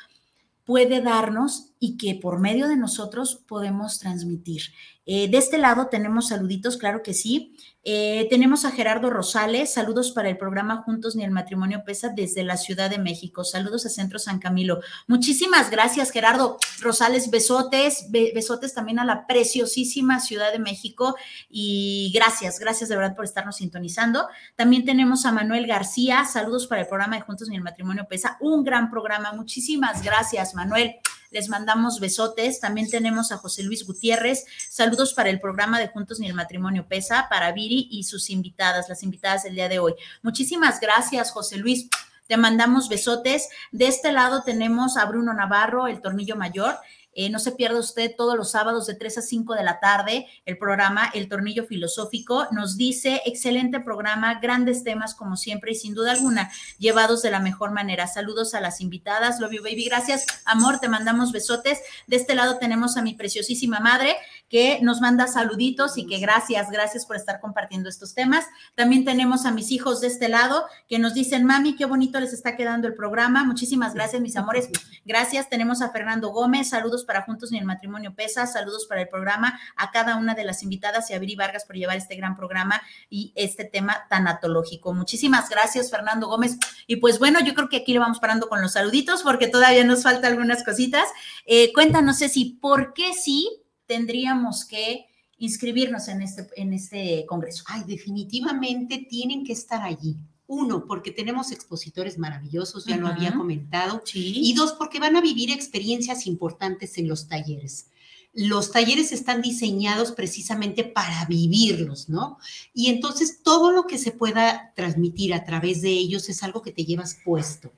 puede 0.65 1.01
darnos 1.01 1.70
y 1.83 1.97
que 1.97 2.13
por 2.13 2.39
medio 2.39 2.67
de 2.67 2.77
nosotros 2.77 3.41
podemos 3.47 3.97
transmitir. 3.97 4.61
Eh, 5.07 5.27
de 5.29 5.37
este 5.39 5.57
lado 5.57 5.87
tenemos 5.87 6.27
saluditos, 6.27 6.77
claro 6.77 7.01
que 7.01 7.15
sí. 7.15 7.57
Eh, 7.83 8.27
tenemos 8.29 8.65
a 8.65 8.71
Gerardo 8.71 9.09
Rosales, 9.09 9.73
saludos 9.73 10.11
para 10.11 10.29
el 10.29 10.37
programa 10.37 10.83
Juntos 10.83 11.15
ni 11.15 11.23
el 11.23 11.31
matrimonio 11.31 11.81
pesa 11.83 12.09
desde 12.09 12.43
la 12.43 12.57
Ciudad 12.57 12.91
de 12.91 12.99
México. 12.99 13.43
Saludos 13.43 13.87
a 13.87 13.89
Centro 13.89 14.19
San 14.19 14.37
Camilo. 14.37 14.79
Muchísimas 15.07 15.71
gracias, 15.71 16.11
Gerardo 16.11 16.59
Rosales. 16.81 17.31
Besotes, 17.31 18.11
besotes 18.11 18.75
también 18.75 18.99
a 18.99 19.05
la 19.05 19.25
preciosísima 19.25 20.19
Ciudad 20.19 20.51
de 20.51 20.59
México 20.59 21.15
y 21.49 22.11
gracias, 22.13 22.59
gracias 22.59 22.89
de 22.89 22.95
verdad 22.95 23.15
por 23.15 23.25
estarnos 23.25 23.55
sintonizando. 23.55 24.27
También 24.55 24.85
tenemos 24.85 25.25
a 25.25 25.31
Manuel 25.31 25.65
García, 25.65 26.25
saludos 26.25 26.67
para 26.67 26.81
el 26.81 26.87
programa 26.87 27.15
de 27.15 27.23
Juntos 27.23 27.49
ni 27.49 27.55
el 27.55 27.63
matrimonio 27.63 28.05
pesa, 28.07 28.37
un 28.39 28.63
gran 28.63 28.91
programa. 28.91 29.33
Muchísimas 29.33 30.03
gracias, 30.03 30.53
Manuel. 30.53 30.97
Les 31.31 31.49
mandamos 31.49 31.99
besotes. 31.99 32.59
También 32.59 32.89
tenemos 32.89 33.31
a 33.31 33.37
José 33.37 33.63
Luis 33.63 33.85
Gutiérrez. 33.87 34.45
Saludos 34.69 35.13
para 35.13 35.29
el 35.29 35.39
programa 35.39 35.79
de 35.79 35.87
Juntos 35.87 36.19
ni 36.19 36.27
el 36.27 36.33
Matrimonio 36.33 36.87
Pesa, 36.87 37.27
para 37.29 37.51
Viri 37.51 37.87
y 37.89 38.03
sus 38.03 38.29
invitadas, 38.29 38.89
las 38.89 39.01
invitadas 39.01 39.43
del 39.43 39.55
día 39.55 39.69
de 39.69 39.79
hoy. 39.79 39.95
Muchísimas 40.21 40.79
gracias, 40.79 41.31
José 41.31 41.57
Luis 41.57 41.89
te 42.31 42.37
mandamos 42.37 42.87
besotes. 42.87 43.49
De 43.73 43.87
este 43.87 44.13
lado 44.13 44.41
tenemos 44.43 44.95
a 44.95 45.03
Bruno 45.03 45.33
Navarro, 45.33 45.87
el 45.87 45.99
tornillo 45.99 46.37
mayor. 46.37 46.77
Eh, 47.13 47.29
no 47.29 47.39
se 47.39 47.51
pierda 47.51 47.79
usted 47.79 48.11
todos 48.17 48.35
los 48.35 48.51
sábados 48.51 48.87
de 48.87 48.95
3 48.95 49.17
a 49.17 49.21
5 49.21 49.53
de 49.55 49.63
la 49.63 49.79
tarde 49.79 50.27
el 50.45 50.57
programa 50.57 51.09
El 51.13 51.27
Tornillo 51.27 51.65
Filosófico. 51.65 52.47
Nos 52.51 52.77
dice, 52.77 53.21
excelente 53.25 53.79
programa, 53.79 54.39
grandes 54.39 54.83
temas 54.83 55.15
como 55.15 55.35
siempre 55.37 55.71
y 55.71 55.75
sin 55.75 55.93
duda 55.93 56.11
alguna, 56.11 56.51
llevados 56.77 57.21
de 57.21 57.31
la 57.31 57.39
mejor 57.39 57.71
manera. 57.71 58.07
Saludos 58.07 58.53
a 58.53 58.61
las 58.61 58.81
invitadas. 58.81 59.39
Love 59.39 59.53
you, 59.53 59.63
baby. 59.63 59.85
Gracias, 59.85 60.25
amor. 60.45 60.79
Te 60.79 60.89
mandamos 60.89 61.31
besotes. 61.31 61.79
De 62.07 62.15
este 62.15 62.35
lado 62.35 62.57
tenemos 62.57 62.97
a 62.97 63.01
mi 63.01 63.13
preciosísima 63.13 63.79
madre 63.79 64.15
que 64.51 64.79
nos 64.81 64.99
manda 64.99 65.27
saluditos 65.27 65.97
y 65.97 66.05
que 66.05 66.19
gracias, 66.19 66.69
gracias 66.69 67.05
por 67.05 67.15
estar 67.15 67.39
compartiendo 67.39 67.87
estos 67.87 68.13
temas. 68.13 68.45
También 68.75 69.05
tenemos 69.05 69.45
a 69.45 69.51
mis 69.51 69.71
hijos 69.71 70.01
de 70.01 70.07
este 70.07 70.27
lado 70.27 70.65
que 70.89 70.99
nos 70.99 71.13
dicen, 71.13 71.45
mami, 71.45 71.77
qué 71.77 71.85
bonito 71.85 72.19
les 72.19 72.33
está 72.33 72.57
quedando 72.57 72.89
el 72.89 72.93
programa. 72.93 73.45
Muchísimas 73.45 73.93
gracias, 73.93 74.21
mis 74.21 74.35
amores. 74.35 74.69
Gracias. 75.05 75.49
Tenemos 75.49 75.81
a 75.81 75.89
Fernando 75.91 76.31
Gómez. 76.31 76.67
Saludos 76.67 77.05
para 77.05 77.21
Juntos 77.21 77.49
ni 77.51 77.59
el 77.59 77.65
Matrimonio 77.65 78.13
Pesa, 78.13 78.45
saludos 78.45 78.87
para 78.87 79.01
el 79.01 79.07
programa, 79.07 79.57
a 79.77 79.89
cada 79.91 80.17
una 80.17 80.35
de 80.35 80.43
las 80.43 80.63
invitadas 80.63 81.09
y 81.09 81.13
a 81.13 81.19
Viri 81.19 81.35
Vargas 81.35 81.63
por 81.63 81.77
llevar 81.77 81.95
este 81.95 82.17
gran 82.17 82.35
programa 82.35 82.81
y 83.09 83.31
este 83.35 83.63
tema 83.63 84.05
tanatológico. 84.09 84.93
Muchísimas 84.93 85.49
gracias, 85.49 85.89
Fernando 85.89 86.27
Gómez. 86.27 86.57
Y 86.87 86.97
pues 86.97 87.19
bueno, 87.19 87.39
yo 87.39 87.53
creo 87.53 87.69
que 87.69 87.77
aquí 87.77 87.93
le 87.93 87.99
vamos 87.99 88.19
parando 88.19 88.49
con 88.49 88.61
los 88.61 88.73
saluditos 88.73 89.23
porque 89.23 89.47
todavía 89.47 89.85
nos 89.85 90.03
falta 90.03 90.27
algunas 90.27 90.65
cositas. 90.65 91.07
Eh, 91.45 91.71
cuéntanos, 91.71 92.19
Ceci, 92.19 92.57
¿por 92.61 92.93
qué 92.93 93.13
sí 93.13 93.60
tendríamos 93.91 94.63
que 94.63 95.05
inscribirnos 95.37 96.07
en 96.07 96.21
este, 96.21 96.47
en 96.55 96.71
este 96.71 97.25
congreso? 97.25 97.65
Ay, 97.67 97.83
definitivamente 97.85 99.05
tienen 99.09 99.43
que 99.43 99.51
estar 99.51 99.81
allí. 99.81 100.15
Uno, 100.47 100.85
porque 100.85 101.11
tenemos 101.11 101.51
expositores 101.51 102.17
maravillosos, 102.17 102.85
ya 102.85 102.95
lo 102.95 103.07
había 103.07 103.33
comentado. 103.33 104.01
Y 104.13 104.53
dos, 104.53 104.71
porque 104.71 105.01
van 105.01 105.17
a 105.17 105.21
vivir 105.21 105.51
experiencias 105.51 106.25
importantes 106.25 106.97
en 106.97 107.09
los 107.09 107.27
talleres. 107.27 107.87
Los 108.33 108.71
talleres 108.71 109.11
están 109.11 109.41
diseñados 109.41 110.13
precisamente 110.13 110.85
para 110.85 111.25
vivirlos, 111.25 112.07
¿no? 112.07 112.37
Y 112.73 112.89
entonces 112.89 113.43
todo 113.43 113.73
lo 113.73 113.87
que 113.87 113.97
se 113.97 114.11
pueda 114.11 114.71
transmitir 114.73 115.33
a 115.33 115.43
través 115.43 115.81
de 115.81 115.89
ellos 115.89 116.29
es 116.29 116.43
algo 116.43 116.61
que 116.61 116.71
te 116.71 116.85
llevas 116.85 117.17
puesto. 117.25 117.73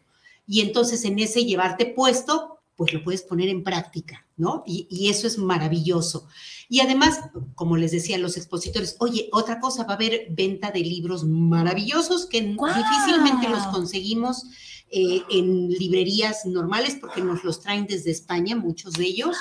Y 0.46 0.62
entonces 0.62 1.06
en 1.06 1.18
ese 1.18 1.44
llevarte 1.44 1.88
puesto, 1.88 2.53
pues 2.76 2.94
lo 2.94 3.04
puedes 3.04 3.22
poner 3.22 3.50
en 3.50 3.64
práctica, 3.64 4.26
¿no? 4.36 4.64
Y, 4.66 5.08
eso 5.10 5.28
es 5.28 5.38
maravilloso. 5.38 6.28
Y 6.70 6.80
además, 6.80 7.20
como 7.56 7.78
les 7.78 7.92
decía 7.92 8.18
los 8.18 8.36
expositores, 8.38 8.96
oye, 9.00 9.30
otra 9.32 9.60
cosa, 9.60 9.84
va 9.84 9.94
a 9.94 9.96
haber 9.96 10.28
venta 10.32 10.72
de 10.72 10.80
libros 10.80 11.24
maravillosos 11.24 12.26
que 12.26 12.42
difícilmente 12.42 13.50
los 13.50 13.66
conseguimos 13.68 14.46
eh, 14.90 15.22
en 15.30 15.70
librerías 15.70 16.46
normales 16.46 16.98
porque 17.00 17.22
nos 17.22 17.44
los 17.44 17.62
traen 17.62 17.86
desde 17.86 18.12
España, 18.12 18.56
muchos 18.56 18.94
de 18.94 19.06
ellos, 19.06 19.38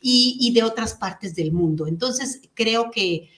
y, 0.00 0.38
y 0.40 0.52
de 0.52 0.62
otras 0.62 0.94
partes 0.94 1.34
del 1.34 1.52
mundo. 1.52 1.86
Entonces, 1.86 2.40
creo 2.54 2.90
que 2.90 3.28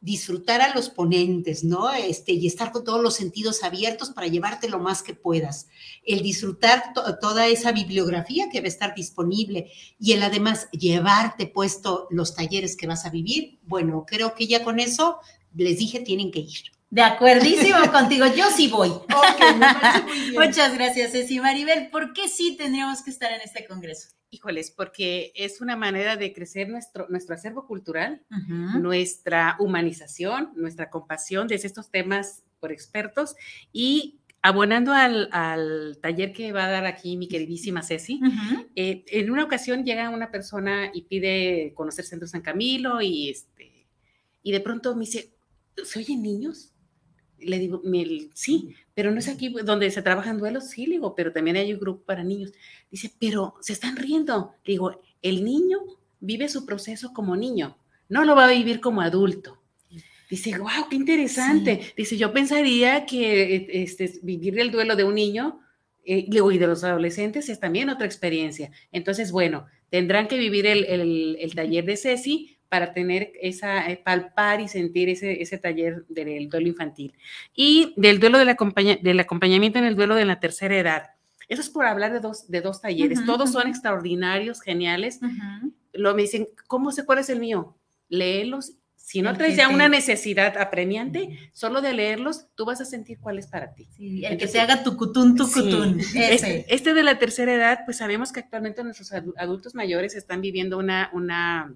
disfrutar 0.00 0.60
a 0.60 0.74
los 0.74 0.90
ponentes, 0.90 1.64
¿no? 1.64 1.92
Este, 1.92 2.32
y 2.32 2.46
estar 2.46 2.70
con 2.70 2.84
todos 2.84 3.02
los 3.02 3.14
sentidos 3.14 3.64
abiertos 3.64 4.10
para 4.10 4.28
llevarte 4.28 4.68
lo 4.68 4.78
más 4.78 5.02
que 5.02 5.14
puedas. 5.14 5.68
El 6.04 6.22
disfrutar 6.22 6.92
toda 7.20 7.46
esa 7.48 7.72
bibliografía 7.72 8.48
que 8.50 8.60
va 8.60 8.66
a 8.66 8.68
estar 8.68 8.94
disponible 8.94 9.72
y 9.98 10.12
el 10.12 10.22
además 10.22 10.68
llevarte 10.70 11.46
puesto 11.46 12.06
los 12.10 12.34
talleres 12.34 12.76
que 12.76 12.86
vas 12.86 13.06
a 13.06 13.10
vivir, 13.10 13.58
bueno, 13.64 14.04
creo 14.06 14.34
que 14.34 14.46
ya 14.46 14.62
con 14.62 14.78
eso 14.78 15.18
les 15.54 15.78
dije 15.78 16.00
tienen 16.00 16.30
que 16.30 16.40
ir. 16.40 16.77
De 16.90 17.02
acuerdísimo 17.02 17.78
contigo, 17.92 18.26
yo 18.34 18.50
sí 18.50 18.68
voy. 18.68 18.88
Muchas 20.34 20.74
gracias, 20.74 21.12
Ceci 21.12 21.38
Maribel. 21.38 21.90
¿Por 21.90 22.12
qué 22.12 22.28
sí 22.28 22.56
tendríamos 22.56 23.02
que 23.02 23.10
estar 23.10 23.30
en 23.32 23.40
este 23.42 23.66
congreso? 23.66 24.08
Híjoles, 24.30 24.70
porque 24.70 25.32
es 25.34 25.60
una 25.60 25.76
manera 25.76 26.16
de 26.16 26.32
crecer 26.32 26.68
nuestro, 26.68 27.06
nuestro 27.08 27.34
acervo 27.34 27.66
cultural, 27.66 28.22
nuestra 28.78 29.56
humanización, 29.58 30.52
nuestra 30.54 30.90
compasión 30.90 31.48
de 31.48 31.54
estos 31.54 31.90
temas 31.90 32.42
por 32.60 32.70
expertos 32.70 33.36
y 33.72 34.20
abonando 34.42 34.92
al, 34.92 35.98
taller 36.02 36.32
que 36.32 36.52
va 36.52 36.66
a 36.66 36.70
dar 36.70 36.84
aquí 36.84 37.16
mi 37.16 37.26
queridísima 37.26 37.82
Ceci, 37.82 38.20
eh, 38.76 39.04
en 39.08 39.30
una 39.30 39.44
ocasión 39.44 39.84
llega 39.84 40.10
una 40.10 40.30
persona 40.30 40.90
y 40.92 41.02
pide 41.02 41.72
conocer 41.74 42.04
Centro 42.04 42.28
San 42.28 42.42
Camilo 42.42 43.00
y, 43.00 43.30
este, 43.30 43.88
y 44.42 44.52
de 44.52 44.60
pronto 44.60 44.94
me 44.94 45.06
dice, 45.06 45.34
¿se 45.84 45.98
oyen 46.00 46.22
niños? 46.22 46.74
Le 47.40 47.58
digo, 47.58 47.82
sí, 48.34 48.74
pero 48.94 49.10
no 49.10 49.18
es 49.18 49.28
aquí 49.28 49.48
donde 49.64 49.90
se 49.90 50.02
trabajan 50.02 50.38
duelos, 50.38 50.70
sí, 50.70 50.86
le 50.86 50.94
digo, 50.94 51.14
pero 51.14 51.32
también 51.32 51.56
hay 51.56 51.72
un 51.72 51.80
grupo 51.80 52.04
para 52.04 52.24
niños. 52.24 52.52
Dice, 52.90 53.12
pero 53.18 53.54
se 53.60 53.72
están 53.72 53.96
riendo. 53.96 54.54
Le 54.64 54.72
digo, 54.72 55.00
el 55.22 55.44
niño 55.44 55.78
vive 56.20 56.48
su 56.48 56.66
proceso 56.66 57.12
como 57.12 57.36
niño, 57.36 57.76
no 58.08 58.24
lo 58.24 58.34
va 58.34 58.46
a 58.46 58.50
vivir 58.50 58.80
como 58.80 59.00
adulto. 59.00 59.58
Dice, 60.30 60.58
wow, 60.58 60.88
qué 60.90 60.96
interesante. 60.96 61.80
Dice, 61.96 62.16
yo 62.18 62.32
pensaría 62.32 63.06
que 63.06 63.54
e, 63.54 63.82
este, 63.82 64.12
vivir 64.22 64.58
el 64.58 64.70
duelo 64.70 64.94
de 64.94 65.04
un 65.04 65.14
niño 65.14 65.60
eh, 66.04 66.26
y 66.28 66.58
de 66.58 66.66
los 66.66 66.84
adolescentes 66.84 67.48
es 67.48 67.60
también 67.60 67.88
otra 67.88 68.04
experiencia. 68.04 68.70
Entonces, 68.92 69.32
bueno, 69.32 69.66
tendrán 69.88 70.28
que 70.28 70.36
vivir 70.36 70.66
el, 70.66 70.84
el, 70.84 71.36
el 71.40 71.54
taller 71.54 71.86
de 71.86 71.96
Ceci, 71.96 72.57
para 72.68 72.92
tener 72.92 73.32
esa, 73.40 73.88
eh, 73.90 73.96
palpar 73.96 74.60
y 74.60 74.68
sentir 74.68 75.08
ese, 75.08 75.42
ese 75.42 75.58
taller 75.58 76.04
del 76.08 76.48
duelo 76.48 76.68
infantil. 76.68 77.14
Y 77.54 77.94
del 77.96 78.20
duelo 78.20 78.38
del, 78.38 78.56
del 79.02 79.20
acompañamiento 79.20 79.78
en 79.78 79.84
el 79.84 79.96
duelo 79.96 80.14
de 80.14 80.24
la 80.24 80.40
tercera 80.40 80.76
edad. 80.76 81.10
Eso 81.48 81.62
es 81.62 81.70
por 81.70 81.86
hablar 81.86 82.12
de 82.12 82.20
dos, 82.20 82.48
de 82.50 82.60
dos 82.60 82.82
talleres. 82.82 83.24
Todos 83.24 83.52
son 83.52 83.68
extraordinarios, 83.68 84.60
geniales. 84.60 85.20
Lo 85.92 86.14
me 86.14 86.22
dicen, 86.22 86.48
¿cómo 86.66 86.92
sé 86.92 87.06
cuál 87.06 87.20
es 87.20 87.30
el 87.30 87.40
mío? 87.40 87.74
Léelos. 88.08 88.74
Si 88.96 89.22
no 89.22 89.34
traes 89.34 89.56
ya 89.56 89.70
una 89.70 89.88
necesidad 89.88 90.58
apremiante, 90.58 91.50
solo 91.54 91.80
de 91.80 91.94
leerlos, 91.94 92.48
tú 92.54 92.66
vas 92.66 92.82
a 92.82 92.84
sentir 92.84 93.18
cuál 93.18 93.38
es 93.38 93.46
para 93.46 93.72
ti. 93.72 93.88
el 94.22 94.36
que 94.36 94.46
se 94.46 94.60
haga 94.60 94.82
tu 94.82 94.98
cutún, 94.98 95.34
tu 95.34 95.50
cutún. 95.50 95.98
Este, 95.98 96.66
este, 96.68 96.92
de 96.92 97.02
la 97.02 97.18
tercera 97.18 97.54
edad, 97.54 97.78
pues 97.86 97.96
sabemos 97.96 98.32
que 98.32 98.40
actualmente 98.40 98.84
nuestros 98.84 99.10
adultos 99.12 99.74
mayores 99.74 100.14
están 100.14 100.42
viviendo 100.42 100.76
una, 100.76 101.08
una 101.14 101.74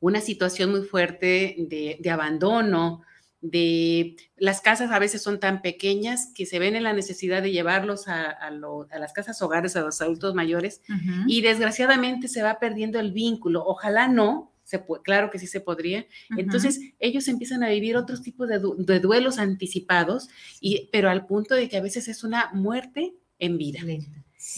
una 0.00 0.20
situación 0.20 0.70
muy 0.70 0.82
fuerte 0.82 1.56
de, 1.58 2.10
abandono, 2.10 3.02
de 3.40 4.16
las 4.36 4.60
casas 4.60 4.90
a 4.90 4.98
veces 4.98 5.22
son 5.22 5.38
tan 5.40 5.60
pequeñas 5.62 6.30
que 6.34 6.46
se 6.46 6.58
ven 6.58 6.76
en 6.76 6.82
la 6.82 6.92
necesidad 6.92 7.42
de 7.42 7.52
llevarlos 7.52 8.08
a, 8.08 8.50
las 8.50 9.12
casas 9.12 9.40
hogares, 9.42 9.76
a 9.76 9.82
los 9.82 10.00
adultos 10.00 10.34
mayores, 10.34 10.82
y 11.26 11.42
desgraciadamente 11.42 12.28
se 12.28 12.42
va 12.42 12.58
perdiendo 12.58 12.98
el 13.00 13.12
vínculo. 13.12 13.64
Ojalá 13.64 14.08
no, 14.08 14.52
se 14.64 14.82
claro 15.02 15.30
que 15.30 15.38
sí 15.38 15.46
se 15.46 15.60
podría. 15.60 16.06
Entonces 16.36 16.80
ellos 16.98 17.28
empiezan 17.28 17.62
a 17.62 17.68
vivir 17.68 17.96
otros 17.96 18.22
tipos 18.22 18.48
de, 18.48 19.00
duelos 19.00 19.38
anticipados, 19.38 20.28
y, 20.60 20.88
pero 20.90 21.10
al 21.10 21.26
punto 21.26 21.54
de 21.54 21.68
que 21.68 21.76
a 21.76 21.82
veces 21.82 22.08
es 22.08 22.24
una 22.24 22.50
muerte 22.54 23.14
en 23.38 23.58
vida. 23.58 23.80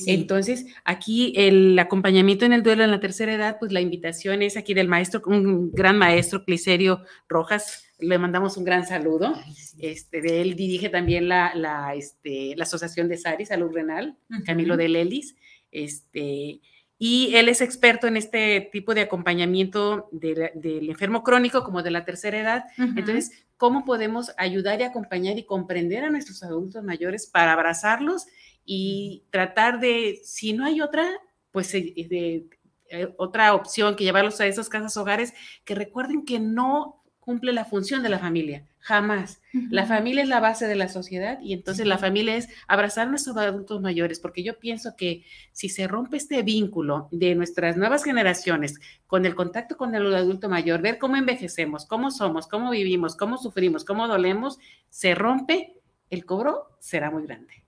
Entonces, 0.06 0.66
aquí 0.84 1.32
el 1.36 1.78
acompañamiento 1.78 2.44
en 2.44 2.52
el 2.52 2.62
duelo 2.62 2.84
en 2.84 2.90
la 2.90 3.00
tercera 3.00 3.32
edad, 3.32 3.56
pues 3.58 3.72
la 3.72 3.80
invitación 3.80 4.42
es 4.42 4.56
aquí 4.56 4.74
del 4.74 4.88
maestro, 4.88 5.22
un 5.26 5.72
gran 5.72 5.96
maestro, 5.96 6.44
Cliserio 6.44 7.02
Rojas, 7.28 7.84
le 7.98 8.18
mandamos 8.18 8.56
un 8.56 8.64
gran 8.64 8.86
saludo. 8.86 9.34
Este, 9.78 10.20
de 10.20 10.42
él 10.42 10.54
dirige 10.54 10.88
también 10.88 11.28
la, 11.28 11.54
la, 11.54 11.94
este, 11.94 12.54
la 12.56 12.64
Asociación 12.64 13.08
de 13.08 13.16
SARI, 13.16 13.46
Salud 13.46 13.72
Renal, 13.72 14.16
Camilo 14.44 14.76
de 14.76 14.88
Lelis, 14.88 15.36
este, 15.70 16.60
y 16.98 17.34
él 17.34 17.48
es 17.48 17.60
experto 17.60 18.06
en 18.06 18.16
este 18.16 18.68
tipo 18.72 18.94
de 18.94 19.02
acompañamiento 19.02 20.08
del 20.12 20.88
enfermo 20.88 21.22
crónico 21.22 21.62
como 21.62 21.82
de 21.82 21.90
la 21.90 22.04
tercera 22.04 22.38
edad. 22.38 22.64
Entonces, 22.78 23.46
¿cómo 23.58 23.84
podemos 23.84 24.32
ayudar 24.38 24.80
y 24.80 24.84
acompañar 24.84 25.38
y 25.38 25.44
comprender 25.44 26.04
a 26.04 26.10
nuestros 26.10 26.42
adultos 26.42 26.82
mayores 26.84 27.26
para 27.26 27.52
abrazarlos 27.52 28.26
y 28.66 29.22
tratar 29.30 29.80
de, 29.80 30.20
si 30.24 30.52
no 30.52 30.66
hay 30.66 30.82
otra, 30.82 31.08
pues 31.52 31.72
eh, 31.74 31.94
de, 31.96 32.48
eh, 32.90 33.14
otra 33.16 33.54
opción 33.54 33.96
que 33.96 34.04
llevarlos 34.04 34.40
a 34.40 34.46
esas 34.46 34.68
casas 34.68 34.96
hogares, 34.96 35.32
que 35.64 35.74
recuerden 35.74 36.24
que 36.24 36.38
no 36.38 37.02
cumple 37.20 37.52
la 37.52 37.64
función 37.64 38.04
de 38.04 38.08
la 38.08 38.20
familia, 38.20 38.64
jamás. 38.78 39.42
La 39.70 39.84
familia 39.84 40.22
es 40.22 40.28
la 40.28 40.38
base 40.38 40.68
de 40.68 40.76
la 40.76 40.88
sociedad 40.88 41.40
y 41.42 41.54
entonces 41.54 41.84
la 41.84 41.98
familia 41.98 42.36
es 42.36 42.48
abrazar 42.68 43.08
a 43.08 43.10
nuestros 43.10 43.36
adultos 43.36 43.80
mayores, 43.80 44.20
porque 44.20 44.44
yo 44.44 44.60
pienso 44.60 44.94
que 44.96 45.24
si 45.50 45.68
se 45.68 45.88
rompe 45.88 46.18
este 46.18 46.44
vínculo 46.44 47.08
de 47.10 47.34
nuestras 47.34 47.76
nuevas 47.76 48.04
generaciones 48.04 48.78
con 49.08 49.26
el 49.26 49.34
contacto 49.34 49.76
con 49.76 49.96
el 49.96 50.14
adulto 50.14 50.48
mayor, 50.48 50.82
ver 50.82 50.98
cómo 50.98 51.16
envejecemos, 51.16 51.84
cómo 51.84 52.12
somos, 52.12 52.46
cómo 52.46 52.70
vivimos, 52.70 53.16
cómo 53.16 53.38
sufrimos, 53.38 53.84
cómo 53.84 54.06
dolemos, 54.06 54.60
se 54.88 55.16
rompe, 55.16 55.74
el 56.10 56.24
cobro 56.24 56.76
será 56.78 57.10
muy 57.10 57.24
grande. 57.26 57.65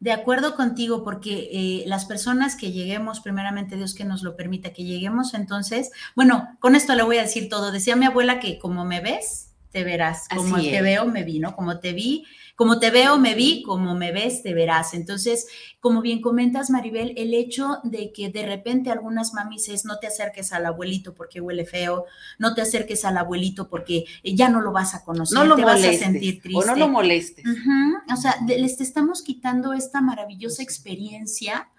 De 0.00 0.12
acuerdo 0.12 0.56
contigo, 0.56 1.04
porque 1.04 1.50
eh, 1.52 1.84
las 1.86 2.06
personas 2.06 2.56
que 2.56 2.72
lleguemos, 2.72 3.20
primeramente 3.20 3.76
Dios 3.76 3.94
que 3.94 4.04
nos 4.04 4.22
lo 4.22 4.34
permita 4.34 4.72
que 4.72 4.84
lleguemos, 4.84 5.34
entonces, 5.34 5.90
bueno, 6.16 6.56
con 6.58 6.74
esto 6.74 6.94
le 6.94 7.02
voy 7.02 7.18
a 7.18 7.22
decir 7.22 7.50
todo. 7.50 7.70
Decía 7.70 7.96
mi 7.96 8.06
abuela 8.06 8.40
que 8.40 8.58
como 8.58 8.86
me 8.86 9.00
ves, 9.00 9.50
te 9.70 9.84
verás. 9.84 10.26
Como 10.34 10.56
Así 10.56 10.70
te 10.70 10.78
es. 10.78 10.82
veo, 10.82 11.04
me 11.06 11.22
vi, 11.22 11.38
¿no? 11.38 11.54
Como 11.54 11.78
te 11.80 11.92
vi, 11.92 12.24
como 12.60 12.78
te 12.78 12.90
veo, 12.90 13.18
me 13.18 13.34
vi, 13.34 13.62
como 13.62 13.94
me 13.94 14.12
ves, 14.12 14.42
te 14.42 14.52
verás. 14.52 14.92
Entonces, 14.92 15.46
como 15.80 16.02
bien 16.02 16.20
comentas, 16.20 16.68
Maribel, 16.68 17.14
el 17.16 17.32
hecho 17.32 17.78
de 17.84 18.12
que 18.12 18.28
de 18.28 18.44
repente 18.44 18.90
algunas 18.90 19.32
mamis 19.32 19.70
es 19.70 19.86
no 19.86 19.98
te 19.98 20.08
acerques 20.08 20.52
al 20.52 20.66
abuelito 20.66 21.14
porque 21.14 21.40
huele 21.40 21.64
feo, 21.64 22.04
no 22.38 22.52
te 22.52 22.60
acerques 22.60 23.06
al 23.06 23.16
abuelito 23.16 23.70
porque 23.70 24.04
ya 24.22 24.50
no 24.50 24.60
lo 24.60 24.72
vas 24.72 24.94
a 24.94 25.02
conocer, 25.04 25.38
No 25.38 25.46
lo 25.46 25.56
te 25.56 25.64
vas 25.64 25.82
a 25.82 25.92
sentir 25.94 26.42
triste. 26.42 26.62
O 26.62 26.66
no 26.66 26.76
lo 26.76 26.88
molestes. 26.88 27.46
O 28.12 28.16
sea, 28.16 28.36
les 28.46 28.76
te 28.76 28.82
estamos 28.82 29.22
quitando 29.22 29.72
esta 29.72 30.02
maravillosa 30.02 30.62
experiencia, 30.62 31.70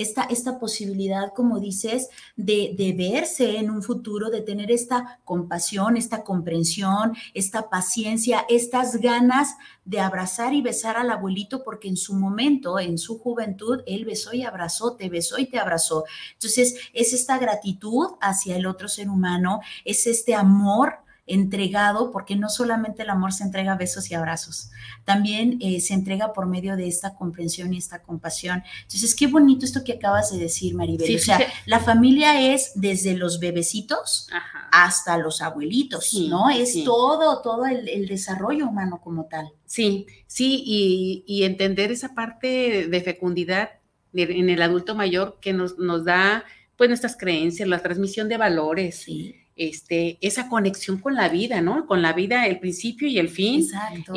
esta, 0.00 0.22
esta 0.24 0.58
posibilidad, 0.58 1.32
como 1.34 1.60
dices, 1.60 2.08
de, 2.36 2.74
de 2.76 2.92
verse 2.92 3.58
en 3.58 3.70
un 3.70 3.82
futuro, 3.82 4.30
de 4.30 4.40
tener 4.40 4.70
esta 4.70 5.20
compasión, 5.24 5.96
esta 5.96 6.24
comprensión, 6.24 7.16
esta 7.34 7.68
paciencia, 7.68 8.44
estas 8.48 8.96
ganas 8.96 9.56
de 9.84 10.00
abrazar 10.00 10.54
y 10.54 10.62
besar 10.62 10.96
al 10.96 11.10
abuelito, 11.10 11.62
porque 11.62 11.88
en 11.88 11.96
su 11.96 12.14
momento, 12.14 12.78
en 12.78 12.96
su 12.96 13.18
juventud, 13.18 13.82
él 13.86 14.04
besó 14.04 14.32
y 14.32 14.42
abrazó, 14.42 14.94
te 14.94 15.08
besó 15.08 15.38
y 15.38 15.46
te 15.46 15.58
abrazó. 15.58 16.04
Entonces, 16.34 16.76
es 16.92 17.12
esta 17.12 17.38
gratitud 17.38 18.06
hacia 18.20 18.56
el 18.56 18.66
otro 18.66 18.88
ser 18.88 19.08
humano, 19.08 19.60
es 19.84 20.06
este 20.06 20.34
amor 20.34 20.98
entregado, 21.32 22.10
porque 22.10 22.36
no 22.36 22.48
solamente 22.48 23.02
el 23.02 23.10
amor 23.10 23.32
se 23.32 23.44
entrega 23.44 23.72
a 23.72 23.76
besos 23.76 24.10
y 24.10 24.14
abrazos, 24.14 24.70
también 25.04 25.58
eh, 25.60 25.80
se 25.80 25.94
entrega 25.94 26.32
por 26.32 26.46
medio 26.46 26.76
de 26.76 26.88
esta 26.88 27.14
comprensión 27.14 27.72
y 27.72 27.78
esta 27.78 28.02
compasión. 28.02 28.62
Entonces, 28.82 29.14
qué 29.14 29.26
bonito 29.26 29.64
esto 29.64 29.84
que 29.84 29.92
acabas 29.94 30.32
de 30.32 30.38
decir, 30.38 30.74
Maribel. 30.74 31.06
Sí, 31.06 31.16
o 31.16 31.18
sea, 31.18 31.38
fíjate. 31.38 31.54
la 31.66 31.80
familia 31.80 32.52
es 32.52 32.72
desde 32.74 33.16
los 33.16 33.38
bebecitos 33.38 34.28
Ajá. 34.32 34.68
hasta 34.72 35.16
los 35.18 35.40
abuelitos, 35.40 36.06
Sí, 36.06 36.28
¿no? 36.28 36.50
Es 36.50 36.72
sí. 36.72 36.84
todo, 36.84 37.40
todo 37.42 37.66
el, 37.66 37.88
el 37.88 38.06
desarrollo 38.06 38.66
humano 38.68 39.00
como 39.02 39.26
tal. 39.26 39.50
Sí, 39.66 40.06
sí, 40.26 40.62
y, 40.66 41.24
y 41.26 41.44
entender 41.44 41.92
esa 41.92 42.14
parte 42.14 42.88
de 42.88 43.00
fecundidad 43.00 43.70
en 44.12 44.50
el 44.50 44.60
adulto 44.62 44.94
mayor 44.96 45.38
que 45.40 45.52
nos, 45.52 45.78
nos 45.78 46.04
da 46.04 46.44
pues 46.76 46.88
nuestras 46.88 47.16
creencias, 47.16 47.68
la 47.68 47.80
transmisión 47.82 48.28
de 48.28 48.36
valores, 48.38 48.96
Sí, 49.02 49.36
este, 49.60 50.16
esa 50.22 50.48
conexión 50.48 50.96
con 51.00 51.14
la 51.14 51.28
vida, 51.28 51.60
¿no? 51.60 51.86
Con 51.86 52.00
la 52.00 52.14
vida, 52.14 52.46
el 52.46 52.60
principio 52.60 53.06
y 53.08 53.18
el 53.18 53.28
fin. 53.28 53.60
exacto. 53.60 54.14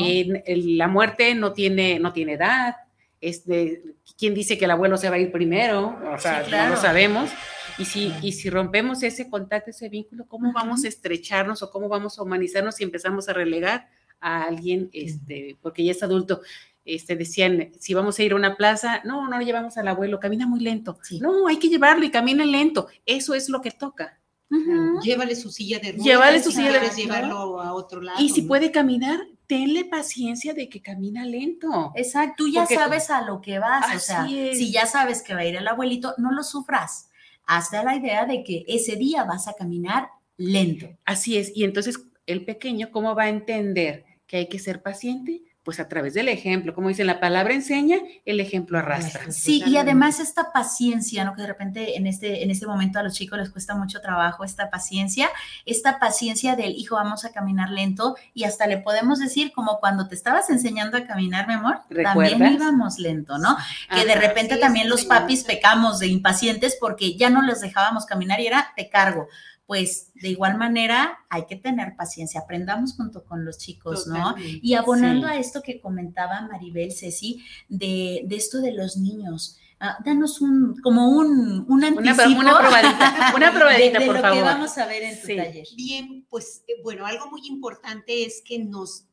La 0.47 0.87
muerte 0.87 1.35
no 1.35 1.51
tiene, 1.51 1.99
no 1.99 2.13
tiene 2.13 2.33
edad. 2.35 2.77
Este, 3.19 3.83
¿Quién 4.17 4.33
dice 4.33 4.57
que 4.57 4.63
el 4.63 4.71
abuelo 4.71 4.95
se 4.95 5.09
va 5.09 5.17
a 5.17 5.19
ir 5.19 5.33
primero? 5.33 5.99
O 6.13 6.17
sea, 6.17 6.45
Sí, 6.45 6.49
claro. 6.49 6.69
no 6.69 6.75
lo 6.75 6.81
sabemos. 6.81 7.29
Y 7.77 7.83
si, 7.83 8.13
y 8.21 8.31
si 8.31 8.49
rompemos 8.49 9.03
ese 9.03 9.29
contacto, 9.29 9.71
ese 9.71 9.89
vínculo, 9.89 10.25
¿cómo 10.29 10.53
vamos 10.53 10.85
a 10.85 10.87
estrecharnos 10.87 11.61
o 11.61 11.71
cómo 11.71 11.89
vamos 11.89 12.17
a 12.17 12.23
humanizarnos 12.23 12.75
si 12.75 12.85
empezamos 12.85 13.27
a 13.27 13.33
relegar 13.33 13.89
a 14.21 14.43
alguien, 14.43 14.89
este, 14.93 15.57
porque 15.61 15.83
ya 15.83 15.91
es 15.91 16.03
adulto? 16.03 16.39
Este, 16.85 17.17
decían, 17.17 17.71
si 17.77 17.93
vamos 17.93 18.17
a 18.17 18.23
ir 18.23 18.31
a 18.31 18.37
una 18.37 18.55
plaza, 18.55 19.01
no, 19.03 19.27
no 19.27 19.41
llevamos 19.41 19.75
al 19.77 19.89
abuelo, 19.89 20.21
camina 20.21 20.47
muy 20.47 20.61
lento. 20.61 20.99
Sí. 21.03 21.19
No, 21.19 21.47
hay 21.47 21.57
que 21.59 21.67
llevarlo 21.67 22.05
y 22.05 22.11
camina 22.11 22.45
lento. 22.45 22.87
Eso 23.05 23.33
es 23.33 23.49
lo 23.49 23.59
que 23.61 23.71
toca. 23.71 24.19
Ujú. 24.49 25.01
Llévale 25.01 25.35
su 25.35 25.49
silla 25.51 25.79
de 25.79 25.91
ruedas. 25.93 26.05
Llévale 26.05 26.43
su 26.43 26.51
si 26.51 26.57
silla 26.57 26.79
de 26.79 26.89
llevarlo 26.89 27.59
a 27.61 27.73
otro 27.73 28.01
lado. 28.01 28.21
y 28.21 28.29
si 28.29 28.43
¿no? 28.43 28.47
puede 28.49 28.71
caminar, 28.71 29.19
tenle 29.47 29.85
paciencia 29.85 30.53
de 30.53 30.69
que 30.69 30.81
camina 30.81 31.25
lento. 31.25 31.91
Exacto, 31.95 32.35
tú 32.37 32.49
ya 32.49 32.61
Porque- 32.61 32.75
sabes 32.75 33.09
a 33.09 33.21
lo 33.23 33.41
que 33.41 33.59
vas, 33.59 33.95
o 33.95 33.99
sea, 33.99 34.25
es. 34.29 34.57
si 34.57 34.71
ya 34.71 34.85
sabes 34.85 35.21
que 35.21 35.33
va 35.33 35.41
a 35.41 35.45
ir 35.45 35.55
el 35.55 35.67
abuelito, 35.67 36.13
no 36.17 36.31
lo 36.31 36.43
sufras. 36.43 37.09
Hasta 37.45 37.83
la 37.83 37.95
idea 37.95 38.25
de 38.25 38.43
que 38.43 38.63
ese 38.67 38.95
día 38.95 39.23
vas 39.25 39.47
a 39.47 39.53
caminar 39.53 40.09
lento. 40.37 40.87
Así 41.05 41.37
es. 41.37 41.51
Y 41.55 41.63
entonces 41.65 41.99
el 42.25 42.45
pequeño, 42.45 42.89
¿cómo 42.91 43.15
va 43.15 43.23
a 43.23 43.29
entender 43.29 44.05
que 44.27 44.37
hay 44.37 44.47
que 44.49 44.59
ser 44.59 44.81
paciente? 44.81 45.41
Pues 45.63 45.79
a 45.79 45.87
través 45.87 46.13
del 46.13 46.27
ejemplo. 46.27 46.73
Como 46.73 46.89
dicen, 46.89 47.07
la 47.07 47.19
palabra 47.19 47.53
enseña, 47.53 47.97
el 48.25 48.39
ejemplo 48.39 48.77
arrastra. 48.77 49.31
Sí, 49.31 49.63
y 49.65 49.77
además 49.77 50.19
esta 50.19 50.51
paciencia, 50.51 51.23
¿no? 51.23 51.35
Que 51.35 51.41
de 51.41 51.47
repente 51.47 51.97
en 51.97 52.05
este, 52.05 52.43
en 52.43 52.51
este 52.51 52.67
momento 52.67 52.99
a 52.99 53.03
los 53.03 53.13
chicos 53.13 53.39
les 53.39 53.49
cuesta 53.49 53.73
mucho 53.73 54.01
trabajo 54.01 54.43
esta 54.43 54.69
paciencia, 54.69 55.29
esta 55.65 55.99
paciencia 55.99 56.55
del 56.55 56.73
hijo, 56.73 56.95
vamos 56.95 57.23
a 57.25 57.31
caminar 57.31 57.69
lento 57.69 58.15
y 58.33 58.43
hasta 58.43 58.67
le 58.67 58.77
podemos 58.77 59.19
decir 59.19 59.53
como 59.53 59.79
cuando 59.79 60.07
te 60.07 60.15
estabas 60.15 60.49
enseñando 60.49 60.97
a 60.97 61.05
caminar, 61.05 61.47
mi 61.47 61.53
amor, 61.53 61.79
también 62.03 62.53
íbamos 62.53 62.99
lento, 62.99 63.37
¿no? 63.37 63.57
que 63.89 64.05
de 64.05 64.15
repente 64.15 64.55
sí, 64.55 64.59
también 64.59 64.89
los 64.89 65.05
papis 65.05 65.43
pecamos 65.43 65.99
de 65.99 66.07
impacientes 66.07 66.77
porque 66.79 67.15
ya 67.15 67.29
no 67.29 67.41
les 67.41 67.61
dejábamos 67.61 68.05
caminar 68.05 68.39
y 68.39 68.47
era 68.47 68.73
te 68.75 68.89
cargo. 68.89 69.27
Pues 69.73 70.11
de 70.13 70.29
igual 70.29 70.55
manera 70.59 71.17
hay 71.31 71.47
que 71.47 71.55
tener 71.55 71.95
paciencia, 71.95 72.41
aprendamos 72.41 72.93
junto 72.95 73.23
con 73.25 73.43
los 73.43 73.57
chicos, 73.57 74.05
¿no? 74.05 74.35
Y 74.61 74.75
abonando 74.75 75.27
Sí. 75.27 75.33
a 75.33 75.37
esto 75.39 75.63
que 75.63 75.81
comentaba 75.81 76.41
Maribel 76.47 76.91
Ceci, 76.91 77.43
de, 77.69 78.21
de 78.27 78.35
esto 78.35 78.61
de 78.61 78.71
los 78.71 78.97
niños, 78.97 79.57
ah, 79.79 79.97
danos 80.05 80.41
un, 80.41 80.75
como 80.83 81.09
un, 81.09 81.65
un 81.67 81.71
Una, 81.71 81.87
anticipo 81.87 82.39
una 82.39 82.59
probadita, 82.59 83.33
una 83.35 83.51
probadita, 83.57 83.97
de, 83.97 83.99
de 83.99 84.05
por 84.05 84.15
lo 84.17 84.21
favor. 84.21 84.37
que 84.37 84.43
vamos 84.43 84.77
a 84.77 84.85
ver 84.85 85.01
en 85.01 85.19
tu 85.19 85.25
Sí. 85.25 85.35
taller. 85.37 85.67
Bien, 85.75 86.23
pues 86.29 86.63
eh, 86.67 86.73
bueno, 86.83 87.07
algo 87.07 87.31
muy 87.31 87.41
importante 87.47 88.25
es 88.25 88.43
que 88.45 88.59
nos, 88.59 89.05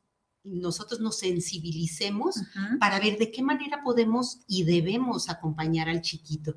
nosotros 0.43 0.99
nos 0.99 1.17
sensibilicemos 1.17 2.35
para 2.79 2.99
ver 2.99 3.17
de 3.17 3.31
qué 3.31 3.41
manera 3.41 3.81
podemos 3.83 4.41
y 4.47 4.63
debemos 4.63 5.27
acompañar 5.27 5.89
al 5.89 6.01
chiquito. 6.03 6.53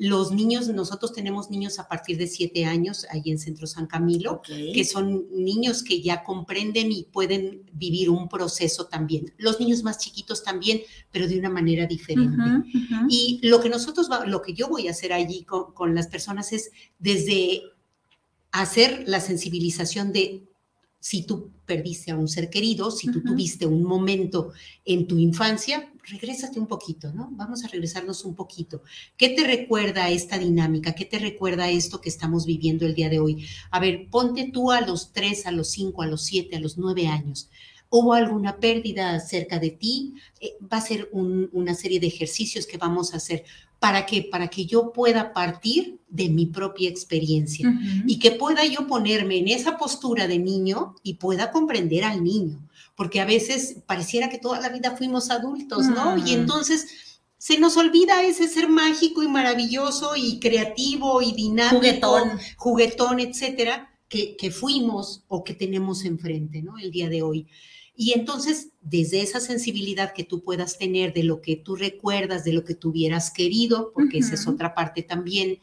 Los 0.00 0.30
niños, 0.30 0.68
nosotros 0.68 1.12
tenemos 1.12 1.50
niños 1.50 1.80
a 1.80 1.88
partir 1.88 2.16
de 2.18 2.28
siete 2.28 2.64
años 2.64 3.04
ahí 3.10 3.22
en 3.26 3.38
Centro 3.38 3.66
San 3.66 3.86
Camilo, 3.88 4.40
que 4.72 4.84
son 4.84 5.26
niños 5.32 5.82
que 5.82 6.00
ya 6.00 6.22
comprenden 6.22 6.92
y 6.92 7.02
pueden 7.02 7.64
vivir 7.72 8.08
un 8.08 8.28
proceso 8.28 8.86
también. 8.86 9.34
Los 9.38 9.58
niños 9.58 9.82
más 9.82 9.98
chiquitos 9.98 10.44
también, 10.44 10.80
pero 11.10 11.26
de 11.26 11.36
una 11.38 11.50
manera 11.50 11.84
diferente. 11.86 12.36
Y 13.08 13.40
lo 13.42 13.60
que 13.60 13.68
nosotros, 13.68 14.08
va- 14.08 14.24
lo 14.24 14.40
que 14.40 14.54
yo 14.54 14.68
voy 14.68 14.86
a 14.86 14.92
hacer 14.92 15.12
allí 15.12 15.42
con, 15.42 15.72
con 15.72 15.94
las 15.96 16.06
personas 16.06 16.52
es 16.52 16.70
desde 17.00 17.62
hacer 18.52 19.02
la 19.06 19.20
sensibilización 19.20 20.12
de 20.12 20.44
si 21.00 21.22
tú 21.22 21.50
perdiste 21.64 22.10
a 22.10 22.16
un 22.16 22.28
ser 22.28 22.50
querido, 22.50 22.90
si 22.90 23.10
tú 23.10 23.22
tuviste 23.22 23.66
un 23.66 23.82
momento 23.84 24.52
en 24.84 25.06
tu 25.06 25.18
infancia, 25.18 25.92
regrésate 26.04 26.58
un 26.58 26.66
poquito, 26.66 27.12
¿no? 27.12 27.28
Vamos 27.32 27.64
a 27.64 27.68
regresarnos 27.68 28.24
un 28.24 28.34
poquito. 28.34 28.82
¿Qué 29.16 29.28
te 29.30 29.44
recuerda 29.46 30.08
esta 30.10 30.38
dinámica? 30.38 30.94
¿Qué 30.94 31.04
te 31.04 31.18
recuerda 31.18 31.70
esto 31.70 32.00
que 32.00 32.08
estamos 32.08 32.46
viviendo 32.46 32.84
el 32.86 32.94
día 32.94 33.08
de 33.10 33.20
hoy? 33.20 33.46
A 33.70 33.78
ver, 33.80 34.08
ponte 34.10 34.50
tú 34.52 34.72
a 34.72 34.80
los 34.80 35.12
tres, 35.12 35.46
a 35.46 35.52
los 35.52 35.70
cinco, 35.70 36.02
a 36.02 36.06
los 36.06 36.22
siete, 36.24 36.56
a 36.56 36.60
los 36.60 36.78
nueve 36.78 37.06
años. 37.06 37.48
¿Hubo 37.90 38.12
alguna 38.12 38.58
pérdida 38.58 39.18
cerca 39.20 39.58
de 39.58 39.70
ti? 39.70 40.14
Eh, 40.40 40.56
va 40.70 40.78
a 40.78 40.80
ser 40.82 41.08
un- 41.12 41.48
una 41.52 41.74
serie 41.74 42.00
de 42.00 42.06
ejercicios 42.08 42.66
que 42.66 42.76
vamos 42.76 43.14
a 43.14 43.16
hacer. 43.16 43.44
¿Para 43.78 44.06
qué? 44.06 44.22
Para 44.22 44.48
que 44.48 44.66
yo 44.66 44.92
pueda 44.92 45.32
partir 45.32 45.98
de 46.08 46.28
mi 46.28 46.46
propia 46.46 46.88
experiencia 46.88 47.72
y 48.06 48.18
que 48.18 48.32
pueda 48.32 48.64
yo 48.64 48.86
ponerme 48.86 49.38
en 49.38 49.48
esa 49.48 49.76
postura 49.76 50.26
de 50.26 50.38
niño 50.38 50.96
y 51.02 51.14
pueda 51.14 51.50
comprender 51.50 52.04
al 52.04 52.24
niño, 52.24 52.66
porque 52.96 53.20
a 53.20 53.24
veces 53.24 53.76
pareciera 53.86 54.28
que 54.28 54.38
toda 54.38 54.60
la 54.60 54.70
vida 54.70 54.96
fuimos 54.96 55.30
adultos, 55.30 55.86
¿no? 55.86 56.16
Mm. 56.16 56.26
Y 56.26 56.32
entonces 56.32 56.88
se 57.36 57.58
nos 57.58 57.76
olvida 57.76 58.24
ese 58.24 58.48
ser 58.48 58.68
mágico 58.68 59.22
y 59.22 59.28
maravilloso 59.28 60.16
y 60.16 60.40
creativo 60.40 61.22
y 61.22 61.32
dinámico, 61.32 61.76
Juguetón. 61.76 62.30
juguetón, 62.56 63.20
etcétera, 63.20 63.90
que, 64.08 64.36
que 64.36 64.50
fuimos 64.50 65.22
o 65.28 65.44
que 65.44 65.54
tenemos 65.54 66.04
enfrente, 66.04 66.62
¿no? 66.62 66.78
El 66.78 66.90
día 66.90 67.08
de 67.08 67.22
hoy. 67.22 67.46
Y 68.00 68.12
entonces, 68.12 68.68
desde 68.80 69.22
esa 69.22 69.40
sensibilidad 69.40 70.12
que 70.12 70.22
tú 70.22 70.44
puedas 70.44 70.78
tener 70.78 71.12
de 71.12 71.24
lo 71.24 71.42
que 71.42 71.56
tú 71.56 71.74
recuerdas, 71.74 72.44
de 72.44 72.52
lo 72.52 72.62
que 72.62 72.76
tú 72.76 72.90
hubieras 72.90 73.32
querido, 73.32 73.90
porque 73.92 74.18
esa 74.18 74.34
es 74.34 74.46
otra 74.46 74.72
parte 74.72 75.02
también, 75.02 75.58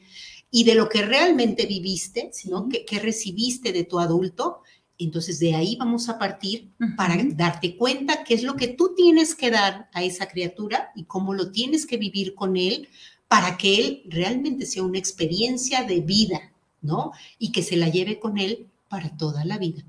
y 0.52 0.66
de 0.66 0.76
lo 0.76 0.90
que 0.90 1.02
realmente 1.02 1.66
viviste, 1.66 2.32
¿no? 2.50 2.64
Sí. 2.66 2.70
Que, 2.72 2.86
que 2.86 3.00
recibiste 3.00 3.72
de 3.72 3.86
tu 3.86 4.00
adulto, 4.00 4.64
entonces 4.98 5.40
de 5.40 5.56
ahí 5.56 5.78
vamos 5.78 6.10
a 6.10 6.20
partir 6.20 6.74
para 6.98 7.16
darte 7.24 7.78
cuenta 7.78 8.26
qué 8.26 8.34
es 8.34 8.44
lo 8.44 8.58
que 8.58 8.68
tú 8.68 8.94
tienes 8.98 9.34
que 9.34 9.50
dar 9.50 9.90
a 9.94 10.04
esa 10.04 10.28
criatura 10.28 10.92
y 10.94 11.06
cómo 11.06 11.34
lo 11.34 11.54
tienes 11.54 11.86
que 11.86 11.96
vivir 11.96 12.36
con 12.36 12.58
él 12.58 12.90
para 13.30 13.56
que 13.56 13.78
él 13.80 14.04
realmente 14.08 14.66
sea 14.66 14.84
una 14.84 15.00
experiencia 15.00 15.84
de 15.84 16.02
vida, 16.02 16.52
¿no? 16.82 17.14
Y 17.40 17.54
que 17.54 17.64
se 17.64 17.78
la 17.78 17.88
lleve 17.88 18.20
con 18.20 18.38
él 18.38 18.68
para 18.90 19.16
toda 19.16 19.46
la 19.46 19.58
vida, 19.58 19.86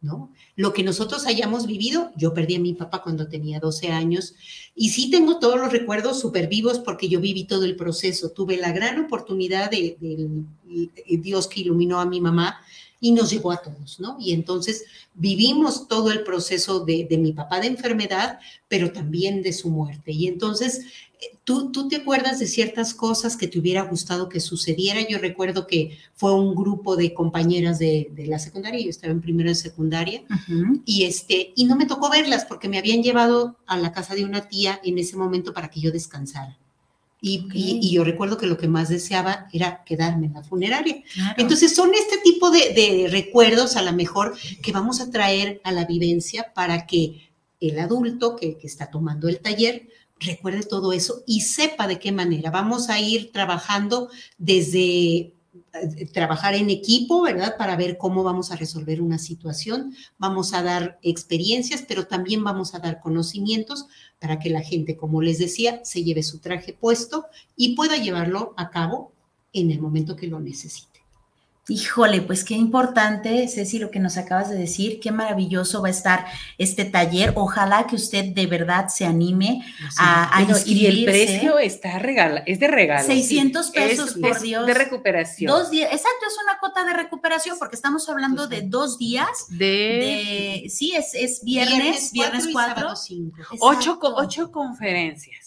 ¿no? 0.00 0.32
Lo 0.56 0.72
que 0.72 0.82
nosotros 0.82 1.26
hayamos 1.26 1.66
vivido, 1.66 2.12
yo 2.16 2.34
perdí 2.34 2.56
a 2.56 2.60
mi 2.60 2.74
papá 2.74 3.02
cuando 3.02 3.28
tenía 3.28 3.60
12 3.60 3.88
años 3.88 4.34
y 4.74 4.90
sí 4.90 5.10
tengo 5.10 5.38
todos 5.38 5.58
los 5.58 5.72
recuerdos 5.72 6.20
súper 6.20 6.48
vivos 6.48 6.78
porque 6.78 7.08
yo 7.08 7.20
viví 7.20 7.44
todo 7.44 7.64
el 7.64 7.76
proceso. 7.76 8.30
Tuve 8.30 8.56
la 8.56 8.72
gran 8.72 8.98
oportunidad 9.04 9.70
de, 9.70 9.96
Dios 11.08 11.48
que 11.48 11.60
iluminó 11.60 12.00
a 12.00 12.06
mi 12.06 12.20
mamá 12.20 12.60
y 13.00 13.12
nos 13.12 13.30
llevó 13.30 13.52
a 13.52 13.58
todos, 13.58 14.00
¿no? 14.00 14.16
Y 14.18 14.32
entonces 14.32 14.84
vivimos 15.14 15.88
todo 15.88 16.10
el 16.10 16.22
proceso 16.24 16.80
de, 16.80 17.06
mi 17.18 17.32
papá 17.32 17.60
de 17.60 17.68
enfermedad, 17.68 18.38
pero 18.68 18.92
también 18.92 19.42
de 19.42 19.52
su 19.52 19.70
muerte. 19.70 20.12
Y 20.12 20.26
entonces, 20.26 20.80
eh, 21.20 21.36
¿tú, 21.44 21.70
¿tú 21.72 21.88
te 21.88 21.96
acuerdas 21.96 22.38
de 22.38 22.46
ciertas 22.46 22.94
cosas 22.94 23.36
que 23.36 23.48
te 23.48 23.58
hubiera 23.58 23.82
gustado 23.82 24.28
que 24.28 24.40
sucediera? 24.40 25.06
Yo 25.06 25.18
recuerdo 25.18 25.66
que 25.66 25.98
fue 26.14 26.34
un 26.34 26.54
grupo 26.54 26.96
de 26.96 27.12
compañeras 27.12 27.78
de, 27.78 28.10
la 28.26 28.38
secundaria, 28.38 28.80
yo 28.80 28.90
estaba 28.90 29.12
en 29.12 29.20
primera 29.20 29.50
de 29.50 29.56
secundaria, 29.56 30.22
y, 30.84 31.04
este, 31.04 31.52
y 31.54 31.64
no 31.66 31.76
me 31.76 31.86
tocó 31.86 32.10
verlas 32.10 32.44
porque 32.44 32.68
me 32.68 32.78
habían 32.78 33.02
llevado 33.02 33.56
a 33.66 33.76
la 33.76 33.92
casa 33.92 34.14
de 34.14 34.24
una 34.24 34.48
tía 34.48 34.80
en 34.84 34.98
ese 34.98 35.16
momento 35.16 35.52
para 35.52 35.68
que 35.68 35.80
yo 35.80 35.90
descansara. 35.92 36.58
Y, 37.28 37.90
yo 37.90 38.04
recuerdo 38.04 38.36
que 38.36 38.46
lo 38.46 38.56
que 38.56 38.68
más 38.68 38.88
deseaba 38.88 39.48
era 39.52 39.82
quedarme 39.84 40.26
en 40.26 40.34
la 40.34 40.44
funeraria. 40.44 41.02
Entonces 41.36 41.74
son 41.74 41.92
este 41.94 42.18
tipo 42.18 42.50
de, 42.50 43.08
recuerdos 43.10 43.76
a 43.76 43.82
lo 43.82 43.92
mejor 43.92 44.36
que 44.62 44.72
vamos 44.72 45.00
a 45.00 45.10
traer 45.10 45.60
a 45.64 45.72
la 45.72 45.84
vivencia 45.86 46.52
para 46.54 46.86
que 46.86 47.30
el 47.60 47.78
adulto 47.78 48.36
que, 48.36 48.56
que 48.56 48.66
está 48.66 48.90
tomando 48.90 49.28
el 49.28 49.40
taller 49.40 49.88
recuerde 50.20 50.62
todo 50.62 50.92
eso 50.92 51.24
y 51.26 51.40
sepa 51.40 51.88
de 51.88 51.98
qué 51.98 52.12
manera. 52.12 52.50
Vamos 52.50 52.90
a 52.90 53.00
ir 53.00 53.32
trabajando 53.32 54.08
desde 54.38 55.35
trabajar 56.12 56.54
en 56.54 56.70
equipo, 56.70 57.22
¿verdad? 57.22 57.56
Para 57.56 57.76
ver 57.76 57.98
cómo 57.98 58.22
vamos 58.22 58.50
a 58.50 58.56
resolver 58.56 59.00
una 59.00 59.18
situación. 59.18 59.94
Vamos 60.18 60.52
a 60.52 60.62
dar 60.62 60.98
experiencias, 61.02 61.84
pero 61.86 62.06
también 62.06 62.42
vamos 62.42 62.74
a 62.74 62.78
dar 62.78 63.00
conocimientos 63.00 63.86
para 64.18 64.38
que 64.38 64.50
la 64.50 64.62
gente, 64.62 64.96
como 64.96 65.22
les 65.22 65.38
decía, 65.38 65.84
se 65.84 66.04
lleve 66.04 66.22
su 66.22 66.38
traje 66.38 66.72
puesto 66.72 67.26
y 67.56 67.74
pueda 67.74 67.96
llevarlo 67.96 68.54
a 68.56 68.70
cabo 68.70 69.12
en 69.52 69.70
el 69.70 69.80
momento 69.80 70.16
que 70.16 70.26
lo 70.26 70.40
necesite. 70.40 70.95
Híjole, 71.68 72.22
pues 72.22 72.44
qué 72.44 72.54
importante, 72.54 73.48
Ceci, 73.48 73.80
lo 73.80 73.90
que 73.90 73.98
nos 73.98 74.16
acabas 74.18 74.48
de 74.48 74.56
decir, 74.56 75.00
qué 75.00 75.10
maravilloso 75.10 75.82
va 75.82 75.88
a 75.88 75.90
estar 75.90 76.26
este 76.58 76.84
taller. 76.84 77.32
Ojalá 77.34 77.88
que 77.88 77.96
usted 77.96 78.26
de 78.26 78.46
verdad 78.46 78.86
se 78.86 79.04
anime 79.04 79.64
a, 79.98 80.38
a 80.38 80.46
Y 80.64 80.86
el 80.86 81.04
precio 81.04 81.58
está 81.58 81.98
regala, 81.98 82.44
es 82.46 82.60
de 82.60 82.68
regalo. 82.68 83.04
600 83.04 83.70
pesos, 83.72 84.14
por 84.14 84.40
Dios. 84.40 84.64
De 84.64 84.74
recuperación. 84.74 85.50
Dos 85.50 85.70
días, 85.70 85.88
exacto, 85.90 86.26
es 86.28 86.36
una 86.44 86.60
cuota 86.60 86.84
de 86.84 86.92
recuperación 86.92 87.58
porque 87.58 87.74
estamos 87.74 88.08
hablando 88.08 88.46
de 88.46 88.62
dos 88.62 88.96
días. 88.96 89.46
De, 89.48 90.66
sí, 90.68 90.94
es, 90.94 91.14
es 91.14 91.42
viernes, 91.42 92.12
viernes, 92.12 92.46
cuatro. 92.52 92.94
Ocho, 93.58 93.98
ocho 94.00 94.52
conferencias 94.52 95.46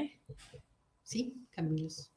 Sí, 1.02 1.34
Camilos. 1.50 2.12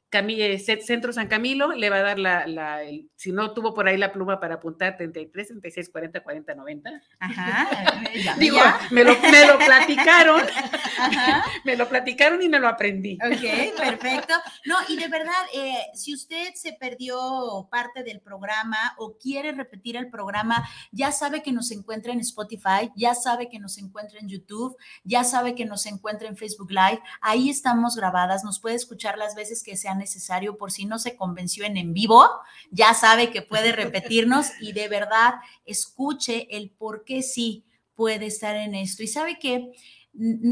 Camille, 0.09 0.59
Centro 0.59 1.13
San 1.13 1.27
Camilo, 1.27 1.73
le 1.73 1.91
va 1.91 1.97
a 1.97 2.03
dar 2.03 2.19
la, 2.19 2.81
si 3.17 3.33
no 3.33 3.53
tuvo 3.53 3.75
por 3.75 3.89
ahí 3.89 3.97
la 3.97 4.13
pluma 4.13 4.39
para 4.39 4.57
apuntar 4.57 4.97
33, 4.97 5.49
36, 5.49 5.91
40, 5.91 6.23
40, 6.23 6.55
90. 6.55 6.91
Ajá. 7.19 7.69
Digo, 8.39 8.59
Me, 8.91 9.03
lo, 9.03 9.19
me 9.21 9.47
lo 9.47 9.59
platicaron. 9.59 10.43
Ajá. 10.99 11.45
me 11.65 11.77
lo 11.77 11.89
platicaron 11.89 12.41
y 12.41 12.49
me 12.49 12.61
lo 12.61 12.69
aprendí. 12.69 13.19
Ok, 13.25 13.77
perfecto. 13.77 14.35
No, 14.65 14.77
y 14.89 14.97
de 14.97 15.09
verdad, 15.09 15.35
eh, 15.53 15.77
si 15.95 16.15
usted 16.15 16.55
se 16.55 16.73
perdió 16.75 17.69
parte 17.71 18.05
del 18.05 18.21
programa 18.21 18.95
o 18.99 19.17
quiere 19.19 19.53
repetir 19.53 19.97
el 19.97 20.09
programa, 20.09 20.69
ya 20.93 21.11
sabe 21.11 21.43
que 21.43 21.53
nos 21.53 21.71
encuentra 21.73 22.13
en 22.13 22.21
Spotify, 22.21 22.91
ya 22.95 23.15
sabe 23.15 23.49
que 23.49 23.59
nos 23.59 23.77
encuentra 23.79 24.21
en 24.21 24.29
YouTube, 24.29 24.77
ya 25.05 25.25
sabe 25.25 25.55
que 25.55 25.65
nos 25.65 25.85
encuentra 25.87 26.29
en 26.29 26.37
Facebook 26.37 26.71
Live. 26.71 27.03
Ahí 27.21 27.51
estamos 27.51 27.97
grabadas, 27.97 28.45
nos 28.45 28.61
puede 28.61 28.77
escuchar 28.77 29.19
las 29.19 29.35
veces 29.35 29.63
que 29.63 29.77
sean 29.77 29.96
necesario 29.97 30.57
por 30.57 30.71
si 30.71 30.85
no 30.85 30.99
se 30.99 31.17
convenció 31.17 31.65
en 31.65 31.77
en 31.77 31.93
vivo, 31.93 32.25
ya 32.71 32.95
sabe 32.95 33.31
que 33.31 33.43
puede 33.43 33.73
repetirnos 33.73 34.49
y 34.61 34.73
de 34.73 34.89
verdad 34.89 35.35
escuche 35.65 36.47
el 36.57 36.71
por 36.71 37.05
qué 37.05 37.23
sí 37.23 37.65
puede 37.95 38.27
estar 38.27 38.57
en 38.57 38.75
esto. 38.75 39.03
Y 39.03 39.09
sabe 39.09 39.39
que 39.39 39.73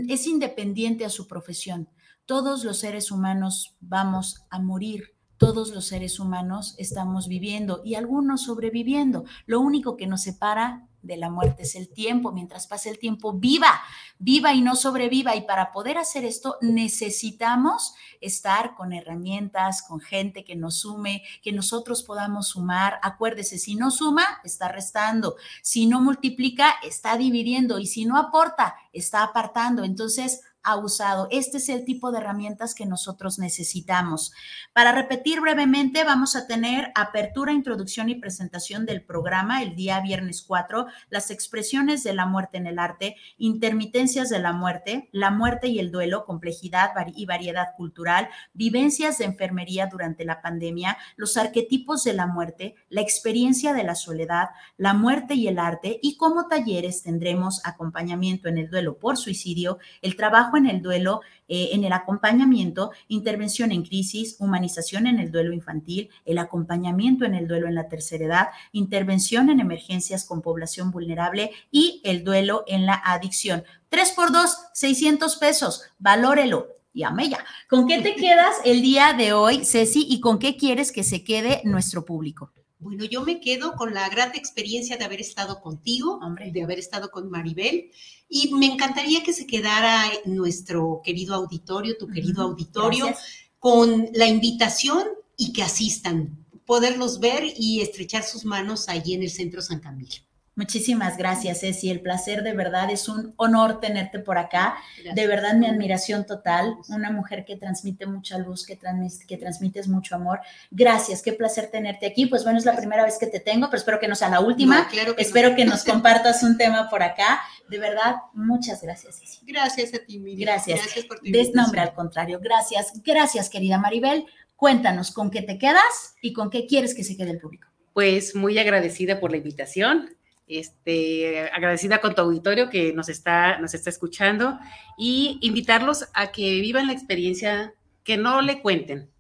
es 0.09 0.27
independiente 0.27 1.05
a 1.05 1.11
su 1.11 1.27
profesión. 1.27 1.89
Todos 2.27 2.65
los 2.65 2.79
seres 2.79 3.11
humanos 3.11 3.77
vamos 3.81 4.45
a 4.51 4.59
morir. 4.59 5.15
Todos 5.37 5.71
los 5.71 5.87
seres 5.87 6.21
humanos 6.21 6.75
estamos 6.79 7.29
viviendo 7.29 7.83
y 7.85 7.97
algunos 7.97 8.45
sobreviviendo. 8.45 9.25
Lo 9.47 9.61
único 9.61 9.97
que 9.97 10.07
nos 10.07 10.23
separa 10.23 10.89
de 11.05 11.17
la 11.17 11.31
muerte 11.31 11.63
es 11.63 11.75
el 11.75 11.89
tiempo. 11.89 12.33
Mientras 12.33 12.67
pase 12.67 12.91
el 12.91 12.99
tiempo, 12.99 13.35
viva, 13.35 13.81
viva 14.19 14.53
y 14.53 14.63
no 14.63 14.75
sobreviva. 14.75 15.37
Y 15.37 15.43
para 15.43 15.71
poder 15.73 15.99
hacer 15.99 16.25
esto 16.25 16.57
necesitamos 16.61 17.95
estar 18.21 18.75
con 18.75 18.93
herramientas, 18.93 19.83
con 19.83 20.01
gente 20.01 20.45
que 20.45 20.57
nos 20.57 20.81
sume, 20.81 21.23
que 21.43 21.53
nosotros 21.53 22.03
podamos 22.03 22.49
sumar. 22.49 22.99
Acuérdese, 23.03 23.59
si 23.59 23.77
no 23.77 23.91
suma, 23.91 24.41
está 24.45 24.69
restando. 24.69 25.37
Si 25.63 25.87
no 25.87 26.01
multiplica, 26.01 26.75
está 26.83 27.17
dividiendo. 27.17 27.79
Y 27.79 27.87
si 27.87 28.05
no 28.05 28.17
aporta, 28.17 28.77
está 28.93 29.23
apartando. 29.23 29.85
Entonces, 29.85 30.41
ha 30.65 30.77
usado. 30.77 31.29
Este 31.31 31.59
es 31.59 31.69
el 31.69 31.85
tipo 31.85 32.11
de 32.11 32.19
herramientas 32.19 32.75
que 32.75 32.87
nosotros 32.87 33.39
necesitamos. 33.39 34.33
Para 34.73 34.93
repetir 34.93 35.41
brevemente, 35.41 36.05
vamos 36.05 36.35
a 36.37 36.47
tener 36.47 36.91
apertura, 36.95 37.53
introducción 37.53 38.09
y 38.09 38.17
presentación 38.17 38.87
del 38.87 39.03
programa 39.03 39.63
el 39.63 39.77
día 39.77 40.01
viernes 40.01 40.43
4, 40.43 40.87
las 41.11 41.31
expresiones 41.31 42.03
de 42.03 42.15
la 42.15 42.27
muerte 42.27 42.59
en 42.59 42.67
el 42.67 42.79
arte, 42.79 43.17
intermitencias 43.39 44.31
de 44.31 44.39
la 44.39 44.53
muerte, 44.53 45.09
la 45.13 45.31
muerte 45.31 45.69
y 45.69 45.79
el 45.79 45.91
duelo, 45.91 46.25
complejidad 46.25 46.91
y 47.15 47.27
variedad 47.27 47.75
cultural, 47.77 48.29
vivencias 48.53 49.19
de 49.19 49.27
enfermería 49.27 49.87
durante 49.87 50.25
la 50.25 50.41
pandemia, 50.41 50.97
los 51.17 51.37
arquetipos 51.37 52.05
de 52.05 52.15
la 52.15 52.27
muerte, 52.27 52.75
la 52.89 53.03
experiencia 53.03 53.73
de 53.75 53.85
la 53.85 53.95
soledad, 53.95 54.51
la 54.77 54.95
muerte 54.95 55.35
y 55.35 55.49
el 55.49 55.59
arte 55.59 55.99
y 56.03 56.17
como 56.17 56.49
talleres 56.49 57.03
tendremos 57.03 57.61
acompañamiento 57.65 58.49
en 58.49 58.59
el 58.59 58.71
duelo 58.71 58.99
por 58.99 59.17
suicidio, 59.17 59.79
el 60.03 60.17
trabajo 60.17 60.54
trabajo 60.55 60.57
en 60.57 60.67
el 60.67 60.83
duelo, 60.83 61.21
eh, 61.49 61.71
en 61.73 61.85
el 61.85 61.93
acompañamiento, 61.93 62.91
intervención 63.09 63.73
en 63.73 63.83
crisis, 63.83 64.37
humanización 64.39 65.07
en 65.07 65.19
el 65.19 65.31
duelo 65.31 65.53
infantil, 65.53 66.09
el 66.25 66.39
acompañamiento 66.39 67.25
en 67.25 67.35
el 67.35 67.47
duelo 67.47 67.69
en 67.69 67.75
la 67.75 67.89
tercera 67.89 68.25
edad, 68.25 68.49
intervención 68.73 69.51
en 69.51 69.61
emergencias 69.61 70.25
con 70.25 70.43
población 70.43 70.91
vulnerable 70.91 71.51
y 71.71 72.01
el 72.05 72.25
duelo 72.25 72.65
en 72.67 72.87
la 72.87 73.01
adicción. 73.05 73.65
3 73.89 74.13
por 74.13 74.33
2, 74.33 74.57
600 74.73 75.37
pesos, 75.37 75.83
valórelo 75.99 76.69
y 76.93 77.03
amella. 77.03 77.45
¿Con 77.69 77.87
qué 77.87 78.01
te 78.01 78.15
quedas 78.17 78.57
el 78.65 78.83
día 78.83 79.13
de 79.13 79.33
hoy, 79.33 79.65
Ceci, 79.65 80.07
y 80.09 80.21
con 80.21 80.39
qué 80.39 80.57
quieres 80.57 80.93
que 80.93 81.05
se 81.05 81.25
quede 81.25 81.63
nuestro 81.65 82.05
público? 82.05 82.53
Bueno, 82.85 83.07
yo 83.07 83.23
me 83.23 83.41
quedo 83.41 83.73
con 83.77 83.95
la 83.95 84.11
gran 84.11 84.35
experiencia 84.35 84.99
de 84.99 85.05
haber 85.05 85.19
estado 85.19 85.63
contigo, 85.63 86.21
Hombre. 86.23 86.53
de 86.53 86.63
haber 86.63 86.79
estado 86.79 87.11
con 87.11 87.31
Maribel, 87.31 87.91
y 88.29 88.53
me 88.53 88.67
encantaría 88.67 89.23
que 89.23 89.33
se 89.33 89.47
quedara 89.47 90.05
nuestro 90.27 91.01
querido 91.03 91.35
auditorio, 91.35 91.97
tu 91.97 92.09
querido 92.09 92.43
auditorio, 92.43 93.07
gracias. 93.07 93.49
con 93.59 94.11
la 94.13 94.27
invitación 94.27 95.03
y 95.35 95.55
que 95.55 95.63
asistan, 95.63 96.45
poderlos 96.67 97.21
ver 97.21 97.55
y 97.57 97.81
estrechar 97.81 98.23
sus 98.23 98.45
manos 98.45 98.91
allí 98.91 99.15
en 99.15 99.23
el 99.23 99.31
Centro 99.31 99.63
San 99.63 99.81
Camilo. 99.81 100.17
Muchísimas 100.57 101.17
gracias, 101.17 101.61
Ceci. 101.61 101.91
El 101.91 102.01
placer 102.01 102.45
de 102.45 102.53
verdad 102.53 102.89
es 102.89 103.09
un 103.09 103.35
honor 103.39 103.81
tenerte 103.81 104.21
por 104.21 104.39
acá. 104.39 104.77
De 105.15 105.27
verdad, 105.27 105.55
mi 105.55 105.67
admiración 105.67 106.25
total. 106.27 106.77
Una 106.89 107.11
mujer 107.11 107.45
que 107.45 107.57
transmite 107.57 108.07
mucha 108.07 108.39
luz, 108.39 108.65
que, 108.65 108.79
transmis- 108.79 109.27
que 109.27 109.37
transmites 109.37 109.89
mucho 109.89 110.15
amor. 110.15 110.39
Gracias, 110.71 111.23
qué 111.23 111.33
placer 111.33 111.71
tenerte 111.73 112.07
aquí. 112.07 112.27
Pues 112.27 112.45
bueno, 112.45 112.59
es 112.59 112.65
la 112.65 112.77
primera 112.77 113.03
vez 113.05 113.19
que 113.19 113.27
te 113.27 113.41
tengo, 113.41 113.67
pero 113.67 113.79
espero 113.79 113.99
que 113.99 114.07
no 114.07 114.15
sea 114.15 114.29
la 114.29 114.39
última. 114.41 114.83
No, 114.83 114.89
claro 114.89 115.17
que 115.17 115.23
no. 115.23 115.27
espero 115.27 115.57
que 115.57 115.65
nos 115.65 115.83
compartas 115.83 116.43
un 116.45 116.57
tema 116.57 116.89
por 116.89 117.03
acá. 117.03 117.41
De 117.69 117.79
verdad, 117.79 118.17
muchas 118.33 118.81
gracias, 118.81 119.19
Ceci. 119.19 119.41
Gracias 119.47 119.93
a 119.93 119.99
ti, 120.07 120.21
Miriam. 120.21 120.47
Gracias. 120.53 120.79
Gracias 120.85 121.05
por 121.07 121.19
tu 121.19 121.25
Des- 121.25 121.33
invitación. 121.35 121.63
nombre 121.65 121.81
al 121.81 121.95
contrario, 121.95 122.39
gracias. 122.41 122.93
Gracias, 123.05 123.51
querida 123.51 123.79
Maribel. 123.79 124.25
Cuéntanos 124.55 125.11
con 125.11 125.33
qué 125.33 125.43
te 125.43 125.59
quedas 125.59 126.15
y 126.23 126.33
con 126.33 126.49
qué 126.49 126.67
quieres 126.67 126.95
que 126.95 127.03
se 127.03 127.17
quede 127.17 127.33
el 127.33 127.39
público. 127.41 127.67
Pues 127.93 128.37
muy 128.37 128.57
agradecida 128.59 129.19
por 129.19 129.33
la 129.33 129.37
invitación, 129.39 130.11
este, 130.47 131.49
agradecida 131.51 132.01
con 132.01 132.15
tu 132.15 132.23
auditorio 132.23 132.69
que 132.71 132.93
nos 132.93 133.09
está, 133.09 133.59
nos 133.59 133.75
está 133.75 133.91
escuchando 133.91 134.59
y 134.99 135.39
invitarlos 135.43 136.07
a 136.15 136.33
que 136.33 136.61
vivan 136.61 136.87
la 136.87 136.93
experiencia, 136.93 137.75
que 138.03 138.17
no 138.17 138.43
le 138.43 138.61
cuenten, 138.61 139.11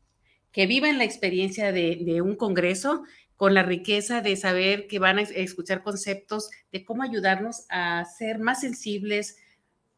que 0.53 0.67
vivan 0.67 0.99
la 0.99 1.05
experiencia 1.05 1.73
de, 1.73 1.97
de 2.05 2.21
un 2.23 2.37
congreso 2.37 3.05
con 3.37 3.55
la 3.55 3.63
riqueza 3.63 4.21
de 4.21 4.37
saber 4.37 4.87
que 4.87 4.99
van 4.99 5.19
a 5.19 5.23
es- 5.23 5.31
escuchar 5.31 5.83
conceptos 5.83 6.51
de 6.71 6.85
cómo 6.85 7.03
ayudarnos 7.03 7.65
a 7.69 8.05
ser 8.05 8.39
más 8.39 8.61
sensibles, 8.61 9.37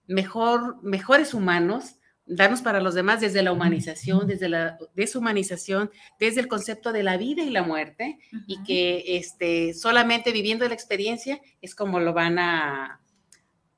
mejor, 0.06 0.82
mejores 0.82 1.34
humanos, 1.34 1.96
darnos 2.26 2.60
para 2.60 2.80
los 2.80 2.94
demás 2.94 3.20
desde 3.20 3.42
la 3.42 3.52
humanización, 3.52 4.26
desde 4.26 4.48
la 4.48 4.78
deshumanización, 4.94 5.90
desde 6.18 6.40
el 6.40 6.48
concepto 6.48 6.92
de 6.92 7.02
la 7.02 7.16
vida 7.16 7.42
y 7.42 7.50
la 7.50 7.62
muerte, 7.62 8.18
y 8.46 8.62
que 8.64 9.16
este, 9.16 9.74
solamente 9.74 10.32
viviendo 10.32 10.66
la 10.66 10.74
experiencia 10.74 11.40
es 11.62 11.74
como 11.74 12.00
lo 12.00 12.12
van 12.12 12.38
a 12.38 13.00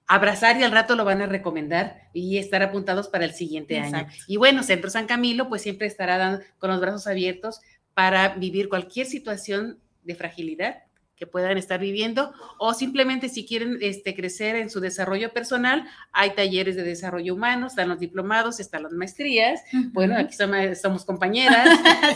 abrazar 0.07 0.59
y 0.59 0.65
al 0.65 0.73
rato 0.73 0.97
lo 0.97 1.05
van 1.05 1.21
a 1.21 1.27
recomendar 1.27 2.09
y 2.15 2.39
estar 2.39 2.63
apuntados 2.63 3.09
para 3.09 3.27
el 3.27 3.35
siguiente 3.35 3.79
año. 3.79 4.07
Y 4.27 4.39
bueno, 4.39 4.63
Centro 4.63 4.89
San 4.89 5.07
Camilo 5.07 5.49
pues 5.51 5.63
siempre 5.63 5.87
estará 5.87 6.17
dando, 6.17 6.45
con 6.59 6.71
los 6.71 6.81
brazos 6.81 7.07
abiertos 7.07 7.61
para 7.93 8.31
vivir 8.31 8.71
cualquier 8.71 9.07
situación 9.07 9.79
de 10.05 10.15
fragilidad 10.15 10.88
que 11.19 11.27
puedan 11.27 11.59
estar 11.59 11.81
viviendo 11.81 12.33
o 12.59 12.75
simplemente 12.75 13.29
si 13.29 13.47
quieren 13.47 13.79
este, 13.81 14.15
crecer 14.15 14.57
en 14.57 14.71
su 14.71 14.81
desarrollo 14.81 15.33
personal, 15.33 15.89
hay 16.13 16.31
talleres 16.31 16.77
de 16.77 16.83
desarrollo 16.83 17.35
humano, 17.35 17.67
están 17.67 17.89
los 17.89 17.99
diplomados, 17.99 18.61
están 18.61 18.85
las 18.85 18.93
maestrías. 18.93 19.63
Bueno, 19.93 20.17
aquí 20.17 20.35
somos, 20.35 20.81
somos 20.81 21.05
compañeras, 21.05 21.69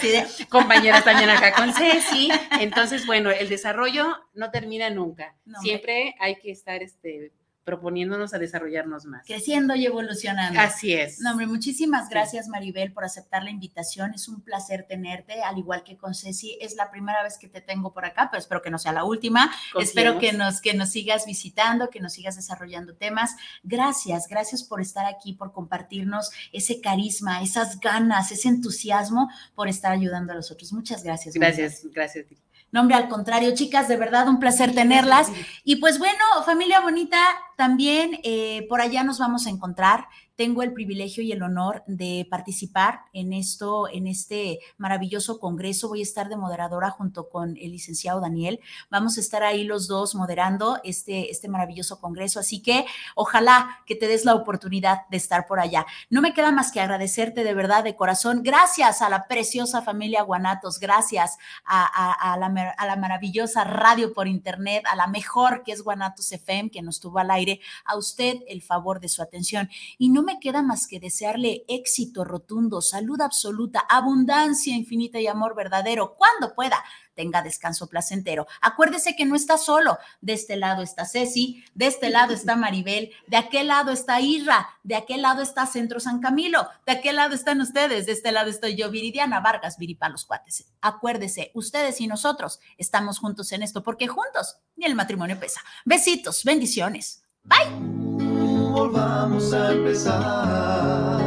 compañeras 0.48 1.04
también 1.04 1.30
acá 1.30 1.52
con 1.52 1.72
Ceci. 1.72 2.30
Entonces, 2.60 3.06
bueno, 3.06 3.30
el 3.30 3.48
desarrollo 3.48 4.16
no 4.34 4.50
termina 4.50 4.90
nunca. 4.90 5.34
No. 5.44 5.60
Siempre 5.60 6.14
hay 6.20 6.36
que 6.36 6.52
estar 6.52 6.82
este, 6.82 7.32
proponiéndonos 7.64 8.34
a 8.34 8.38
desarrollarnos 8.38 9.04
más. 9.04 9.26
creciendo 9.26 9.74
y 9.74 9.86
evolucionando. 9.86 10.60
Así 10.60 10.92
es. 10.92 11.20
No, 11.20 11.30
hombre, 11.30 11.46
muchísimas 11.46 12.08
gracias, 12.08 12.48
Maribel, 12.48 12.92
por 12.92 13.04
aceptar 13.04 13.44
la 13.44 13.50
invitación. 13.50 14.12
Es 14.14 14.28
un 14.28 14.40
placer 14.40 14.84
tenerte, 14.88 15.42
al 15.42 15.58
igual 15.58 15.84
que 15.84 15.96
con 15.96 16.14
Ceci. 16.14 16.58
Es 16.60 16.74
la 16.74 16.90
primera 16.90 17.22
vez 17.22 17.38
que 17.38 17.48
te 17.48 17.60
tengo 17.60 17.92
por 17.92 18.04
acá, 18.04 18.28
pero 18.30 18.40
espero 18.40 18.62
que 18.62 18.70
no 18.70 18.78
sea 18.78 18.92
la 18.92 19.04
última. 19.04 19.52
Confiemos. 19.72 19.88
Espero 19.88 20.18
que 20.18 20.32
nos, 20.32 20.60
que 20.60 20.74
nos 20.74 20.90
sigas 20.90 21.26
visitando, 21.26 21.90
que 21.90 22.00
nos 22.00 22.12
sigas 22.14 22.36
desarrollando 22.36 22.94
temas. 22.94 23.36
Gracias, 23.62 24.26
gracias 24.28 24.64
por 24.64 24.80
estar 24.80 25.06
aquí, 25.06 25.34
por 25.34 25.52
compartirnos 25.52 26.30
ese 26.52 26.80
carisma, 26.80 27.42
esas 27.42 27.78
ganas, 27.80 28.32
ese 28.32 28.48
entusiasmo 28.48 29.30
por 29.54 29.68
estar 29.68 29.92
ayudando 29.92 30.32
a 30.32 30.36
los 30.36 30.50
otros. 30.50 30.72
Muchas 30.72 31.04
gracias. 31.04 31.36
Maribel. 31.36 31.58
Gracias, 31.58 31.92
gracias. 31.92 32.51
No, 32.72 32.80
hombre, 32.80 32.96
al 32.96 33.08
contrario, 33.08 33.54
chicas, 33.54 33.86
de 33.86 33.98
verdad 33.98 34.28
un 34.28 34.40
placer 34.40 34.74
tenerlas. 34.74 35.30
Y 35.62 35.76
pues 35.76 35.98
bueno, 35.98 36.24
familia 36.46 36.80
bonita, 36.80 37.22
también 37.56 38.18
eh, 38.24 38.66
por 38.68 38.80
allá 38.80 39.04
nos 39.04 39.18
vamos 39.18 39.46
a 39.46 39.50
encontrar. 39.50 40.08
Tengo 40.42 40.64
el 40.64 40.72
privilegio 40.72 41.22
y 41.22 41.30
el 41.30 41.40
honor 41.44 41.84
de 41.86 42.26
participar 42.28 43.02
en 43.12 43.32
esto, 43.32 43.88
en 43.88 44.08
este 44.08 44.58
maravilloso 44.76 45.38
congreso. 45.38 45.88
Voy 45.88 46.00
a 46.00 46.02
estar 46.02 46.28
de 46.28 46.36
moderadora 46.36 46.90
junto 46.90 47.28
con 47.28 47.56
el 47.58 47.70
licenciado 47.70 48.20
Daniel. 48.20 48.58
Vamos 48.90 49.16
a 49.18 49.20
estar 49.20 49.44
ahí 49.44 49.62
los 49.62 49.86
dos 49.86 50.16
moderando 50.16 50.80
este, 50.82 51.30
este 51.30 51.46
maravilloso 51.46 52.00
congreso. 52.00 52.40
Así 52.40 52.60
que 52.60 52.86
ojalá 53.14 53.84
que 53.86 53.94
te 53.94 54.08
des 54.08 54.24
la 54.24 54.34
oportunidad 54.34 55.02
de 55.12 55.16
estar 55.16 55.46
por 55.46 55.60
allá. 55.60 55.86
No 56.10 56.20
me 56.20 56.34
queda 56.34 56.50
más 56.50 56.72
que 56.72 56.80
agradecerte 56.80 57.44
de 57.44 57.54
verdad, 57.54 57.84
de 57.84 57.94
corazón. 57.94 58.42
Gracias 58.42 59.00
a 59.00 59.08
la 59.08 59.28
preciosa 59.28 59.80
familia 59.80 60.22
Guanatos. 60.22 60.80
Gracias 60.80 61.38
a, 61.64 62.36
la, 62.36 62.74
a 62.76 62.86
la 62.88 62.96
maravillosa 62.96 63.62
radio 63.62 64.12
por 64.12 64.26
internet, 64.26 64.82
a 64.90 64.96
la 64.96 65.06
mejor 65.06 65.62
que 65.62 65.70
es 65.70 65.82
Guanatos 65.82 66.32
FM, 66.32 66.70
que 66.70 66.82
nos 66.82 66.98
tuvo 66.98 67.20
al 67.20 67.30
aire, 67.30 67.60
a 67.84 67.96
usted 67.96 68.38
el 68.48 68.60
favor 68.60 68.98
de 68.98 69.08
su 69.08 69.22
atención. 69.22 69.70
Y 69.98 70.08
no 70.08 70.31
me 70.32 70.40
queda 70.40 70.62
más 70.62 70.86
que 70.86 71.00
desearle 71.00 71.64
éxito 71.68 72.24
rotundo, 72.24 72.80
salud 72.80 73.20
absoluta, 73.20 73.80
abundancia 73.88 74.74
infinita 74.74 75.20
y 75.20 75.26
amor 75.26 75.54
verdadero, 75.54 76.14
cuando 76.16 76.54
pueda. 76.54 76.82
Tenga 77.14 77.42
descanso 77.42 77.88
placentero. 77.88 78.46
Acuérdese 78.62 79.14
que 79.14 79.26
no 79.26 79.36
está 79.36 79.58
solo. 79.58 79.98
De 80.22 80.32
este 80.32 80.56
lado 80.56 80.82
está 80.82 81.04
Ceci, 81.04 81.62
de 81.74 81.86
este 81.86 82.08
lado 82.10 82.32
está 82.32 82.56
Maribel, 82.56 83.10
de 83.26 83.36
aquel 83.36 83.68
lado 83.68 83.90
está 83.90 84.20
Irra, 84.20 84.68
de 84.82 84.94
aquel 84.94 85.20
lado 85.22 85.42
está 85.42 85.66
Centro 85.66 86.00
San 86.00 86.20
Camilo, 86.20 86.66
de 86.86 86.92
aquel 86.92 87.16
lado 87.16 87.34
están 87.34 87.60
ustedes, 87.60 88.06
de 88.06 88.12
este 88.12 88.32
lado 88.32 88.48
estoy 88.48 88.74
yo, 88.74 88.90
Viridiana 88.90 89.40
Vargas, 89.40 89.76
Viripa 89.76 90.08
los 90.08 90.24
cuates. 90.24 90.66
Acuérdese, 90.80 91.50
ustedes 91.54 92.00
y 92.00 92.06
nosotros 92.06 92.60
estamos 92.78 93.18
juntos 93.18 93.52
en 93.52 93.62
esto, 93.62 93.82
porque 93.82 94.08
juntos 94.08 94.56
ni 94.76 94.86
el 94.86 94.94
matrimonio 94.94 95.38
pesa. 95.38 95.60
Besitos, 95.84 96.44
bendiciones. 96.44 97.22
Bye. 97.44 98.31
Volvamos 98.72 99.52
a 99.52 99.72
empezar. 99.72 101.21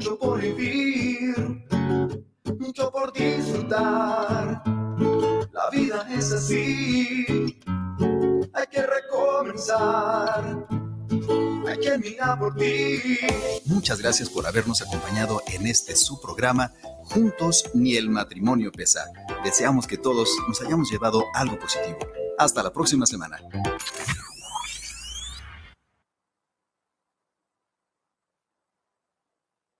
Mucho 0.00 0.18
por 0.18 0.40
vivir, 0.40 1.66
mucho 2.58 2.90
por 2.90 3.12
disfrutar. 3.12 4.62
La 5.52 5.68
vida 5.70 6.08
es 6.10 6.32
así, 6.32 7.26
hay 8.54 8.66
que 8.70 8.80
recomenzar. 8.80 10.66
Hay 11.68 11.78
que 11.80 11.98
mirar 11.98 12.38
por 12.38 12.56
ti. 12.56 13.18
Muchas 13.66 14.00
gracias 14.00 14.30
por 14.30 14.46
habernos 14.46 14.80
acompañado 14.80 15.42
en 15.48 15.66
este 15.66 15.94
su 15.94 16.18
programa 16.18 16.72
Juntos 17.04 17.64
ni 17.74 17.96
el 17.96 18.08
matrimonio 18.08 18.72
pesa. 18.72 19.04
Deseamos 19.44 19.86
que 19.86 19.98
todos 19.98 20.30
nos 20.48 20.62
hayamos 20.62 20.90
llevado 20.90 21.26
algo 21.34 21.58
positivo. 21.58 21.98
Hasta 22.38 22.62
la 22.62 22.72
próxima 22.72 23.04
semana. 23.04 23.38